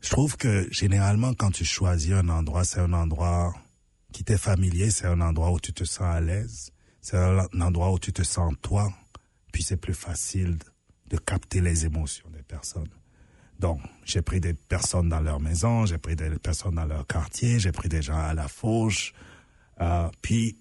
je 0.00 0.10
trouve 0.10 0.36
que 0.36 0.68
généralement, 0.70 1.34
quand 1.34 1.50
tu 1.50 1.64
choisis 1.64 2.12
un 2.12 2.28
endroit, 2.28 2.64
c'est 2.64 2.80
un 2.80 2.92
endroit 2.92 3.54
qui 4.12 4.24
t'est 4.24 4.38
familier, 4.38 4.90
c'est 4.90 5.06
un 5.06 5.20
endroit 5.20 5.50
où 5.50 5.58
tu 5.58 5.72
te 5.72 5.84
sens 5.84 6.02
à 6.02 6.20
l'aise, 6.20 6.70
c'est 7.00 7.16
un 7.16 7.46
endroit 7.60 7.90
où 7.92 7.98
tu 7.98 8.12
te 8.12 8.22
sens 8.22 8.54
toi, 8.62 8.92
puis 9.52 9.62
c'est 9.62 9.76
plus 9.76 9.94
facile 9.94 10.58
de 11.08 11.16
capter 11.16 11.60
les 11.60 11.84
émotions 11.86 12.28
des 12.30 12.42
personnes. 12.42 12.90
Donc, 13.58 13.80
j'ai 14.04 14.22
pris 14.22 14.40
des 14.40 14.54
personnes 14.54 15.08
dans 15.08 15.20
leur 15.20 15.40
maison, 15.40 15.86
j'ai 15.86 15.98
pris 15.98 16.16
des 16.16 16.30
personnes 16.38 16.74
dans 16.74 16.84
leur 16.84 17.06
quartier, 17.06 17.58
j'ai 17.58 17.72
pris 17.72 17.88
des 17.88 18.02
gens 18.02 18.18
à 18.18 18.34
la 18.34 18.48
fourche. 18.48 19.14
Euh, 19.80 20.08
puis, 20.22 20.58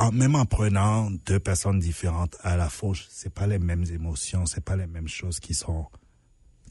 en, 0.00 0.12
même 0.12 0.34
en 0.34 0.46
prenant 0.46 1.10
deux 1.10 1.38
personnes 1.38 1.78
différentes 1.78 2.36
à 2.42 2.56
la 2.56 2.70
fourche, 2.70 3.06
c'est 3.10 3.32
pas 3.32 3.46
les 3.46 3.58
mêmes 3.58 3.84
émotions, 3.84 4.46
c'est 4.46 4.64
pas 4.64 4.74
les 4.74 4.86
mêmes 4.86 5.08
choses 5.08 5.38
qui 5.38 5.52
sont 5.52 5.86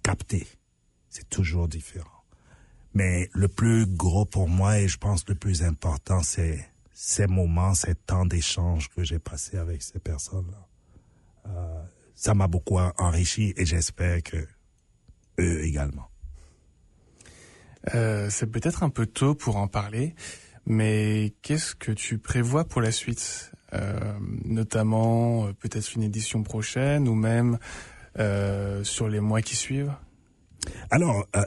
captées. 0.03 0.47
C'est 1.09 1.29
toujours 1.29 1.67
différent. 1.67 2.23
Mais 2.95 3.29
le 3.33 3.47
plus 3.47 3.85
gros 3.85 4.25
pour 4.25 4.49
moi 4.49 4.79
et 4.79 4.87
je 4.87 4.97
pense 4.97 5.27
le 5.27 5.35
plus 5.35 5.63
important, 5.63 6.23
c'est 6.23 6.67
ces 6.91 7.27
moments, 7.27 7.75
ces 7.75 7.93
temps 7.93 8.25
d'échange 8.25 8.89
que 8.89 9.03
j'ai 9.03 9.19
passé 9.19 9.57
avec 9.57 9.83
ces 9.83 9.99
personnes-là. 9.99 10.67
Euh, 11.47 11.83
ça 12.15 12.33
m'a 12.33 12.47
beaucoup 12.47 12.79
enrichi 12.97 13.53
et 13.55 13.65
j'espère 13.65 14.23
que 14.23 14.47
eux 15.39 15.63
également. 15.63 16.09
Euh, 17.93 18.29
c'est 18.29 18.47
peut-être 18.47 18.83
un 18.83 18.89
peu 18.89 19.05
tôt 19.05 19.35
pour 19.35 19.55
en 19.55 19.67
parler, 19.67 20.15
mais 20.69 21.33
qu'est-ce 21.41 21.75
que 21.75 21.91
tu 21.91 22.17
prévois 22.17 22.63
pour 22.63 22.81
la 22.81 22.91
suite 22.91 23.51
euh, 23.73 23.99
Notamment 24.45 25.47
euh, 25.47 25.53
peut-être 25.53 25.95
une 25.95 26.03
édition 26.03 26.43
prochaine 26.43 27.07
ou 27.07 27.15
même 27.15 27.57
euh, 28.19 28.83
sur 28.83 29.09
les 29.09 29.19
mois 29.19 29.41
qui 29.41 29.55
suivent? 29.55 29.93
Alors, 30.91 31.25
euh, 31.35 31.43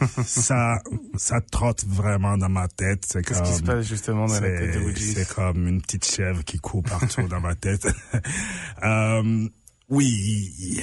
ça, 0.24 0.80
ça 1.16 1.40
trotte 1.40 1.84
vraiment 1.84 2.36
dans 2.36 2.48
ma 2.48 2.68
tête. 2.68 3.04
C'est 3.06 3.22
Qu'est-ce 3.22 3.42
qui 3.42 3.54
se 3.54 3.62
passe 3.62 3.86
justement 3.86 4.26
dans 4.26 4.40
la 4.40 4.40
tête 4.40 4.74
de 4.74 4.94
C'est 4.94 5.34
comme 5.34 5.66
une 5.66 5.80
petite 5.80 6.04
chèvre 6.04 6.44
qui 6.44 6.58
court 6.58 6.82
partout 6.82 7.26
dans 7.28 7.40
ma 7.40 7.54
tête. 7.54 7.86
euh, 8.84 9.48
oui, 9.88 10.80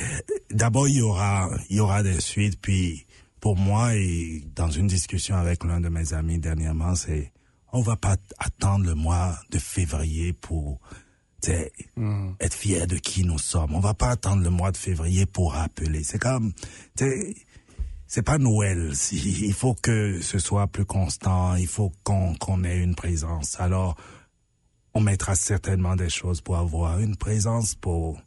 d'abord 0.52 0.88
il 0.88 0.96
y 0.96 1.02
aura, 1.02 1.50
il 1.70 1.78
y 1.78 1.80
aura 1.80 2.04
des 2.04 2.20
suites. 2.20 2.60
Puis 2.60 3.06
pour 3.40 3.56
moi 3.56 3.96
et 3.96 4.44
dans 4.56 4.70
une 4.70 4.88
discussion 4.88 5.36
avec 5.36 5.64
l'un 5.64 5.80
de 5.80 5.90
mes 5.90 6.14
amis 6.14 6.40
dernièrement, 6.40 6.96
c'est 6.96 7.32
on 7.76 7.82
va 7.82 7.98
pas 7.98 8.16
attendre 8.40 8.86
le 8.86 8.96
mois 8.96 9.38
de 9.52 9.60
février 9.60 10.32
pour 10.32 10.80
mm. 11.98 12.32
être 12.40 12.54
fier 12.54 12.88
de 12.88 12.96
qui 12.96 13.26
nous 13.26 13.38
sommes. 13.38 13.76
On 13.76 13.82
va 13.82 13.94
pas 13.94 14.12
attendre 14.12 14.42
le 14.42 14.50
mois 14.50 14.72
de 14.72 14.78
février 14.78 15.26
pour 15.26 15.54
rappeler. 15.54 16.02
C'est 16.04 16.18
comme, 16.18 16.54
c'est 18.08 18.22
pas 18.24 18.38
Noël. 18.38 18.94
Il 19.12 19.54
faut 19.54 19.74
que 19.74 20.22
ce 20.22 20.40
soit 20.40 20.68
plus 20.68 20.86
constant. 20.86 21.56
Il 21.56 21.68
faut 21.68 21.92
qu'on 22.04 22.36
qu'on 22.36 22.64
ait 22.64 22.78
une 22.78 22.96
présence. 22.96 23.60
Alors, 23.60 23.98
on 24.94 25.02
mettra 25.02 25.36
certainement 25.36 25.98
des 25.98 26.10
choses 26.10 26.40
pour 26.40 26.56
avoir 26.56 27.00
une 27.00 27.18
présence, 27.18 27.76
pour 27.76 28.18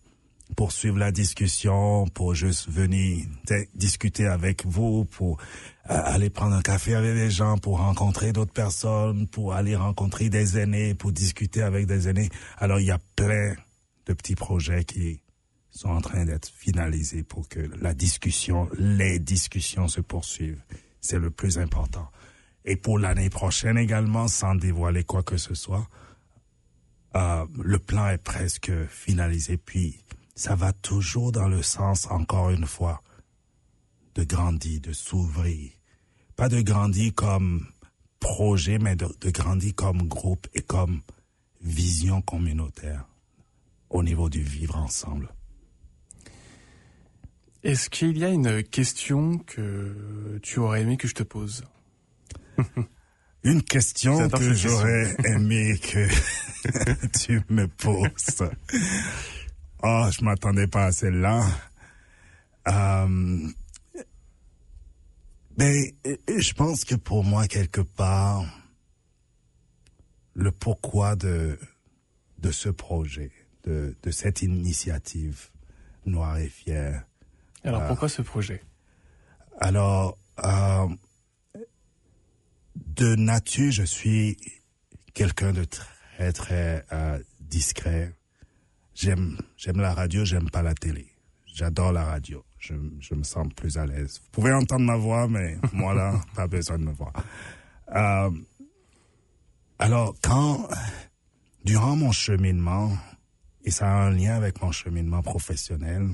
poursuivre 0.57 0.99
la 0.99 1.13
discussion, 1.13 2.07
pour 2.09 2.35
juste 2.35 2.69
venir 2.69 3.27
discuter 3.75 4.27
avec 4.27 4.67
vous, 4.67 5.05
pour 5.05 5.39
euh, 5.91 6.01
aller 6.05 6.31
prendre 6.31 6.55
un 6.55 6.63
café 6.63 6.95
avec 6.95 7.15
des 7.15 7.31
gens, 7.31 7.59
pour 7.59 7.79
rencontrer 7.79 8.33
d'autres 8.33 8.53
personnes, 8.53 9.27
pour 9.29 9.55
aller 9.55 9.77
rencontrer 9.77 10.29
des 10.29 10.59
aînés, 10.59 10.95
pour 10.95 11.13
discuter 11.13 11.63
avec 11.63 11.87
des 11.87 12.09
aînés. 12.09 12.29
Alors, 12.57 12.81
il 12.81 12.87
y 12.87 12.91
a 12.91 12.99
plein 13.17 13.55
de 14.07 14.13
petits 14.15 14.35
projets 14.35 14.85
qui 14.85 15.21
sont 15.71 15.91
en 15.91 16.01
train 16.01 16.25
d'être 16.25 16.49
finalisés 16.49 17.23
pour 17.23 17.49
que 17.49 17.61
la 17.81 17.95
discussion, 17.95 18.69
les 18.79 19.19
discussions 19.19 19.87
se 19.87 20.01
poursuivent. 20.01 20.63
C'est 21.01 21.19
le 21.19 21.31
plus 21.31 21.59
important. 21.59 22.09
Et 22.65 22.77
pour 22.77 22.99
l'année 22.99 23.31
prochaine 23.31 23.79
également, 23.79 24.29
sans 24.29 24.55
dévoiler 24.55 25.05
quoi 25.05 25.23
que 25.23 25.37
ce 25.37 25.55
soit, 25.55 25.89
euh, 27.17 27.47
le 27.63 27.79
plan 27.79 28.09
est 28.09 28.19
presque 28.19 28.73
finalisé. 28.89 29.57
Puis, 29.57 30.01
ça 30.39 30.55
va 30.55 30.73
toujours 30.73 31.33
dans 31.33 31.49
le 31.49 31.63
sens, 31.63 32.07
encore 32.11 32.51
une 32.51 32.65
fois, 32.65 33.03
de 34.15 34.23
grandir, 34.23 34.81
de 34.81 34.93
s'ouvrir. 34.93 35.73
Pas 36.37 36.49
de 36.49 36.61
grandir 36.61 37.13
comme 37.13 37.67
projet, 38.21 38.79
mais 38.79 38.95
de, 38.95 39.09
de 39.21 39.31
grandir 39.31 39.75
comme 39.75 40.07
groupe 40.07 40.47
et 40.55 40.63
comme 40.63 41.01
vision 41.61 42.23
communautaire 42.23 43.05
au 43.91 44.05
niveau 44.05 44.29
du 44.29 44.41
vivre 44.41 44.77
ensemble. 44.77 45.29
Est-ce 47.65 47.91
qu'il 47.91 48.17
y 48.19 48.25
a 48.25 48.29
une 48.29 48.63
question 48.63 49.39
que 49.39 50.39
tu 50.45 50.61
aurais 50.61 50.83
aimé 50.83 50.97
que 50.97 51.09
je 51.09 51.15
te 51.15 51.25
pose? 51.25 51.65
Une 53.45 53.63
question 53.63 54.29
que 54.29 54.53
j'aurais 54.53 55.17
aimé 55.25 55.79
que 55.79 56.09
tu 57.19 57.41
me 57.49 57.69
poses. 57.69 58.51
Oh, 59.83 60.09
je 60.11 60.25
m'attendais 60.25 60.67
pas 60.67 60.87
à 60.87 60.93
celle-là. 60.93 61.47
Euh, 62.69 63.49
mais 65.57 65.95
je 66.05 66.53
pense 66.53 66.85
que 66.85 66.95
pour 66.95 67.25
moi, 67.25 67.47
quelque 67.47 67.81
part, 67.81 68.45
le 70.35 70.53
pourquoi 70.53 71.17
de, 71.17 71.59
de 72.39 72.51
ce 72.51 72.69
projet, 72.69 73.33
de, 73.65 73.97
de 74.03 74.11
cette 74.11 74.43
initiative 74.43 75.51
Noir 76.07 76.39
et 76.39 76.49
Fier, 76.49 77.05
alors 77.65 77.83
euh, 77.83 77.89
pourquoi 77.89 78.09
ce 78.09 78.23
projet? 78.23 78.63
Alors, 79.61 80.17
euh, 80.45 80.89
de 82.77 83.15
nature, 83.17 83.73
je 83.73 83.83
suis 83.83 84.37
quelqu'un 85.15 85.53
de 85.53 85.65
très 85.65 86.33
très 86.33 86.85
euh, 86.93 87.19
discret. 87.41 88.13
J'aime 89.01 89.39
j'aime 89.57 89.81
la 89.81 89.95
radio, 89.95 90.25
j'aime 90.25 90.51
pas 90.51 90.61
la 90.61 90.75
télé. 90.75 91.07
J'adore 91.47 91.93
la 91.93 92.03
radio. 92.03 92.45
Je, 92.59 92.75
je 92.99 93.15
me 93.15 93.23
sens 93.23 93.47
plus 93.55 93.79
à 93.79 93.87
l'aise. 93.87 94.21
Vous 94.25 94.31
pouvez 94.33 94.53
entendre 94.53 94.85
ma 94.85 94.97
voix, 94.97 95.29
mais 95.29 95.57
moi 95.73 95.95
là, 95.95 96.21
pas 96.35 96.49
besoin 96.49 96.81
de 96.81 96.85
me 96.85 96.91
voir. 96.91 97.13
Euh, 97.95 98.31
alors, 99.79 100.17
quand, 100.21 100.69
durant 101.65 101.95
mon 101.95 102.11
cheminement, 102.11 102.91
et 103.65 103.71
ça 103.71 103.89
a 103.89 104.07
un 104.07 104.11
lien 104.11 104.35
avec 104.35 104.61
mon 104.63 104.73
cheminement 104.73 105.23
professionnel, 105.23 106.09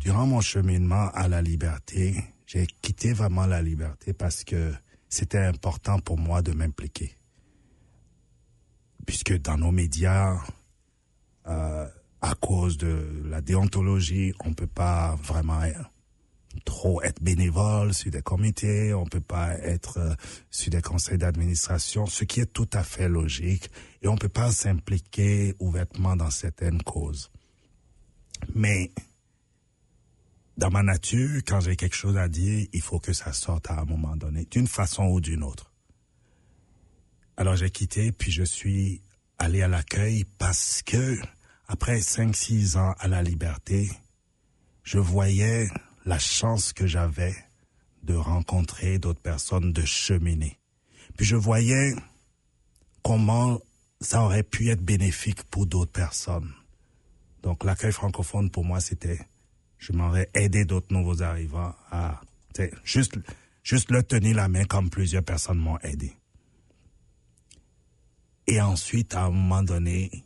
durant 0.00 0.26
mon 0.26 0.40
cheminement 0.40 1.08
à 1.10 1.28
la 1.28 1.40
liberté, 1.40 2.16
j'ai 2.46 2.66
quitté 2.66 3.12
vraiment 3.12 3.46
la 3.46 3.62
liberté 3.62 4.12
parce 4.12 4.42
que 4.42 4.72
c'était 5.08 5.38
important 5.38 6.00
pour 6.00 6.18
moi 6.18 6.42
de 6.42 6.50
m'impliquer. 6.50 7.14
Puisque 9.06 9.40
dans 9.40 9.56
nos 9.56 9.70
médias, 9.70 10.40
euh, 11.48 11.86
à 12.20 12.34
cause 12.34 12.76
de 12.76 13.22
la 13.24 13.40
déontologie, 13.40 14.32
on 14.44 14.54
peut 14.54 14.66
pas 14.66 15.16
vraiment 15.22 15.62
trop 16.64 17.02
être 17.02 17.22
bénévole 17.22 17.94
sur 17.94 18.10
des 18.10 18.22
comités, 18.22 18.94
on 18.94 19.06
peut 19.06 19.20
pas 19.20 19.54
être 19.58 19.98
euh, 19.98 20.14
sur 20.50 20.70
des 20.70 20.82
conseils 20.82 21.18
d'administration, 21.18 22.06
ce 22.06 22.24
qui 22.24 22.40
est 22.40 22.52
tout 22.52 22.68
à 22.72 22.84
fait 22.84 23.08
logique, 23.08 23.70
et 24.02 24.08
on 24.08 24.16
peut 24.16 24.28
pas 24.28 24.52
s'impliquer 24.52 25.54
ouvertement 25.58 26.16
dans 26.16 26.30
certaines 26.30 26.82
causes. 26.82 27.30
Mais 28.54 28.92
dans 30.56 30.70
ma 30.70 30.82
nature, 30.82 31.40
quand 31.46 31.60
j'ai 31.60 31.76
quelque 31.76 31.96
chose 31.96 32.16
à 32.16 32.28
dire, 32.28 32.66
il 32.72 32.80
faut 32.82 33.00
que 33.00 33.12
ça 33.12 33.32
sorte 33.32 33.70
à 33.70 33.80
un 33.80 33.84
moment 33.84 34.16
donné, 34.16 34.46
d'une 34.50 34.66
façon 34.66 35.04
ou 35.04 35.20
d'une 35.20 35.42
autre. 35.42 35.72
Alors 37.36 37.56
j'ai 37.56 37.70
quitté, 37.70 38.12
puis 38.12 38.30
je 38.30 38.42
suis 38.42 39.00
allé 39.38 39.62
à 39.62 39.68
l'accueil 39.68 40.24
parce 40.38 40.82
que, 40.82 41.18
après 41.68 42.00
cinq, 42.00 42.36
six 42.36 42.76
ans 42.76 42.94
à 42.98 43.08
la 43.08 43.22
liberté, 43.22 43.90
je 44.82 44.98
voyais 44.98 45.68
la 46.04 46.18
chance 46.18 46.72
que 46.72 46.86
j'avais 46.86 47.34
de 48.02 48.14
rencontrer 48.14 48.98
d'autres 48.98 49.20
personnes, 49.20 49.72
de 49.72 49.84
cheminer. 49.84 50.58
Puis 51.16 51.26
je 51.26 51.36
voyais 51.36 51.94
comment 53.02 53.60
ça 54.00 54.22
aurait 54.22 54.42
pu 54.42 54.70
être 54.70 54.82
bénéfique 54.82 55.42
pour 55.44 55.66
d'autres 55.66 55.92
personnes. 55.92 56.52
Donc 57.42 57.64
l'accueil 57.64 57.92
francophone 57.92 58.50
pour 58.50 58.64
moi 58.64 58.80
c'était 58.80 59.20
je 59.78 59.92
m'aurais 59.92 60.30
aidé 60.34 60.64
d'autres 60.64 60.92
nouveaux 60.92 61.22
arrivants 61.22 61.74
à 61.90 62.20
juste, 62.84 63.18
juste 63.62 63.90
le 63.90 64.02
tenir 64.02 64.36
la 64.36 64.48
main 64.48 64.64
comme 64.64 64.90
plusieurs 64.90 65.24
personnes 65.24 65.58
m'ont 65.58 65.78
aidé. 65.78 66.12
Et 68.46 68.60
ensuite, 68.60 69.14
à 69.14 69.24
un 69.24 69.30
moment 69.30 69.62
donné, 69.62 70.24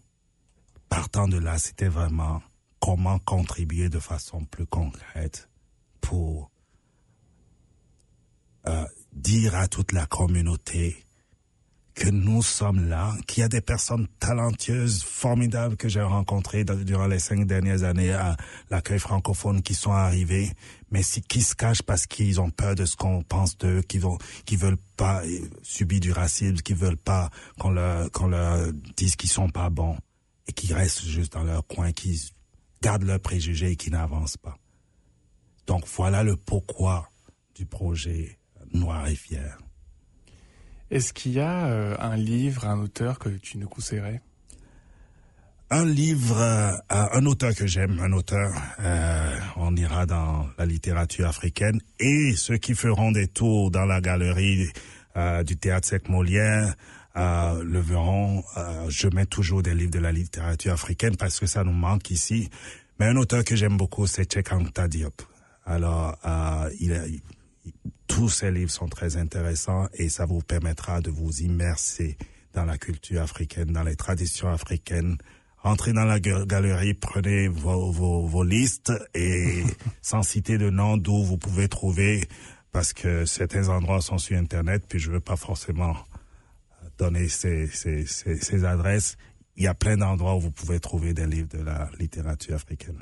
partant 0.89 1.29
de 1.29 1.39
là, 1.39 1.59
c'était 1.59 1.89
vraiment 1.89 2.43
comment 2.81 3.19
contribuer 3.19 3.89
de 3.89 3.99
façon 3.99 4.45
plus 4.45 4.67
concrète 4.67 5.49
pour 6.01 6.51
euh, 8.67 8.85
dire 9.13 9.55
à 9.55 9.69
toute 9.69 9.93
la 9.93 10.07
communauté 10.07 11.07
que 11.95 12.11
nous 12.11 12.43
sommes 12.43 12.89
là, 12.89 13.15
qu'il 13.27 13.41
y 13.41 13.45
a 13.45 13.49
des 13.49 13.63
personnes 13.63 14.07
talentueuses, 14.21 15.03
formidables 15.03 15.77
que 15.77 15.89
j'ai 15.89 16.03
rencontrées 16.03 16.63
durant 16.65 17.07
les 17.07 17.19
cinq 17.19 17.47
dernières 17.47 17.85
années 17.85 18.13
à 18.13 18.37
l'accueil 18.71 18.99
francophone 18.99 19.63
qui 19.63 19.75
sont 19.75 19.93
arrivées, 19.93 20.53
mais 20.91 21.03
qui 21.03 21.43
se 21.43 21.55
cachent 21.55 21.83
parce 21.83 22.07
qu'ils 22.07 22.41
ont 22.41 22.51
peur 22.51 22.75
de 22.75 22.85
ce 22.85 22.97
qu'on 22.97 23.23
pense 23.23 23.59
d'eux, 23.59 23.83
qui 23.83 23.99
vont, 23.99 24.19
qui 24.45 24.57
veulent 24.57 24.79
pas 24.97 25.25
euh, 25.25 25.49
subir 25.63 26.01
du 26.01 26.13
racisme, 26.13 26.57
qui 26.57 26.75
veulent 26.75 26.97
pas 26.97 27.31
qu'on 27.59 27.71
leur, 27.71 28.11
qu'on 28.13 28.29
leur 28.29 28.73
dise 28.97 29.17
qu'ils 29.17 29.31
sont 29.31 29.49
pas 29.49 29.71
bons 29.71 29.97
et 30.47 30.53
qui 30.53 30.73
restent 30.73 31.05
juste 31.05 31.33
dans 31.33 31.45
leur 31.45 31.67
coin, 31.67 31.93
qui 31.93 32.33
gardent 32.83 33.05
leurs 33.05 33.21
préjugés 33.21 33.73
et 33.73 33.77
qui 33.77 33.91
n'avancent 33.91 34.37
pas. 34.37 34.57
Donc 35.67 35.85
voilà 35.87 36.23
le 36.23 36.37
pourquoi 36.37 37.11
du 37.55 37.67
projet 37.67 38.39
Noir 38.73 39.09
et 39.09 39.17
Fier. 39.17 39.59
Est-ce 40.91 41.13
qu'il 41.13 41.33
y 41.33 41.41
a 41.41 41.67
euh, 41.67 41.97
un 41.99 42.17
livre, 42.17 42.65
un 42.67 42.79
auteur 42.79 43.19
que 43.19 43.29
tu 43.29 43.59
nous 43.59 43.69
conseillerais? 43.69 44.23
Un 45.71 45.85
livre, 45.85 46.41
euh, 46.41 46.73
un 46.89 47.27
auteur 47.27 47.55
que 47.55 47.67
j'aime, 47.67 47.99
un 48.01 48.13
auteur, 48.13 48.53
euh, 48.81 49.39
on 49.57 49.75
ira 49.77 50.07
dans 50.07 50.47
la 50.59 50.67
littérature 50.67 51.27
africaine 51.27 51.81
et 51.99 52.35
ceux 52.37 52.57
qui 52.57 52.75
feront 52.75 53.13
des 53.13 53.27
tours 53.27 53.71
dans 53.71 53.85
la 53.85 54.01
galerie 54.01 54.69
du 55.47 55.57
théâtre 55.57 55.89
Sec 55.89 56.11
Molière 56.11 56.75
le 57.15 57.81
verront. 57.81 58.45
je 58.89 59.09
mets 59.09 59.25
toujours 59.25 59.63
des 59.63 59.73
livres 59.73 59.93
de 59.93 59.99
la 59.99 60.13
littérature 60.13 60.75
africaine 60.75 61.17
parce 61.17 61.41
que 61.41 61.47
ça 61.47 61.65
nous 61.65 61.73
manque 61.73 62.11
ici. 62.11 62.51
Mais 63.01 63.07
un 63.07 63.17
auteur 63.17 63.43
que 63.43 63.57
j'aime 63.57 63.79
beaucoup, 63.79 64.07
c'est 64.07 64.31
Cheikh 64.31 64.53
Anta 64.53 64.89
Diop. 64.89 65.23
Alors, 65.65 66.19
il, 66.81 66.93
a, 66.93 67.01
tous 68.07 68.29
ces 68.29 68.51
livres 68.51 68.71
sont 68.71 68.89
très 68.89 69.17
intéressants 69.17 69.89
et 69.95 70.09
ça 70.09 70.27
vous 70.27 70.41
permettra 70.41 71.01
de 71.01 71.11
vous 71.11 71.41
immerser 71.41 72.17
dans 72.53 72.65
la 72.65 72.79
culture 72.79 73.23
africaine, 73.23 73.73
dans 73.73 73.83
les 73.83 73.97
traditions 73.97 74.49
africaines, 74.49 75.17
entrez 75.67 75.93
dans 75.93 76.05
la 76.05 76.21
galerie, 76.21 76.95
prenez 76.95 77.49
vos, 77.49 77.91
vos, 77.91 78.27
vos 78.27 78.45
listes 78.45 78.93
et 79.15 79.65
sans 80.03 80.23
citer 80.23 80.59
de 80.59 80.71
nom 80.71 80.97
d'où 80.97 81.25
vous 81.25 81.39
pouvez 81.39 81.69
trouver, 81.69 82.25
parce 82.73 82.93
que 82.93 83.25
certains 83.25 83.69
endroits 83.69 84.01
sont 84.01 84.19
sur 84.19 84.39
Internet, 84.39 84.85
puis 84.89 84.99
je 84.99 85.11
veux 85.11 85.21
pas 85.21 85.37
forcément 85.37 85.97
donner 86.99 87.29
ces, 87.29 87.67
ces, 87.67 88.07
ces, 88.07 88.37
ces 88.37 88.65
adresses. 88.65 89.17
Il 89.57 89.65
y 89.65 89.67
a 89.67 89.75
plein 89.75 89.97
d'endroits 89.97 90.37
où 90.37 90.41
vous 90.41 90.51
pouvez 90.51 90.79
trouver 90.81 91.15
des 91.15 91.27
livres 91.27 91.49
de 91.49 91.63
la 91.63 91.91
littérature 91.99 92.55
africaine. 92.55 92.99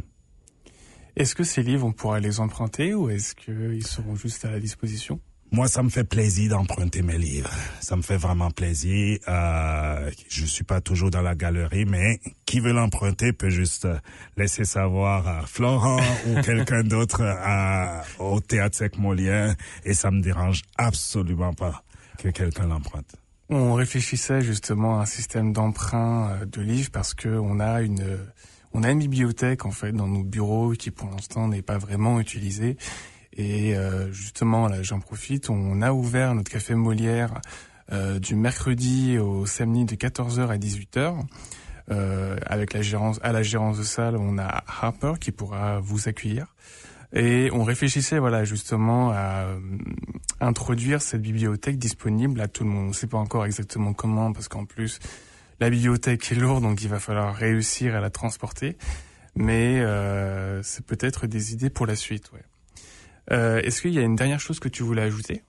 Est-ce 1.16 1.34
que 1.34 1.44
ces 1.44 1.62
livres, 1.62 1.86
on 1.86 1.92
pourra 1.92 2.18
les 2.18 2.40
emprunter 2.40 2.94
ou 2.94 3.10
est-ce 3.10 3.34
qu'ils 3.34 3.86
seront 3.86 4.16
juste 4.16 4.44
à 4.44 4.50
la 4.50 4.58
disposition? 4.58 5.20
Moi, 5.52 5.68
ça 5.68 5.82
me 5.82 5.88
fait 5.88 6.04
plaisir 6.04 6.50
d'emprunter 6.50 7.02
mes 7.02 7.18
livres. 7.18 7.50
Ça 7.80 7.96
me 7.96 8.02
fait 8.02 8.16
vraiment 8.16 8.50
plaisir. 8.50 9.18
Euh, 9.28 10.10
je 10.28 10.44
suis 10.46 10.64
pas 10.64 10.80
toujours 10.80 11.10
dans 11.10 11.22
la 11.22 11.34
galerie, 11.34 11.84
mais 11.84 12.20
qui 12.44 12.60
veut 12.60 12.72
l'emprunter 12.72 13.32
peut 13.32 13.50
juste 13.50 13.86
laisser 14.36 14.64
savoir 14.64 15.28
à 15.28 15.42
Florent 15.46 16.00
ou 16.26 16.40
quelqu'un 16.42 16.82
d'autre 16.82 17.22
au 18.18 18.40
Théâtre 18.40 18.76
Sec 18.76 18.98
Molière 18.98 19.54
et 19.84 19.94
ça 19.94 20.10
me 20.10 20.20
dérange 20.20 20.62
absolument 20.76 21.52
pas 21.52 21.84
que 22.18 22.28
quelqu'un 22.28 22.66
l'emprunte. 22.66 23.16
On 23.50 23.74
réfléchissait 23.74 24.40
justement 24.40 24.98
à 24.98 25.02
un 25.02 25.06
système 25.06 25.52
d'emprunt 25.52 26.30
euh, 26.30 26.44
de 26.46 26.62
livres 26.62 26.90
parce 26.92 27.14
que 27.14 27.28
on 27.28 27.60
a 27.60 27.82
une 27.82 28.18
on 28.72 28.82
a 28.82 28.90
une 28.90 28.98
bibliothèque 28.98 29.66
en 29.66 29.70
fait 29.70 29.92
dans 29.92 30.08
nos 30.08 30.24
bureaux 30.24 30.72
qui 30.72 30.90
pour 30.90 31.10
l'instant 31.10 31.46
n'est 31.48 31.62
pas 31.62 31.78
vraiment 31.78 32.18
utilisée 32.18 32.76
et 33.36 33.76
euh, 33.76 34.12
justement, 34.12 34.68
là, 34.68 34.82
j'en 34.82 35.00
profite, 35.00 35.50
on 35.50 35.82
a 35.82 35.92
ouvert 35.92 36.34
notre 36.34 36.50
café 36.50 36.74
Molière 36.74 37.40
euh, 37.92 38.18
du 38.18 38.34
mercredi 38.34 39.18
au 39.18 39.46
samedi 39.46 39.84
de 39.84 39.94
14h 39.94 40.48
à 40.48 40.56
18h. 40.56 41.24
Euh, 41.90 42.38
avec 42.46 42.72
la 42.72 42.80
gérance, 42.80 43.20
à 43.22 43.32
la 43.32 43.42
gérance 43.42 43.78
de 43.78 43.82
salle, 43.82 44.16
on 44.16 44.38
a 44.38 44.64
Harper 44.66 45.14
qui 45.20 45.32
pourra 45.32 45.80
vous 45.80 46.08
accueillir. 46.08 46.54
Et 47.12 47.50
on 47.52 47.62
réfléchissait, 47.62 48.18
voilà, 48.18 48.44
justement 48.44 49.10
à 49.10 49.44
euh, 49.44 49.60
introduire 50.40 51.02
cette 51.02 51.22
bibliothèque 51.22 51.78
disponible 51.78 52.40
à 52.40 52.48
tout 52.48 52.64
le 52.64 52.70
monde. 52.70 52.86
On 52.86 52.88
ne 52.88 52.92
sait 52.92 53.06
pas 53.06 53.18
encore 53.18 53.44
exactement 53.44 53.92
comment, 53.92 54.32
parce 54.32 54.48
qu'en 54.48 54.64
plus, 54.64 54.98
la 55.60 55.70
bibliothèque 55.70 56.32
est 56.32 56.36
lourde, 56.36 56.62
donc 56.62 56.82
il 56.82 56.88
va 56.88 56.98
falloir 56.98 57.34
réussir 57.34 57.94
à 57.94 58.00
la 58.00 58.10
transporter. 58.10 58.76
Mais 59.36 59.80
euh, 59.80 60.62
c'est 60.62 60.84
peut-être 60.84 61.26
des 61.26 61.52
idées 61.52 61.70
pour 61.70 61.86
la 61.86 61.96
suite, 61.96 62.32
ouais. 62.32 62.42
Euh, 63.30 63.60
Est-ce 63.62 63.82
qu'il 63.82 63.94
y 63.94 63.98
a 63.98 64.02
une 64.02 64.16
dernière 64.16 64.40
chose 64.40 64.60
que 64.60 64.68
tu 64.68 64.82
voulais 64.82 65.02
ajouter? 65.02 65.42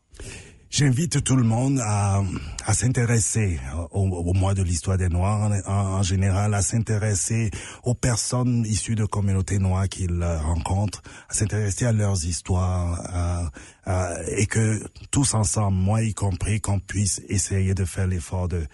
J'invite 0.70 1.24
tout 1.24 1.36
le 1.36 1.44
monde 1.44 1.80
à, 1.82 2.22
à 2.66 2.74
s'intéresser 2.74 3.60
au, 3.92 4.02
au, 4.02 4.34
mois 4.34 4.54
de 4.54 4.62
l'histoire 4.62 4.98
des 4.98 5.08
Noirs 5.08 5.52
en, 5.66 5.72
en, 5.72 6.04
général, 6.04 6.54
à 6.54 6.62
s'intéresser 6.62 7.50
aux 7.84 7.94
personnes 7.94 8.66
issues 8.66 8.96
de 8.96 9.06
communautés 9.06 9.58
noires 9.58 9.88
qu'ils 9.88 10.22
rencontrent, 10.22 11.02
à 11.30 11.34
s'intéresser 11.34 11.86
à 11.86 11.94
leurs 11.94 12.26
histoires, 12.26 13.52
et 14.28 14.48
que 14.48 14.84
tous 15.12 15.34
ensemble, 15.34 15.78
moi 15.78 16.02
y 16.02 16.14
compris, 16.14 16.60
qu'on 16.60 16.80
puisse 16.80 17.22
essayer 17.30 17.74
de 17.74 17.86
faire 17.86 18.08
l'effort 18.08 18.50
de 18.50 18.66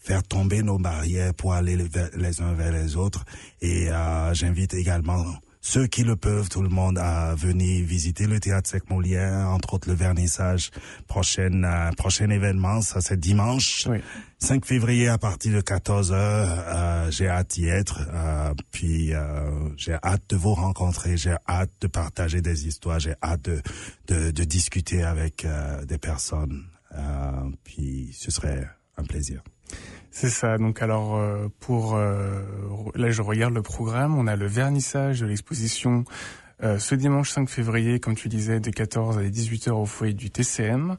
faire 0.00 0.22
tomber 0.22 0.62
nos 0.62 0.78
barrières 0.78 1.34
pour 1.34 1.52
aller 1.52 1.76
les, 1.76 1.88
les 2.16 2.40
uns 2.40 2.54
vers 2.54 2.72
les 2.72 2.96
autres. 2.96 3.24
Et 3.60 3.90
euh, 3.90 4.34
j'invite 4.34 4.74
également 4.74 5.24
ceux 5.60 5.86
qui 5.86 6.04
le 6.04 6.16
peuvent, 6.16 6.48
tout 6.48 6.62
le 6.62 6.68
monde, 6.68 6.98
à 6.98 7.34
venir 7.34 7.84
visiter 7.86 8.26
le 8.26 8.40
théâtre 8.40 8.68
Sec 8.68 8.88
Molière, 8.88 9.48
entre 9.48 9.74
autres 9.74 9.88
le 9.88 9.94
vernissage 9.94 10.70
prochain, 11.06 11.62
euh, 11.64 11.92
prochain 11.92 12.30
événement, 12.30 12.80
ça 12.80 13.00
c'est 13.00 13.20
dimanche. 13.20 13.86
5 14.38 14.64
février 14.64 15.08
à 15.08 15.18
partir 15.18 15.54
de 15.54 15.60
14 15.60 16.12
heures, 16.12 16.64
euh, 16.66 17.10
j'ai 17.10 17.28
hâte 17.28 17.50
d'y 17.50 17.68
être, 17.68 18.00
euh, 18.10 18.54
puis 18.70 19.12
euh, 19.12 19.68
j'ai 19.76 19.96
hâte 20.02 20.22
de 20.30 20.36
vous 20.36 20.54
rencontrer, 20.54 21.18
j'ai 21.18 21.36
hâte 21.46 21.70
de 21.82 21.86
partager 21.86 22.40
des 22.40 22.66
histoires, 22.66 22.98
j'ai 22.98 23.14
hâte 23.22 23.42
de, 23.42 23.60
de, 24.08 24.30
de, 24.30 24.44
discuter 24.44 25.02
avec 25.02 25.44
euh, 25.44 25.84
des 25.84 25.98
personnes, 25.98 26.64
puis 27.64 28.16
ce 28.18 28.30
serait 28.30 28.66
un 28.96 29.04
plaisir. 29.04 29.42
C'est 30.10 30.28
ça. 30.30 30.58
Donc 30.58 30.82
alors 30.82 31.16
euh, 31.16 31.48
pour 31.60 31.94
euh, 31.94 32.42
là 32.94 33.10
je 33.10 33.22
regarde 33.22 33.54
le 33.54 33.62
programme, 33.62 34.18
on 34.18 34.26
a 34.26 34.36
le 34.36 34.46
vernissage 34.46 35.20
de 35.20 35.26
l'exposition 35.26 36.04
euh, 36.62 36.78
ce 36.78 36.94
dimanche 36.94 37.30
5 37.30 37.48
février, 37.48 38.00
comme 38.00 38.14
tu 38.14 38.28
disais, 38.28 38.60
de 38.60 38.70
14 38.70 39.18
à 39.18 39.22
18 39.22 39.68
h 39.68 39.70
au 39.70 39.86
foyer 39.86 40.12
du 40.12 40.30
TCM. 40.30 40.98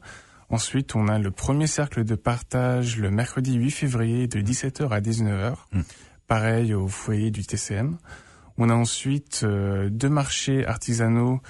Ensuite, 0.50 0.96
on 0.96 1.06
a 1.06 1.18
le 1.18 1.30
premier 1.30 1.68
cercle 1.68 2.04
de 2.04 2.14
partage 2.16 2.98
le 2.98 3.10
mercredi 3.10 3.54
8 3.54 3.70
février 3.70 4.26
de 4.26 4.40
17h 4.40 4.88
à 4.88 5.00
19h. 5.00 5.54
Mm. 5.72 5.80
Pareil 6.26 6.74
au 6.74 6.88
foyer 6.88 7.30
du 7.30 7.44
TCM. 7.44 7.96
On 8.58 8.70
a 8.70 8.74
ensuite 8.74 9.44
deux 9.44 10.08
marchés 10.08 10.66
artisanaux, 10.66 11.40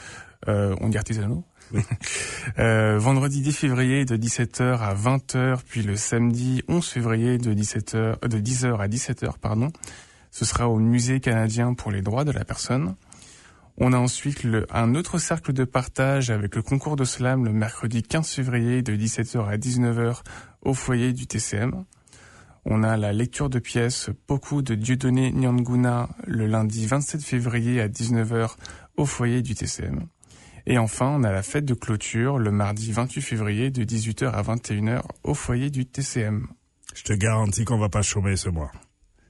on 0.47 0.89
dit 0.89 0.99
artisanaux? 0.99 1.45
euh, 2.59 2.99
vendredi 2.99 3.41
10 3.41 3.53
février 3.53 4.05
de 4.05 4.17
17h 4.17 4.79
à 4.79 4.95
20h, 4.95 5.61
puis 5.69 5.83
le 5.83 5.97
samedi 5.97 6.63
11 6.69 6.87
février 6.87 7.39
de 7.39 7.53
17h, 7.55 7.97
euh, 7.97 8.29
de 8.29 8.39
10h 8.39 8.79
à 8.79 8.89
17h, 8.89 9.39
pardon. 9.41 9.71
Ce 10.31 10.45
sera 10.45 10.69
au 10.69 10.79
musée 10.79 11.21
canadien 11.21 11.75
pour 11.75 11.91
les 11.91 12.03
droits 12.03 12.25
de 12.25 12.33
la 12.33 12.45
personne. 12.45 12.95
On 13.79 13.93
a 13.93 13.99
ensuite 13.99 14.47
un 14.71 14.95
autre 14.95 15.19
cercle 15.19 15.53
de 15.53 15.65
partage 15.65 16.31
avec 16.31 16.55
le 16.57 16.63
concours 16.63 16.97
de 16.97 17.05
slam 17.05 17.45
le 17.45 17.53
mercredi 17.53 18.03
15 18.03 18.29
février 18.29 18.83
de 18.83 18.95
17h 18.95 19.47
à 19.47 19.57
19h 19.57 20.21
au 20.63 20.75
foyer 20.75 21.13
du 21.13 21.27
TCM. 21.27 21.85
On 22.65 22.83
a 22.83 22.97
la 22.97 23.13
lecture 23.13 23.49
de 23.51 23.59
pièces 23.59 24.11
Poku 24.27 24.63
de 24.63 24.75
Dieudonné 24.75 25.33
Nyanguna 25.33 26.11
le 26.27 26.47
lundi 26.47 26.87
27 26.87 27.23
février 27.23 27.81
à 27.81 27.89
19h 27.89 28.57
au 28.97 29.07
foyer 29.07 29.43
du 29.43 29.55
TCM. 29.55 30.07
Et 30.67 30.79
enfin, 30.79 31.09
on 31.09 31.25
a 31.25 31.33
la 31.33 31.43
fête 31.43 31.65
de 31.65 31.75
clôture 31.75 32.39
le 32.39 32.51
mardi 32.51 32.93
28 32.93 33.21
février 33.23 33.71
de 33.71 33.85
18h 33.85 34.31
à 34.31 34.43
21h 34.43 35.03
au 35.25 35.35
foyer 35.35 35.71
du 35.71 35.87
TCM. 35.87 36.47
Je 36.95 37.03
te 37.03 37.13
garantis 37.13 37.65
qu'on 37.65 37.79
va 37.79 37.89
pas 37.89 38.03
chômer 38.03 38.37
ce 38.37 38.49
mois. 38.49 38.71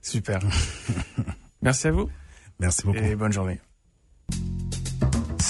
Super. 0.03 0.41
Merci 1.63 1.89
à 1.89 1.93
vous. 1.93 2.11
Merci 2.59 2.83
beaucoup. 2.85 2.99
Et 2.99 3.15
bonne 3.17 3.33
journée. 3.33 3.61